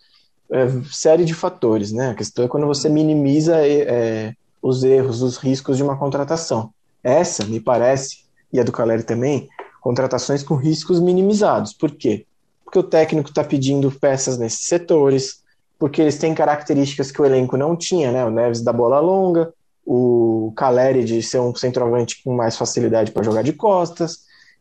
é, 0.53 0.69
série 0.93 1.25
de 1.25 1.35
fatores, 1.35 1.91
né? 1.91 2.11
A 2.11 2.15
questão 2.15 2.45
é 2.45 2.49
quando 2.49 2.67
você 2.67 2.89
minimiza 2.89 3.57
é, 3.67 4.35
os 4.63 4.85
erros, 4.85 5.23
os 5.23 5.39
riscos 5.39 5.77
de 5.77 5.83
uma 5.83 5.97
contratação. 5.97 6.71
Essa, 7.03 7.45
me 7.45 7.59
parece, 7.59 8.25
e 8.53 8.61
a 8.61 8.63
do 8.63 8.71
Caleri 8.71 9.03
também, 9.03 9.49
contratações 9.81 10.43
com 10.43 10.55
riscos 10.55 11.01
minimizados. 11.01 11.73
Por 11.73 11.93
quê? 11.93 12.27
porque 12.71 12.79
o 12.79 12.85
técnico 12.85 13.31
está 13.31 13.43
pedindo 13.43 13.91
peças 13.91 14.39
nesses 14.39 14.65
setores, 14.67 15.43
porque 15.77 16.01
eles 16.01 16.17
têm 16.17 16.33
características 16.33 17.11
que 17.11 17.21
o 17.21 17.25
elenco 17.25 17.57
não 17.57 17.75
tinha, 17.75 18.13
né? 18.13 18.25
O 18.25 18.31
Neves 18.31 18.63
da 18.63 18.73
bola 18.73 19.01
longa, 19.01 19.53
o 19.85 20.53
Caleri 20.55 21.05
de 21.05 21.21
ser 21.21 21.41
um 21.41 21.53
centroavante 21.53 22.23
com 22.23 22.33
mais 22.33 22.57
facilidade 22.57 23.11
para 23.11 23.25
jogar 23.25 23.43
de 23.43 23.53
costas. 23.53 24.21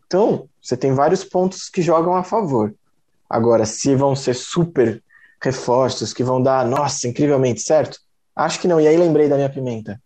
Então, 0.10 0.50
você 0.60 0.76
tem 0.76 0.92
vários 0.92 1.24
pontos 1.24 1.70
que 1.70 1.84
jogam 1.84 2.16
a 2.16 2.24
favor. 2.24 2.74
Agora, 3.30 3.64
se 3.64 3.94
vão 3.94 4.16
ser 4.16 4.34
super 4.34 5.04
reforços 5.40 6.12
que 6.12 6.24
vão 6.24 6.42
dar, 6.42 6.66
nossa, 6.66 7.08
incrivelmente 7.08 7.62
certo, 7.62 8.00
acho 8.36 8.60
que 8.60 8.68
não. 8.68 8.82
E 8.82 8.88
aí 8.88 8.98
lembrei 8.98 9.30
da 9.30 9.36
minha 9.36 9.52
pimenta. 9.52 10.02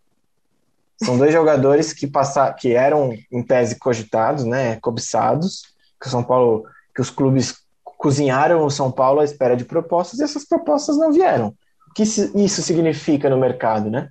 São 1.01 1.17
dois 1.17 1.31
jogadores 1.31 1.93
que 1.93 2.05
passar, 2.05 2.53
que 2.53 2.73
eram 2.73 3.17
em 3.31 3.41
tese 3.41 3.79
cogitados, 3.79 4.43
né, 4.43 4.75
cobiçados, 4.81 5.73
que 5.99 6.07
o 6.07 6.09
São 6.09 6.21
Paulo, 6.21 6.65
que 6.93 6.99
os 6.99 7.09
clubes 7.09 7.63
cozinharam 7.97 8.65
o 8.65 8.69
São 8.69 8.91
Paulo 8.91 9.21
à 9.21 9.23
espera 9.23 9.55
de 9.55 9.63
propostas 9.63 10.19
e 10.19 10.23
essas 10.23 10.43
propostas 10.43 10.97
não 10.97 11.13
vieram. 11.13 11.55
O 11.89 11.93
que 11.93 12.03
isso 12.03 12.61
significa 12.61 13.29
no 13.29 13.37
mercado, 13.37 13.89
né? 13.89 14.09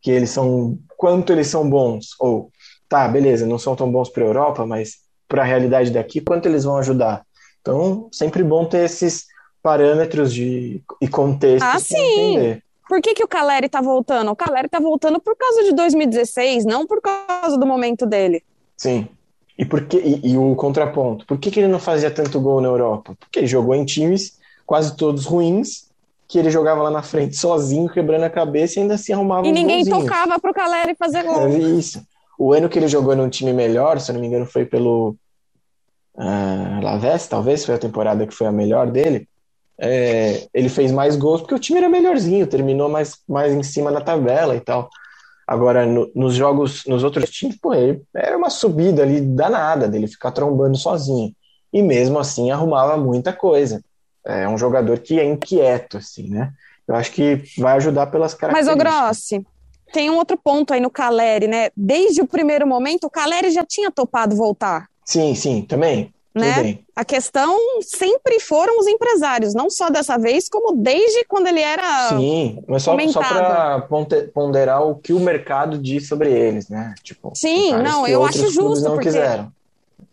Que 0.00 0.12
eles 0.12 0.30
são, 0.30 0.78
quanto 0.96 1.32
eles 1.32 1.48
são 1.48 1.68
bons, 1.68 2.10
ou, 2.20 2.51
tá, 2.92 3.08
beleza, 3.08 3.46
não 3.46 3.58
são 3.58 3.74
tão 3.74 3.90
bons 3.90 4.10
para 4.10 4.22
a 4.22 4.26
Europa, 4.26 4.66
mas 4.66 4.98
para 5.26 5.40
a 5.40 5.46
realidade 5.46 5.90
daqui, 5.90 6.20
quanto 6.20 6.44
eles 6.44 6.64
vão 6.64 6.76
ajudar? 6.76 7.24
Então, 7.62 8.10
sempre 8.12 8.44
bom 8.44 8.66
ter 8.66 8.84
esses 8.84 9.24
parâmetros 9.62 10.30
de, 10.34 10.82
e 11.00 11.08
contextos 11.08 11.74
ah, 11.74 11.78
sim. 11.78 11.96
entender. 11.96 12.62
Por 12.86 13.00
que, 13.00 13.14
que 13.14 13.24
o 13.24 13.28
Caleri 13.28 13.66
tá 13.66 13.80
voltando? 13.80 14.30
O 14.30 14.36
Caleri 14.36 14.68
tá 14.68 14.78
voltando 14.78 15.18
por 15.18 15.34
causa 15.34 15.64
de 15.64 15.72
2016, 15.72 16.66
não 16.66 16.86
por 16.86 17.00
causa 17.00 17.56
do 17.56 17.64
momento 17.64 18.04
dele. 18.04 18.44
Sim, 18.76 19.08
e, 19.56 19.64
por 19.64 19.86
que, 19.86 19.96
e, 19.96 20.32
e 20.32 20.36
o 20.36 20.54
contraponto, 20.54 21.24
por 21.24 21.38
que, 21.38 21.50
que 21.50 21.60
ele 21.60 21.68
não 21.68 21.78
fazia 21.78 22.10
tanto 22.10 22.38
gol 22.42 22.60
na 22.60 22.68
Europa? 22.68 23.16
Porque 23.18 23.38
ele 23.38 23.46
jogou 23.46 23.74
em 23.74 23.86
times 23.86 24.38
quase 24.66 24.94
todos 24.98 25.24
ruins, 25.24 25.88
que 26.28 26.38
ele 26.38 26.50
jogava 26.50 26.82
lá 26.82 26.90
na 26.90 27.02
frente 27.02 27.38
sozinho, 27.38 27.88
quebrando 27.88 28.24
a 28.24 28.30
cabeça 28.30 28.78
e 28.78 28.82
ainda 28.82 28.98
se 28.98 29.14
arrumava 29.14 29.46
E 29.46 29.52
ninguém 29.52 29.82
golzinhos. 29.82 30.04
tocava 30.04 30.38
pro 30.38 30.52
Caleri 30.52 30.94
fazer 30.94 31.22
gol. 31.22 31.40
É 31.40 31.58
isso. 31.58 32.02
O 32.42 32.52
ano 32.52 32.68
que 32.68 32.76
ele 32.76 32.88
jogou 32.88 33.14
num 33.14 33.28
time 33.28 33.52
melhor, 33.52 34.00
se 34.00 34.10
eu 34.10 34.14
não 34.14 34.20
me 34.20 34.26
engano, 34.26 34.44
foi 34.44 34.66
pelo 34.66 35.14
uh, 36.16 36.82
Laves, 36.82 37.28
talvez, 37.28 37.64
foi 37.64 37.76
a 37.76 37.78
temporada 37.78 38.26
que 38.26 38.34
foi 38.34 38.48
a 38.48 38.50
melhor 38.52 38.90
dele. 38.90 39.28
É, 39.78 40.48
ele 40.52 40.68
fez 40.68 40.90
mais 40.90 41.14
gols 41.14 41.40
porque 41.40 41.54
o 41.54 41.58
time 41.60 41.78
era 41.78 41.88
melhorzinho, 41.88 42.44
terminou 42.48 42.88
mais, 42.88 43.16
mais 43.28 43.52
em 43.52 43.62
cima 43.62 43.92
da 43.92 44.00
tabela 44.00 44.56
e 44.56 44.60
tal. 44.60 44.90
Agora, 45.46 45.86
no, 45.86 46.10
nos 46.16 46.34
jogos, 46.34 46.84
nos 46.84 47.04
outros 47.04 47.30
times, 47.30 47.56
pô, 47.60 47.74
ele 47.74 48.02
era 48.12 48.36
uma 48.36 48.50
subida 48.50 49.04
ali 49.04 49.20
danada 49.20 49.86
dele 49.86 50.08
ficar 50.08 50.32
trombando 50.32 50.76
sozinho. 50.76 51.32
E 51.72 51.80
mesmo 51.80 52.18
assim 52.18 52.50
arrumava 52.50 52.96
muita 52.96 53.32
coisa. 53.32 53.80
É 54.26 54.48
um 54.48 54.58
jogador 54.58 54.98
que 54.98 55.20
é 55.20 55.24
inquieto, 55.24 55.98
assim, 55.98 56.28
né? 56.28 56.52
Eu 56.88 56.96
acho 56.96 57.12
que 57.12 57.40
vai 57.56 57.76
ajudar 57.76 58.08
pelas 58.08 58.34
características. 58.34 58.84
Mas, 58.84 59.30
ô 59.30 59.38
Grossi, 59.38 59.46
tem 59.92 60.10
um 60.10 60.16
outro 60.16 60.36
ponto 60.36 60.72
aí 60.72 60.80
no 60.80 60.90
Caleri, 60.90 61.46
né? 61.46 61.70
Desde 61.76 62.20
o 62.20 62.26
primeiro 62.26 62.66
momento, 62.66 63.04
o 63.04 63.10
Caleri 63.10 63.50
já 63.50 63.64
tinha 63.64 63.90
topado 63.90 64.34
voltar. 64.34 64.88
Sim, 65.04 65.34
sim, 65.34 65.62
também. 65.62 66.12
Né? 66.34 66.78
A 66.96 67.04
questão 67.04 67.58
sempre 67.82 68.40
foram 68.40 68.78
os 68.80 68.86
empresários, 68.86 69.52
não 69.52 69.68
só 69.68 69.90
dessa 69.90 70.16
vez, 70.16 70.48
como 70.48 70.74
desde 70.74 71.24
quando 71.26 71.46
ele 71.46 71.60
era. 71.60 72.08
Sim, 72.08 72.62
mas 72.66 72.82
só, 72.82 72.98
só 73.08 73.20
para 73.20 73.86
ponderar 74.32 74.82
o 74.82 74.94
que 74.94 75.12
o 75.12 75.20
mercado 75.20 75.76
diz 75.76 76.08
sobre 76.08 76.30
eles, 76.30 76.70
né? 76.70 76.94
Tipo, 77.02 77.32
Sim, 77.34 77.74
não, 77.74 78.06
eu 78.08 78.24
acho 78.24 78.50
justo. 78.50 78.82
Não 78.82 78.92
porque... 78.92 79.08
quiseram 79.08 79.52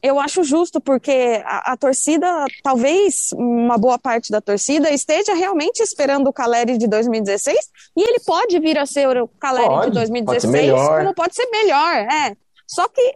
eu 0.01 0.19
acho 0.19 0.43
justo, 0.43 0.79
porque 0.79 1.41
a, 1.45 1.73
a, 1.73 1.77
torcida, 1.77 2.27
talvez 2.63 3.29
uma 3.33 3.77
boa 3.77 3.99
parte 3.99 4.31
da 4.31 4.39
torcida, 4.39 4.89
esteja 4.89 5.33
realmente 5.33 5.81
esperando 5.81 6.27
o 6.27 6.33
Caleri 6.33 6.77
de 6.77 6.88
2016, 6.88 7.57
e 7.97 8.01
ele 8.01 8.19
pode 8.25 8.59
vir 8.59 8.77
a 8.77 8.85
ser 8.85 9.21
o 9.21 9.27
Caleri 9.27 9.67
pode, 9.67 9.88
de 9.88 9.93
2016, 9.93 10.71
pode 10.71 11.03
como 11.03 11.13
pode 11.13 11.35
ser 11.35 11.47
melhor, 11.47 11.95
é. 11.95 12.35
Só 12.67 12.88
que 12.88 13.15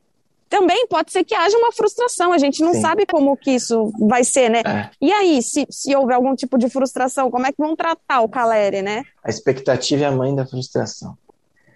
também 0.50 0.86
pode 0.88 1.12
ser 1.12 1.24
que 1.24 1.34
haja 1.34 1.58
uma 1.58 1.72
frustração, 1.72 2.32
a 2.32 2.38
gente 2.38 2.62
não 2.62 2.74
Sim. 2.74 2.82
sabe 2.82 3.06
como 3.08 3.36
que 3.36 3.52
isso 3.52 3.92
vai 4.00 4.24
ser, 4.24 4.50
né? 4.50 4.62
É. 4.64 4.90
E 5.02 5.12
aí, 5.12 5.42
se, 5.42 5.66
se 5.70 5.96
houver 5.96 6.16
algum 6.16 6.36
tipo 6.36 6.60
de 6.60 6.70
frustração, 6.70 7.32
como 7.32 7.48
é 7.48 7.52
que 7.52 7.58
vão 7.58 7.76
tratar 7.76 8.22
o 8.22 8.30
Caleri, 8.30 8.84
né? 8.84 9.04
A 9.24 9.32
expectativa 9.32 10.04
é 10.04 10.08
a 10.08 10.12
mãe 10.12 10.36
da 10.36 10.46
frustração. 10.46 11.18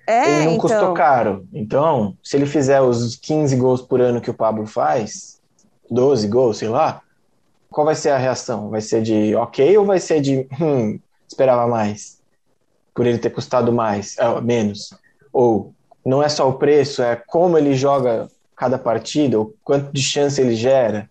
É, 0.08 0.38
ele 0.38 0.46
não 0.46 0.54
então... 0.54 0.58
custou 0.60 0.94
caro. 0.94 1.46
Então, 1.54 2.16
se 2.24 2.38
ele 2.38 2.46
fizer 2.46 2.82
os 2.82 3.18
15 3.18 3.56
gols 3.58 3.82
por 3.82 4.00
ano 4.00 4.22
que 4.22 4.32
o 4.32 4.34
Pablo 4.34 4.66
faz, 4.66 5.42
12 5.92 6.28
gols, 6.30 6.58
sei 6.58 6.70
lá, 6.70 7.02
qual 7.70 7.86
vai 7.86 7.96
ser 7.96 8.12
a 8.12 8.18
reação? 8.18 8.70
Vai 8.70 8.80
ser 8.80 9.02
de 9.02 9.36
ok 9.36 9.78
ou 9.78 9.86
vai 9.86 10.00
ser 10.00 10.22
de 10.22 10.48
hum, 10.60 10.98
esperava 11.28 11.68
mais? 11.68 12.20
Por 12.96 13.06
ele 13.06 13.18
ter 13.18 13.30
custado 13.30 13.72
mais, 13.74 14.18
é, 14.18 14.42
menos? 14.42 14.94
Ou 15.34 15.74
não 16.06 16.24
é 16.24 16.30
só 16.30 16.50
o 16.50 16.54
preço, 16.54 17.04
é 17.04 17.18
como 17.18 17.58
ele 17.58 17.76
joga 17.76 18.30
cada 18.56 18.78
partida, 18.78 19.38
ou 19.38 19.54
quanto 19.64 19.92
de 19.92 20.02
chance 20.02 20.40
ele 20.40 20.56
gera? 20.56 21.10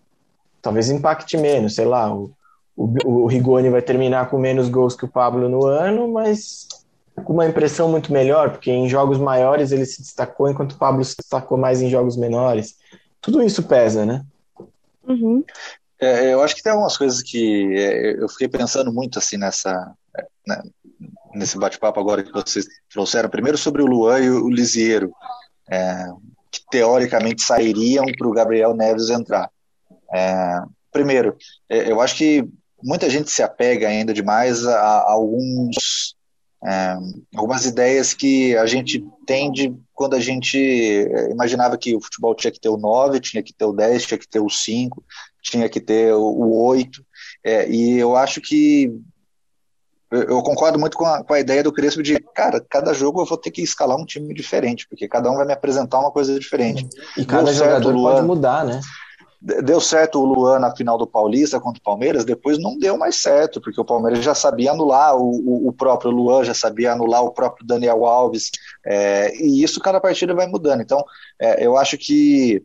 Talvez 0.59 0.89
impacte 0.89 1.37
menos, 1.37 1.75
sei 1.75 1.85
lá, 1.85 2.13
o, 2.13 2.31
o, 2.75 2.89
o 3.05 3.27
Rigoni 3.27 3.69
vai 3.69 3.81
terminar 3.81 4.29
com 4.29 4.39
menos 4.39 4.67
gols 4.69 4.95
que 4.95 5.05
o 5.05 5.07
Pablo 5.07 5.47
no 5.47 5.65
ano, 5.65 6.11
mas 6.11 6.67
com 7.23 7.33
uma 7.33 7.47
impressão 7.47 7.89
muito 7.89 8.11
melhor, 8.11 8.51
porque 8.51 8.71
em 8.71 8.87
jogos 8.87 9.17
maiores 9.17 9.71
ele 9.71 9.85
se 9.85 10.01
destacou, 10.01 10.49
enquanto 10.49 10.73
o 10.73 10.77
Pablo 10.77 11.03
se 11.03 11.15
destacou 11.17 11.57
mais 11.57 11.81
em 11.81 11.89
jogos 11.89 12.15
menores. 12.15 12.75
Tudo 13.21 13.41
isso 13.41 13.63
pesa, 13.63 14.05
né? 14.05 14.23
Uhum. 15.07 15.43
É, 15.99 16.33
eu 16.33 16.43
acho 16.43 16.55
que 16.55 16.61
tem 16.61 16.71
algumas 16.71 16.95
coisas 16.95 17.21
que 17.23 17.75
é, 17.75 18.21
eu 18.21 18.29
fiquei 18.29 18.47
pensando 18.47 18.93
muito 18.93 19.17
assim 19.17 19.37
nessa 19.37 19.93
né, 20.47 20.61
nesse 21.33 21.57
bate-papo 21.57 21.99
agora 21.99 22.23
que 22.23 22.31
vocês 22.31 22.65
trouxeram. 22.89 23.29
Primeiro 23.29 23.57
sobre 23.57 23.81
o 23.81 23.85
Luan 23.85 24.19
e 24.19 24.29
o 24.29 24.49
Lisiero, 24.49 25.11
é, 25.69 26.05
que 26.51 26.61
teoricamente 26.69 27.41
sairiam 27.41 28.05
para 28.17 28.27
o 28.27 28.33
Gabriel 28.33 28.73
Neves 28.73 29.09
entrar. 29.09 29.49
É, 30.13 30.61
primeiro, 30.91 31.35
é, 31.69 31.91
eu 31.91 32.01
acho 32.01 32.15
que 32.15 32.47
muita 32.81 33.09
gente 33.09 33.29
se 33.29 33.43
apega 33.43 33.87
ainda 33.87 34.13
demais 34.13 34.65
a, 34.65 34.79
a 34.79 35.11
alguns 35.11 36.15
é, 36.65 36.97
algumas 37.35 37.65
ideias 37.65 38.13
que 38.13 38.55
a 38.57 38.65
gente 38.65 39.05
tem 39.25 39.51
de 39.51 39.75
quando 39.93 40.15
a 40.15 40.19
gente 40.19 40.57
é, 40.57 41.31
imaginava 41.31 41.77
que 41.77 41.95
o 41.95 42.01
futebol 42.01 42.33
tinha 42.33 42.51
que 42.51 42.59
ter 42.59 42.69
o 42.69 42.77
9, 42.77 43.19
tinha 43.19 43.43
que 43.43 43.53
ter 43.53 43.65
o 43.65 43.73
10, 43.73 44.05
tinha 44.05 44.17
que 44.17 44.27
ter 44.27 44.39
o 44.39 44.49
5, 44.49 45.03
tinha 45.41 45.69
que 45.69 45.79
ter 45.79 46.13
o 46.13 46.51
8. 46.65 47.05
É, 47.43 47.69
e 47.69 47.97
eu 47.97 48.15
acho 48.15 48.41
que 48.41 48.91
eu 50.09 50.41
concordo 50.41 50.79
muito 50.79 50.97
com 50.97 51.05
a, 51.05 51.23
com 51.23 51.33
a 51.33 51.39
ideia 51.39 51.61
do 51.61 51.71
Crespo 51.71 52.01
de, 52.01 52.17
cara, 52.33 52.65
cada 52.69 52.93
jogo 52.93 53.21
eu 53.21 53.25
vou 53.25 53.37
ter 53.37 53.51
que 53.51 53.61
escalar 53.61 53.97
um 53.97 54.05
time 54.05 54.33
diferente, 54.33 54.87
porque 54.87 55.07
cada 55.07 55.29
um 55.29 55.35
vai 55.35 55.45
me 55.45 55.53
apresentar 55.53 55.99
uma 55.99 56.11
coisa 56.11 56.39
diferente. 56.39 56.87
E 57.17 57.25
cada 57.25 57.53
jogador 57.53 57.93
Luan, 57.93 58.13
pode 58.13 58.27
mudar, 58.27 58.65
né? 58.65 58.79
Deu 59.39 59.79
certo 59.79 60.19
o 60.19 60.25
Luan 60.25 60.57
na 60.57 60.75
final 60.75 60.97
do 60.97 61.05
Paulista 61.05 61.59
contra 61.59 61.79
o 61.79 61.83
Palmeiras, 61.83 62.25
depois 62.25 62.57
não 62.57 62.77
deu 62.77 62.97
mais 62.97 63.17
certo, 63.21 63.61
porque 63.61 63.79
o 63.79 63.85
Palmeiras 63.85 64.23
já 64.23 64.33
sabia 64.33 64.71
anular 64.71 65.15
o, 65.15 65.67
o, 65.67 65.71
próprio 65.71 66.09
Luan, 66.09 66.43
já 66.43 66.55
sabia 66.55 66.93
anular 66.93 67.23
o 67.23 67.31
próprio 67.31 67.65
Daniel 67.65 68.03
Alves, 68.05 68.49
é, 68.83 69.35
e 69.35 69.63
isso 69.63 69.79
cada 69.79 70.01
partida 70.01 70.33
vai 70.33 70.47
mudando. 70.47 70.81
Então, 70.81 71.03
é, 71.39 71.63
eu 71.63 71.77
acho 71.77 71.99
que 71.99 72.63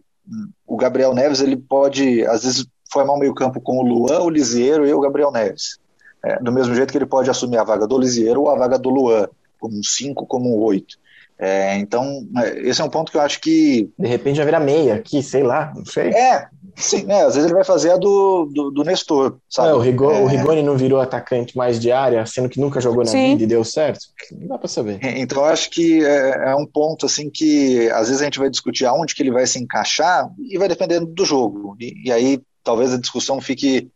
o 0.67 0.77
Gabriel 0.77 1.15
Neves 1.15 1.41
ele 1.41 1.57
pode, 1.57 2.25
às 2.27 2.43
vezes, 2.43 2.67
formar 2.91 3.15
um 3.15 3.19
meio-campo 3.19 3.61
com 3.61 3.79
o 3.79 3.83
Luan, 3.83 4.21
o 4.21 4.31
Lisieiro 4.31 4.87
e 4.87 4.95
o 4.95 5.01
Gabriel 5.01 5.31
Neves. 5.31 5.79
É, 6.25 6.39
do 6.39 6.53
mesmo 6.53 6.75
jeito 6.75 6.91
que 6.91 6.99
ele 6.99 7.07
pode 7.07 7.29
assumir 7.29 7.59
a 7.59 7.65
vaga 7.65 7.87
do 7.87 7.99
Lisieiro 7.99 8.43
ou 8.43 8.49
a 8.49 8.57
vaga 8.57 8.79
do 8.79 8.89
Luan, 8.89 9.29
como 9.59 9.77
um 9.77 9.83
5, 9.83 10.25
como 10.27 10.57
um 10.57 10.63
8. 10.63 11.03
É, 11.39 11.77
então, 11.79 12.25
é, 12.37 12.61
esse 12.61 12.81
é 12.81 12.85
um 12.85 12.89
ponto 12.89 13.11
que 13.11 13.19
eu 13.19 13.23
acho 13.23 13.41
que. 13.41 13.91
De 13.99 14.07
repente 14.07 14.37
vai 14.37 14.47
virar 14.47 14.61
meia 14.61 14.95
aqui, 14.95 15.21
sei 15.23 15.43
lá, 15.43 15.73
não 15.75 15.85
sei. 15.85 16.11
É, 16.11 16.47
sim, 16.77 17.05
é, 17.09 17.23
às 17.23 17.35
vezes 17.35 17.45
ele 17.45 17.55
vai 17.55 17.65
fazer 17.65 17.91
a 17.91 17.97
do, 17.97 18.47
do, 18.47 18.71
do 18.71 18.85
Nestor, 18.85 19.39
sabe? 19.49 19.69
É, 19.69 19.75
o, 19.75 19.79
Rigoni, 19.79 20.19
é... 20.19 20.21
o 20.23 20.27
Rigoni 20.27 20.63
não 20.63 20.77
virou 20.77 21.01
atacante 21.01 21.57
mais 21.57 21.81
de 21.81 21.91
área, 21.93 22.25
sendo 22.27 22.49
que 22.49 22.61
nunca 22.61 22.81
jogou 22.81 23.05
na 23.05 23.11
sim. 23.11 23.31
vida 23.31 23.45
e 23.45 23.47
deu 23.47 23.65
certo? 23.65 24.01
Não 24.33 24.49
dá 24.49 24.59
pra 24.59 24.69
saber. 24.69 24.99
É, 25.03 25.19
então, 25.19 25.39
eu 25.39 25.45
acho 25.47 25.71
que 25.71 26.05
é, 26.05 26.51
é, 26.51 26.55
um 26.55 26.67
ponto, 26.67 27.07
assim, 27.07 27.31
que 27.31 27.89
às 27.91 28.09
vezes 28.09 28.23
a 28.23 28.25
gente 28.25 28.39
vai 28.39 28.51
discutir 28.51 28.87
aonde 28.87 29.15
que 29.15 29.23
ele 29.23 29.33
vai 29.33 29.47
se 29.47 29.59
encaixar 29.59 30.29
e 30.39 30.59
vai 30.59 30.69
dependendo 30.69 31.07
do 31.07 31.25
jogo. 31.25 31.77
E, 31.81 32.09
e 32.09 32.13
aí 32.13 32.41
talvez 32.65 32.93
a 32.93 32.99
discussão 32.99 33.41
fique 33.41 33.89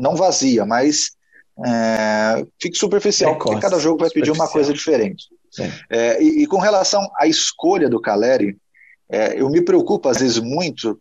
não 0.00 0.16
vazia, 0.16 0.64
mas 0.64 1.10
fique 2.60 2.76
superficial, 2.78 3.36
porque 3.36 3.60
cada 3.60 3.78
jogo 3.78 3.98
vai 4.00 4.10
pedir 4.10 4.30
uma 4.30 4.48
coisa 4.48 4.72
diferente. 4.72 5.26
É, 5.90 6.22
e, 6.22 6.42
e, 6.42 6.46
com 6.46 6.58
relação 6.58 7.08
à 7.16 7.26
escolha 7.26 7.88
do 7.88 8.00
Caleri, 8.00 8.56
é, 9.08 9.40
eu 9.40 9.48
me 9.48 9.62
preocupo 9.62 10.08
às 10.08 10.18
vezes 10.18 10.38
muito 10.38 10.98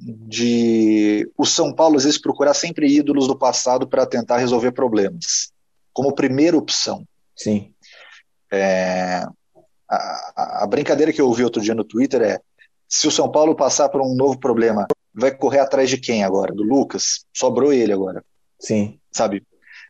de 0.00 1.30
o 1.36 1.44
São 1.44 1.74
Paulo 1.74 1.96
às 1.96 2.04
vezes 2.04 2.20
procurar 2.20 2.54
sempre 2.54 2.88
ídolos 2.88 3.26
do 3.26 3.36
passado 3.36 3.86
para 3.86 4.06
tentar 4.06 4.38
resolver 4.38 4.72
problemas, 4.72 5.52
como 5.92 6.14
primeira 6.14 6.56
opção. 6.56 7.06
Sim. 7.36 7.72
É, 8.50 9.24
a, 9.88 10.64
a, 10.64 10.66
brincadeira 10.66 11.12
que 11.12 11.20
eu 11.20 11.26
ouvi 11.26 11.44
outro 11.44 11.60
dia 11.60 11.74
no 11.74 11.84
Twitter 11.84 12.22
é: 12.22 12.40
se 12.88 13.06
o 13.06 13.10
São 13.10 13.30
Paulo 13.30 13.54
passar 13.54 13.88
por 13.90 14.00
um 14.00 14.14
novo 14.14 14.38
problema, 14.38 14.86
vai 15.14 15.34
correr 15.34 15.60
atrás 15.60 15.90
de 15.90 15.98
quem 15.98 16.24
agora? 16.24 16.54
Do 16.54 16.62
Lucas? 16.62 17.24
Sobrou 17.32 17.72
ele 17.72 17.92
agora. 17.92 18.24
Sim. 18.58 18.98
Sabe? 19.12 19.44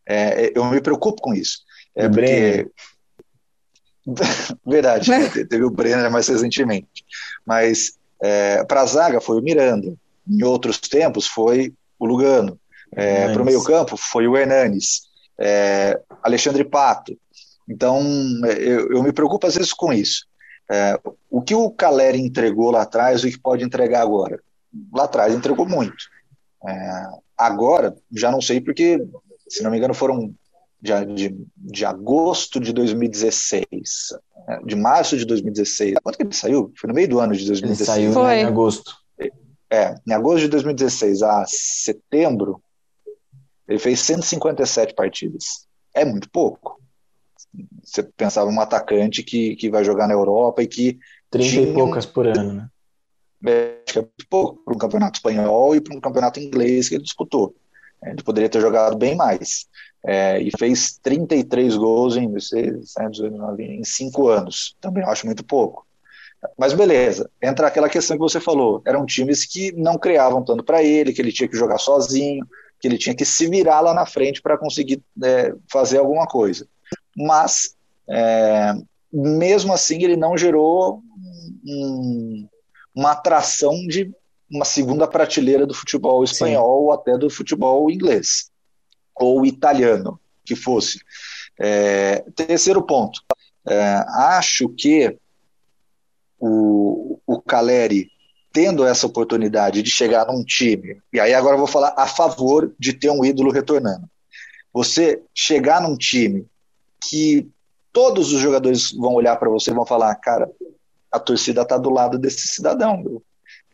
É, 0.08 0.52
eu 0.56 0.64
me 0.64 0.80
preocupo 0.80 1.22
com 1.22 1.32
isso. 1.32 1.60
É 1.94 2.08
porque 2.08 2.20
Breno. 2.20 2.70
Verdade, 4.66 5.08
teve 5.46 5.64
o 5.64 5.70
Brenner 5.70 6.10
mais 6.10 6.26
recentemente. 6.28 7.04
Mas 7.46 7.98
é, 8.22 8.64
para 8.64 8.82
a 8.82 8.86
zaga 8.86 9.20
foi 9.20 9.38
o 9.38 9.42
Miranda. 9.42 9.94
Em 10.28 10.44
outros 10.44 10.78
tempos 10.78 11.26
foi 11.26 11.72
o 11.98 12.06
Lugano. 12.06 12.58
É, 12.92 13.32
para 13.32 13.42
o 13.42 13.44
meio-campo 13.44 13.96
foi 13.96 14.26
o 14.26 14.36
Hernanes. 14.36 15.02
É, 15.38 16.00
Alexandre 16.22 16.64
Pato. 16.64 17.16
Então, 17.68 18.00
é, 18.44 18.58
eu, 18.58 18.92
eu, 18.92 19.02
me 19.02 19.12
preocupo 19.12 19.46
às 19.46 19.54
vezes 19.54 19.72
com 19.72 19.92
isso. 19.92 20.26
É, 20.70 20.98
o 21.30 21.40
que 21.40 21.54
o 21.54 21.70
Caleri 21.70 22.20
entregou 22.20 22.70
lá 22.70 22.82
atrás, 22.82 23.22
o 23.22 23.28
que 23.28 23.38
pode 23.38 23.64
entregar 23.64 24.02
agora? 24.02 24.40
Lá 24.92 25.04
atrás 25.04 25.34
entregou 25.34 25.68
muito. 25.68 26.04
É, 26.68 27.06
agora, 27.36 27.96
já 28.12 28.30
não 28.30 28.40
sei 28.40 28.60
porque, 28.60 29.04
se 29.48 29.62
não 29.62 29.70
me 29.70 29.78
engano, 29.78 29.94
foram 29.94 30.34
de, 30.80 31.04
de, 31.06 31.46
de 31.56 31.84
agosto 31.84 32.58
de 32.58 32.72
2016, 32.72 33.66
né, 34.46 34.60
de 34.64 34.74
março 34.74 35.16
de 35.16 35.24
2016. 35.24 35.96
Quanto 36.02 36.16
que 36.16 36.22
ele 36.22 36.32
saiu? 36.32 36.72
Foi 36.76 36.88
no 36.88 36.94
meio 36.94 37.08
do 37.08 37.20
ano 37.20 37.34
de 37.34 37.46
2016. 37.46 37.98
Ele 37.98 38.12
saiu 38.12 38.12
Foi. 38.12 38.40
em 38.40 38.44
agosto. 38.44 38.94
É, 39.72 39.94
em 40.06 40.12
agosto 40.12 40.40
de 40.40 40.48
2016 40.48 41.22
a 41.22 41.44
setembro, 41.46 42.60
ele 43.68 43.78
fez 43.78 44.00
157 44.00 44.94
partidas. 44.94 45.66
É 45.94 46.04
muito 46.04 46.28
pouco. 46.30 46.80
Você 47.82 48.02
pensava 48.02 48.50
um 48.50 48.60
atacante 48.60 49.22
que, 49.22 49.54
que 49.56 49.70
vai 49.70 49.84
jogar 49.84 50.08
na 50.08 50.14
Europa 50.14 50.62
e 50.62 50.66
que. 50.66 50.98
30 51.30 51.48
tinha... 51.48 51.62
e 51.62 51.74
poucas 51.74 52.06
por 52.06 52.26
ano, 52.26 52.52
né? 52.54 52.68
É, 53.46 53.80
acho 53.86 53.92
que 53.92 53.98
é 53.98 54.02
muito 54.02 54.26
pouco 54.28 54.64
para 54.64 54.74
um 54.74 54.78
campeonato 54.78 55.18
espanhol 55.18 55.74
e 55.74 55.80
para 55.80 55.96
um 55.96 56.00
campeonato 56.00 56.40
inglês 56.40 56.88
que 56.88 56.96
ele 56.96 57.04
disputou. 57.04 57.54
Ele 58.02 58.22
poderia 58.22 58.48
ter 58.48 58.60
jogado 58.60 58.96
bem 58.96 59.14
mais 59.14 59.66
é, 60.04 60.40
e 60.40 60.50
fez 60.58 60.98
33 61.02 61.76
gols 61.76 62.16
em, 62.16 62.32
em 63.58 63.84
cinco 63.84 64.28
anos. 64.28 64.76
Também 64.80 65.04
acho 65.04 65.26
muito 65.26 65.44
pouco. 65.44 65.86
Mas 66.58 66.72
beleza, 66.72 67.30
entra 67.42 67.66
aquela 67.66 67.88
questão 67.88 68.16
que 68.16 68.22
você 68.22 68.40
falou. 68.40 68.82
Eram 68.86 69.04
times 69.04 69.44
que 69.44 69.72
não 69.72 69.98
criavam 69.98 70.42
tanto 70.42 70.64
para 70.64 70.82
ele, 70.82 71.12
que 71.12 71.20
ele 71.20 71.32
tinha 71.32 71.48
que 71.48 71.56
jogar 71.56 71.78
sozinho, 71.78 72.46
que 72.80 72.88
ele 72.88 72.96
tinha 72.96 73.14
que 73.14 73.26
se 73.26 73.46
virar 73.46 73.80
lá 73.80 73.92
na 73.92 74.06
frente 74.06 74.40
para 74.40 74.56
conseguir 74.56 75.02
é, 75.22 75.54
fazer 75.70 75.98
alguma 75.98 76.26
coisa. 76.26 76.66
Mas 77.14 77.76
é, 78.08 78.72
mesmo 79.12 79.72
assim 79.72 80.02
ele 80.02 80.16
não 80.16 80.36
gerou 80.36 81.02
um, 81.66 82.48
uma 82.94 83.12
atração 83.12 83.74
de 83.86 84.10
uma 84.50 84.64
segunda 84.64 85.06
prateleira 85.06 85.66
do 85.66 85.74
futebol 85.74 86.24
espanhol 86.24 86.78
Sim. 86.78 86.84
ou 86.84 86.92
até 86.92 87.18
do 87.18 87.28
futebol 87.28 87.90
inglês 87.90 88.50
ou 89.20 89.44
italiano, 89.44 90.18
que 90.44 90.56
fosse. 90.56 91.00
É, 91.58 92.24
terceiro 92.34 92.82
ponto, 92.82 93.20
é, 93.68 94.04
acho 94.08 94.68
que 94.70 95.16
o, 96.38 97.20
o 97.26 97.40
Caleri 97.42 98.10
tendo 98.52 98.84
essa 98.84 99.06
oportunidade 99.06 99.82
de 99.82 99.90
chegar 99.90 100.26
num 100.26 100.42
time, 100.42 101.00
e 101.12 101.20
aí 101.20 101.32
agora 101.32 101.54
eu 101.54 101.58
vou 101.58 101.68
falar 101.68 101.94
a 101.96 102.06
favor 102.06 102.74
de 102.78 102.92
ter 102.92 103.10
um 103.10 103.24
ídolo 103.24 103.52
retornando. 103.52 104.08
Você 104.72 105.22
chegar 105.32 105.80
num 105.80 105.96
time 105.96 106.46
que 107.08 107.48
todos 107.92 108.32
os 108.32 108.40
jogadores 108.40 108.92
vão 108.92 109.14
olhar 109.14 109.36
para 109.36 109.48
você 109.48 109.70
e 109.70 109.74
vão 109.74 109.86
falar, 109.86 110.14
cara, 110.16 110.50
a 111.10 111.18
torcida 111.18 111.62
está 111.62 111.76
do 111.76 111.90
lado 111.90 112.18
desse 112.18 112.48
cidadão. 112.48 113.22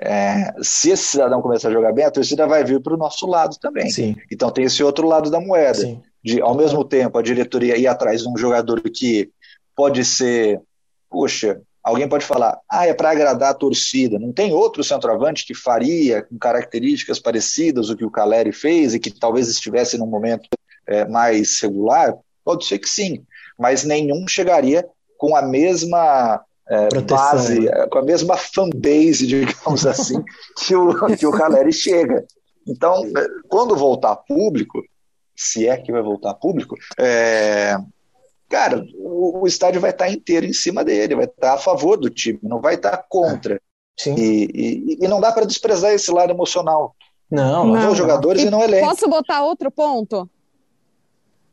É, 0.00 0.52
se 0.62 0.90
esse 0.90 1.04
cidadão 1.04 1.40
começar 1.40 1.68
a 1.68 1.72
jogar 1.72 1.92
bem, 1.92 2.04
a 2.04 2.10
torcida 2.10 2.46
vai 2.46 2.62
vir 2.62 2.80
para 2.80 2.94
o 2.94 2.98
nosso 2.98 3.26
lado 3.26 3.56
também. 3.58 3.90
Sim. 3.90 4.14
Então 4.30 4.50
tem 4.50 4.64
esse 4.64 4.82
outro 4.82 5.06
lado 5.06 5.30
da 5.30 5.40
moeda. 5.40 5.74
Sim. 5.74 6.02
De, 6.22 6.40
ao 6.40 6.54
mesmo 6.54 6.84
tempo, 6.84 7.16
a 7.18 7.22
diretoria 7.22 7.76
ir 7.76 7.86
atrás 7.86 8.22
de 8.22 8.28
um 8.28 8.36
jogador 8.36 8.82
que 8.82 9.30
pode 9.74 10.04
ser, 10.04 10.60
poxa, 11.08 11.60
alguém 11.82 12.08
pode 12.08 12.24
falar, 12.24 12.58
ah, 12.70 12.86
é 12.86 12.92
para 12.92 13.10
agradar 13.10 13.50
a 13.50 13.54
torcida. 13.54 14.18
Não 14.18 14.32
tem 14.32 14.52
outro 14.52 14.82
centroavante 14.82 15.46
que 15.46 15.54
faria 15.54 16.22
com 16.22 16.36
características 16.36 17.20
parecidas 17.20 17.88
o 17.88 17.96
que 17.96 18.04
o 18.04 18.10
Caleri 18.10 18.52
fez 18.52 18.92
e 18.92 18.98
que 18.98 19.10
talvez 19.10 19.48
estivesse 19.48 19.96
num 19.96 20.06
momento 20.06 20.48
é, 20.86 21.06
mais 21.06 21.60
regular? 21.60 22.14
Pode 22.44 22.66
ser 22.66 22.78
que 22.78 22.88
sim, 22.88 23.24
mas 23.58 23.84
nenhum 23.84 24.26
chegaria 24.28 24.86
com 25.16 25.34
a 25.34 25.42
mesma 25.42 26.44
é, 26.68 26.88
base, 27.00 27.60
né? 27.60 27.70
É, 27.72 27.86
com 27.86 27.98
a 27.98 28.02
mesma 28.02 28.36
fanbase, 28.36 29.26
digamos 29.26 29.86
assim, 29.86 30.22
que 30.58 30.74
o, 30.74 31.16
que 31.16 31.26
o 31.26 31.32
Caleri 31.32 31.72
chega. 31.72 32.24
Então, 32.66 33.04
é, 33.16 33.26
quando 33.48 33.76
voltar 33.76 34.16
público, 34.16 34.82
se 35.34 35.68
é 35.68 35.76
que 35.76 35.92
vai 35.92 36.02
voltar 36.02 36.34
público, 36.34 36.74
é, 36.98 37.76
cara, 38.48 38.84
o, 38.96 39.42
o, 39.42 39.46
estádio 39.46 39.80
vai 39.80 39.90
estar 39.90 40.08
inteiro 40.10 40.46
em 40.46 40.52
cima 40.52 40.84
dele, 40.84 41.14
vai 41.14 41.26
estar 41.26 41.54
a 41.54 41.58
favor 41.58 41.96
do 41.96 42.10
time, 42.10 42.38
não 42.42 42.60
vai 42.60 42.74
estar 42.74 42.96
contra. 43.08 43.60
Sim. 43.96 44.14
E, 44.14 44.50
e, 44.54 45.04
e 45.04 45.08
não 45.08 45.20
dá 45.20 45.32
para 45.32 45.46
desprezar 45.46 45.92
esse 45.92 46.10
lado 46.10 46.30
emocional. 46.30 46.94
Não, 47.30 47.66
não. 47.66 47.90
os 47.90 47.98
jogadores 47.98 48.42
e, 48.42 48.46
e 48.46 48.50
não 48.50 48.62
elenco. 48.62 48.88
Posso 48.88 49.08
botar 49.08 49.42
outro 49.42 49.70
ponto? 49.70 50.28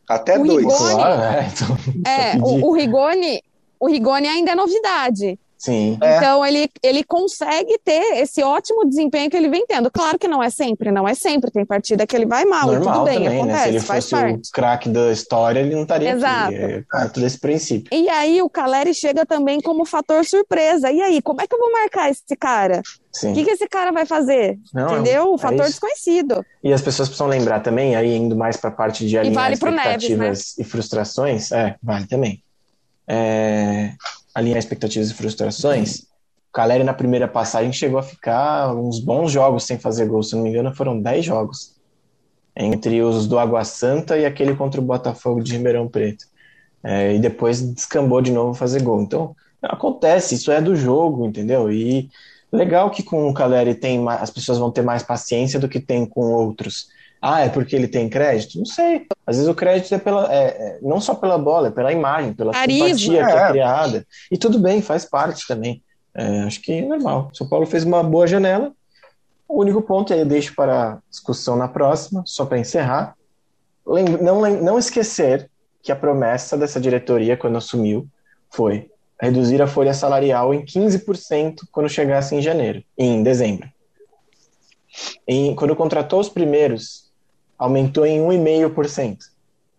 Até 0.07 0.37
o 0.37 0.43
dois. 0.43 0.65
Rigoni, 0.65 0.93
claro, 0.93 1.21
é, 1.21 1.47
então, 1.47 1.77
é 2.05 2.37
o, 2.43 2.67
o, 2.67 2.73
Rigoni, 2.73 3.41
o 3.83 3.87
Rigoni 3.87 4.27
ainda 4.27 4.51
é 4.51 4.55
novidade. 4.55 5.37
Sim. 5.57 5.93
Então 5.95 6.43
é. 6.43 6.49
ele, 6.49 6.69
ele 6.81 7.03
consegue 7.03 7.77
ter 7.83 8.21
esse 8.21 8.41
ótimo 8.41 8.85
desempenho 8.85 9.29
que 9.29 9.35
ele 9.35 9.49
vem 9.49 9.65
tendo. 9.65 9.91
Claro 9.91 10.17
que 10.17 10.27
não 10.27 10.41
é 10.41 10.49
sempre, 10.49 10.89
não 10.91 11.07
é 11.07 11.13
sempre. 11.13 11.51
Tem 11.51 11.65
partida 11.65 12.07
que 12.07 12.15
ele 12.15 12.25
vai 12.25 12.45
mal, 12.45 12.67
Normal 12.67 12.93
tudo 12.93 13.05
bem, 13.05 13.23
também, 13.23 13.37
acontece, 13.39 13.57
né? 13.57 13.63
Se 13.63 13.69
ele 13.69 13.79
faz 13.79 14.09
fosse 14.09 14.21
parte. 14.21 14.49
o 14.49 14.51
craque 14.53 14.89
da 14.89 15.11
história, 15.11 15.59
ele 15.59 15.75
não 15.75 15.83
estaria 15.83 16.11
Exato. 16.11 16.53
aqui. 16.53 16.55
É 16.55 16.83
parte 16.89 17.19
desse 17.19 17.39
princípio. 17.39 17.97
E 17.97 18.09
aí 18.09 18.41
o 18.41 18.49
Caleri 18.49 18.93
chega 18.93 19.25
também 19.25 19.61
como 19.61 19.85
fator 19.85 20.25
surpresa. 20.25 20.91
E 20.91 21.01
aí, 21.01 21.21
como 21.21 21.41
é 21.41 21.47
que 21.47 21.55
eu 21.55 21.59
vou 21.59 21.71
marcar 21.71 22.09
esse 22.09 22.35
cara? 22.37 22.81
O 23.23 23.33
que, 23.33 23.43
que 23.45 23.51
esse 23.51 23.67
cara 23.67 23.91
vai 23.91 24.05
fazer? 24.05 24.59
Não, 24.73 24.87
é 24.87 24.93
Entendeu? 24.93 25.31
o 25.31 25.35
é 25.35 25.37
fator 25.37 25.65
desconhecido. 25.65 26.45
E 26.61 26.73
as 26.73 26.81
pessoas 26.81 27.07
precisam 27.07 27.27
lembrar 27.27 27.61
também, 27.61 27.95
aí 27.95 28.13
indo 28.13 28.35
mais 28.35 28.57
para 28.57 28.69
a 28.69 28.73
parte 28.73 29.07
de 29.07 29.17
alinhar 29.17 29.35
vale 29.35 29.53
expectativas 29.53 30.17
Neves, 30.17 30.55
né? 30.57 30.61
e 30.61 30.67
frustrações, 30.67 31.51
é, 31.51 31.75
vale 31.81 32.05
também. 32.07 32.42
É, 33.07 33.93
alinhar 34.33 34.57
expectativas 34.57 35.09
e 35.09 35.13
frustrações. 35.13 35.99
O 36.49 36.53
Caleri 36.53 36.83
na 36.83 36.93
primeira 36.93 37.27
passagem 37.27 37.73
chegou 37.73 37.99
a 37.99 38.03
ficar 38.03 38.73
uns 38.75 38.99
bons 38.99 39.31
jogos 39.31 39.63
sem 39.65 39.77
fazer 39.77 40.05
gol, 40.05 40.23
se 40.23 40.35
não 40.35 40.43
me 40.43 40.49
engano, 40.49 40.73
foram 40.73 40.99
10 40.99 41.25
jogos. 41.25 41.73
Entre 42.55 43.01
os 43.01 43.27
do 43.27 43.39
Água 43.39 43.63
Santa 43.63 44.17
e 44.17 44.25
aquele 44.25 44.55
contra 44.55 44.79
o 44.79 44.83
Botafogo 44.83 45.41
de 45.41 45.53
Ribeirão 45.53 45.87
Preto. 45.87 46.25
É, 46.83 47.15
e 47.15 47.19
depois 47.19 47.61
descambou 47.61 48.21
de 48.21 48.31
novo 48.31 48.53
fazer 48.53 48.81
gol. 48.83 49.01
Então, 49.01 49.35
acontece, 49.61 50.35
isso 50.35 50.51
é 50.51 50.61
do 50.61 50.75
jogo, 50.75 51.25
entendeu? 51.25 51.71
E 51.71 52.09
Legal 52.53 52.91
que 52.91 53.01
com 53.01 53.27
o 53.27 53.33
Caleri 53.33 53.73
tem 53.73 54.07
as 54.07 54.29
pessoas 54.29 54.59
vão 54.59 54.69
ter 54.69 54.83
mais 54.83 55.01
paciência 55.01 55.59
do 55.59 55.67
que 55.67 55.79
tem 55.79 56.05
com 56.05 56.31
outros. 56.31 56.87
Ah, 57.25 57.39
é 57.39 57.47
porque 57.47 57.73
ele 57.73 57.87
tem 57.87 58.09
crédito? 58.09 58.57
Não 58.57 58.65
sei. 58.65 59.07
Às 59.25 59.37
vezes 59.37 59.49
o 59.49 59.55
crédito 59.55 59.95
é 59.95 59.97
pela, 59.97 60.29
é, 60.29 60.43
é, 60.43 60.79
não 60.81 60.99
só 60.99 61.15
pela 61.15 61.37
bola, 61.37 61.69
é 61.69 61.71
pela 61.71 61.93
imagem, 61.93 62.33
pela 62.33 62.51
Carisma, 62.51 62.87
simpatia 62.87 63.25
que 63.25 63.31
é. 63.31 63.35
é 63.37 63.49
criada. 63.49 64.07
E 64.29 64.37
tudo 64.37 64.59
bem, 64.59 64.81
faz 64.81 65.05
parte 65.05 65.47
também. 65.47 65.81
É, 66.13 66.41
acho 66.41 66.61
que 66.61 66.73
é 66.73 66.81
normal. 66.81 67.31
São 67.33 67.47
Paulo 67.47 67.65
fez 67.65 67.85
uma 67.85 68.03
boa 68.03 68.27
janela. 68.27 68.73
O 69.47 69.61
único 69.61 69.81
ponto 69.81 70.11
aí 70.11 70.19
eu 70.19 70.25
deixo 70.25 70.53
para 70.53 70.99
discussão 71.09 71.55
na 71.55 71.69
próxima, 71.69 72.23
só 72.25 72.45
para 72.45 72.59
encerrar. 72.59 73.15
Não, 74.21 74.41
não 74.61 74.77
esquecer 74.77 75.49
que 75.81 75.93
a 75.93 75.95
promessa 75.95 76.57
dessa 76.57 76.77
diretoria, 76.77 77.37
quando 77.37 77.57
assumiu, 77.57 78.05
foi 78.51 78.89
reduzir 79.17 79.61
a 79.61 79.67
folha 79.67 79.93
salarial 79.93 80.53
em 80.53 80.65
15% 80.65 81.59
quando 81.71 81.87
chegasse 81.87 82.35
em 82.35 82.41
janeiro, 82.41 82.83
em 82.97 83.23
dezembro. 83.23 83.69
Em, 85.25 85.55
quando 85.55 85.73
contratou 85.73 86.19
os 86.19 86.27
primeiros, 86.27 87.02
aumentou 87.57 88.05
em 88.05 88.19
1,5%. 88.19 89.17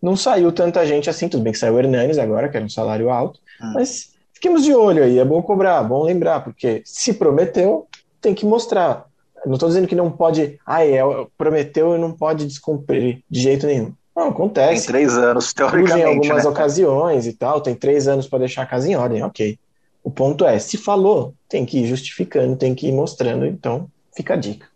Não 0.01 0.15
saiu 0.15 0.51
tanta 0.51 0.85
gente 0.85 1.09
assim, 1.09 1.27
tudo 1.27 1.43
bem 1.43 1.53
que 1.53 1.59
saiu 1.59 1.75
o 1.75 1.79
Hernanes 1.79 2.17
agora, 2.17 2.49
que 2.49 2.57
era 2.57 2.65
um 2.65 2.69
salário 2.69 3.09
alto, 3.09 3.39
ah. 3.59 3.71
mas 3.73 4.11
fiquemos 4.33 4.63
de 4.63 4.73
olho 4.73 5.03
aí, 5.03 5.17
é 5.17 5.25
bom 5.25 5.41
cobrar, 5.41 5.83
é 5.83 5.87
bom 5.87 6.03
lembrar, 6.03 6.41
porque 6.43 6.81
se 6.85 7.13
prometeu, 7.13 7.87
tem 8.21 8.33
que 8.33 8.45
mostrar. 8.45 9.05
Não 9.45 9.53
estou 9.53 9.69
dizendo 9.69 9.87
que 9.87 9.95
não 9.95 10.11
pode, 10.11 10.59
ah, 10.65 10.85
é, 10.85 10.99
prometeu 11.37 11.95
e 11.95 11.99
não 11.99 12.11
pode 12.11 12.45
descumprir 12.45 13.23
de 13.29 13.39
jeito 13.39 13.65
nenhum. 13.65 13.93
Não, 14.15 14.29
acontece. 14.29 14.85
Tem 14.85 14.93
três 14.93 15.17
anos, 15.17 15.53
teoricamente. 15.53 15.99
Em 15.99 16.03
algumas 16.03 16.43
né? 16.43 16.49
ocasiões 16.49 17.27
e 17.27 17.33
tal, 17.33 17.59
tem 17.59 17.75
três 17.75 18.07
anos 18.07 18.27
para 18.27 18.39
deixar 18.39 18.63
a 18.63 18.65
casa 18.65 18.89
em 18.89 18.95
ordem, 18.95 19.21
ok. 19.23 19.59
O 20.03 20.09
ponto 20.09 20.45
é, 20.45 20.57
se 20.59 20.77
falou, 20.77 21.33
tem 21.49 21.65
que 21.65 21.79
ir 21.79 21.87
justificando, 21.87 22.55
tem 22.55 22.73
que 22.73 22.87
ir 22.87 22.91
mostrando, 22.91 23.45
então 23.45 23.87
fica 24.15 24.35
a 24.35 24.37
dica. 24.37 24.67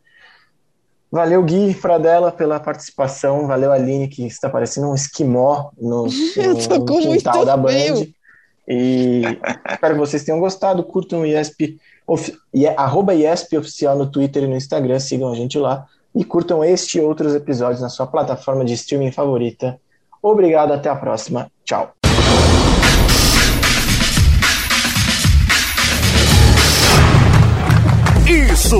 Valeu, 1.11 1.41
Gui 1.43 1.73
Fradella, 1.73 2.31
pela 2.31 2.59
participação. 2.59 3.47
Valeu, 3.47 3.71
Aline, 3.71 4.07
que 4.07 4.25
está 4.27 4.49
parecendo 4.49 4.87
um 4.87 4.95
esquimó 4.95 5.71
no, 5.79 6.05
no 6.69 6.85
quintal 6.85 7.45
da 7.45 7.57
Band. 7.57 7.71
Meio. 7.71 8.13
E 8.67 9.23
espero 9.71 9.95
que 9.95 9.99
vocês 9.99 10.23
tenham 10.23 10.39
gostado. 10.39 10.83
Curtam 10.83 11.21
o 11.21 11.25
IESP, 11.25 11.77
of, 12.05 12.31
arroba 12.77 13.15
IESP 13.15 13.57
Oficial 13.57 13.97
no 13.97 14.05
Twitter 14.05 14.43
e 14.43 14.47
no 14.47 14.55
Instagram. 14.55 14.99
Sigam 14.99 15.31
a 15.31 15.35
gente 15.35 15.57
lá 15.57 15.87
e 16.15 16.23
curtam 16.23 16.63
este 16.63 16.97
e 16.97 17.01
outros 17.01 17.33
episódios 17.33 17.81
na 17.81 17.89
sua 17.89 18.07
plataforma 18.07 18.63
de 18.63 18.73
streaming 18.73 19.11
favorita. 19.11 19.79
Obrigado, 20.21 20.73
até 20.73 20.89
a 20.89 20.95
próxima. 20.95 21.49
Tchau. 21.63 21.93
Isso! 28.27 28.79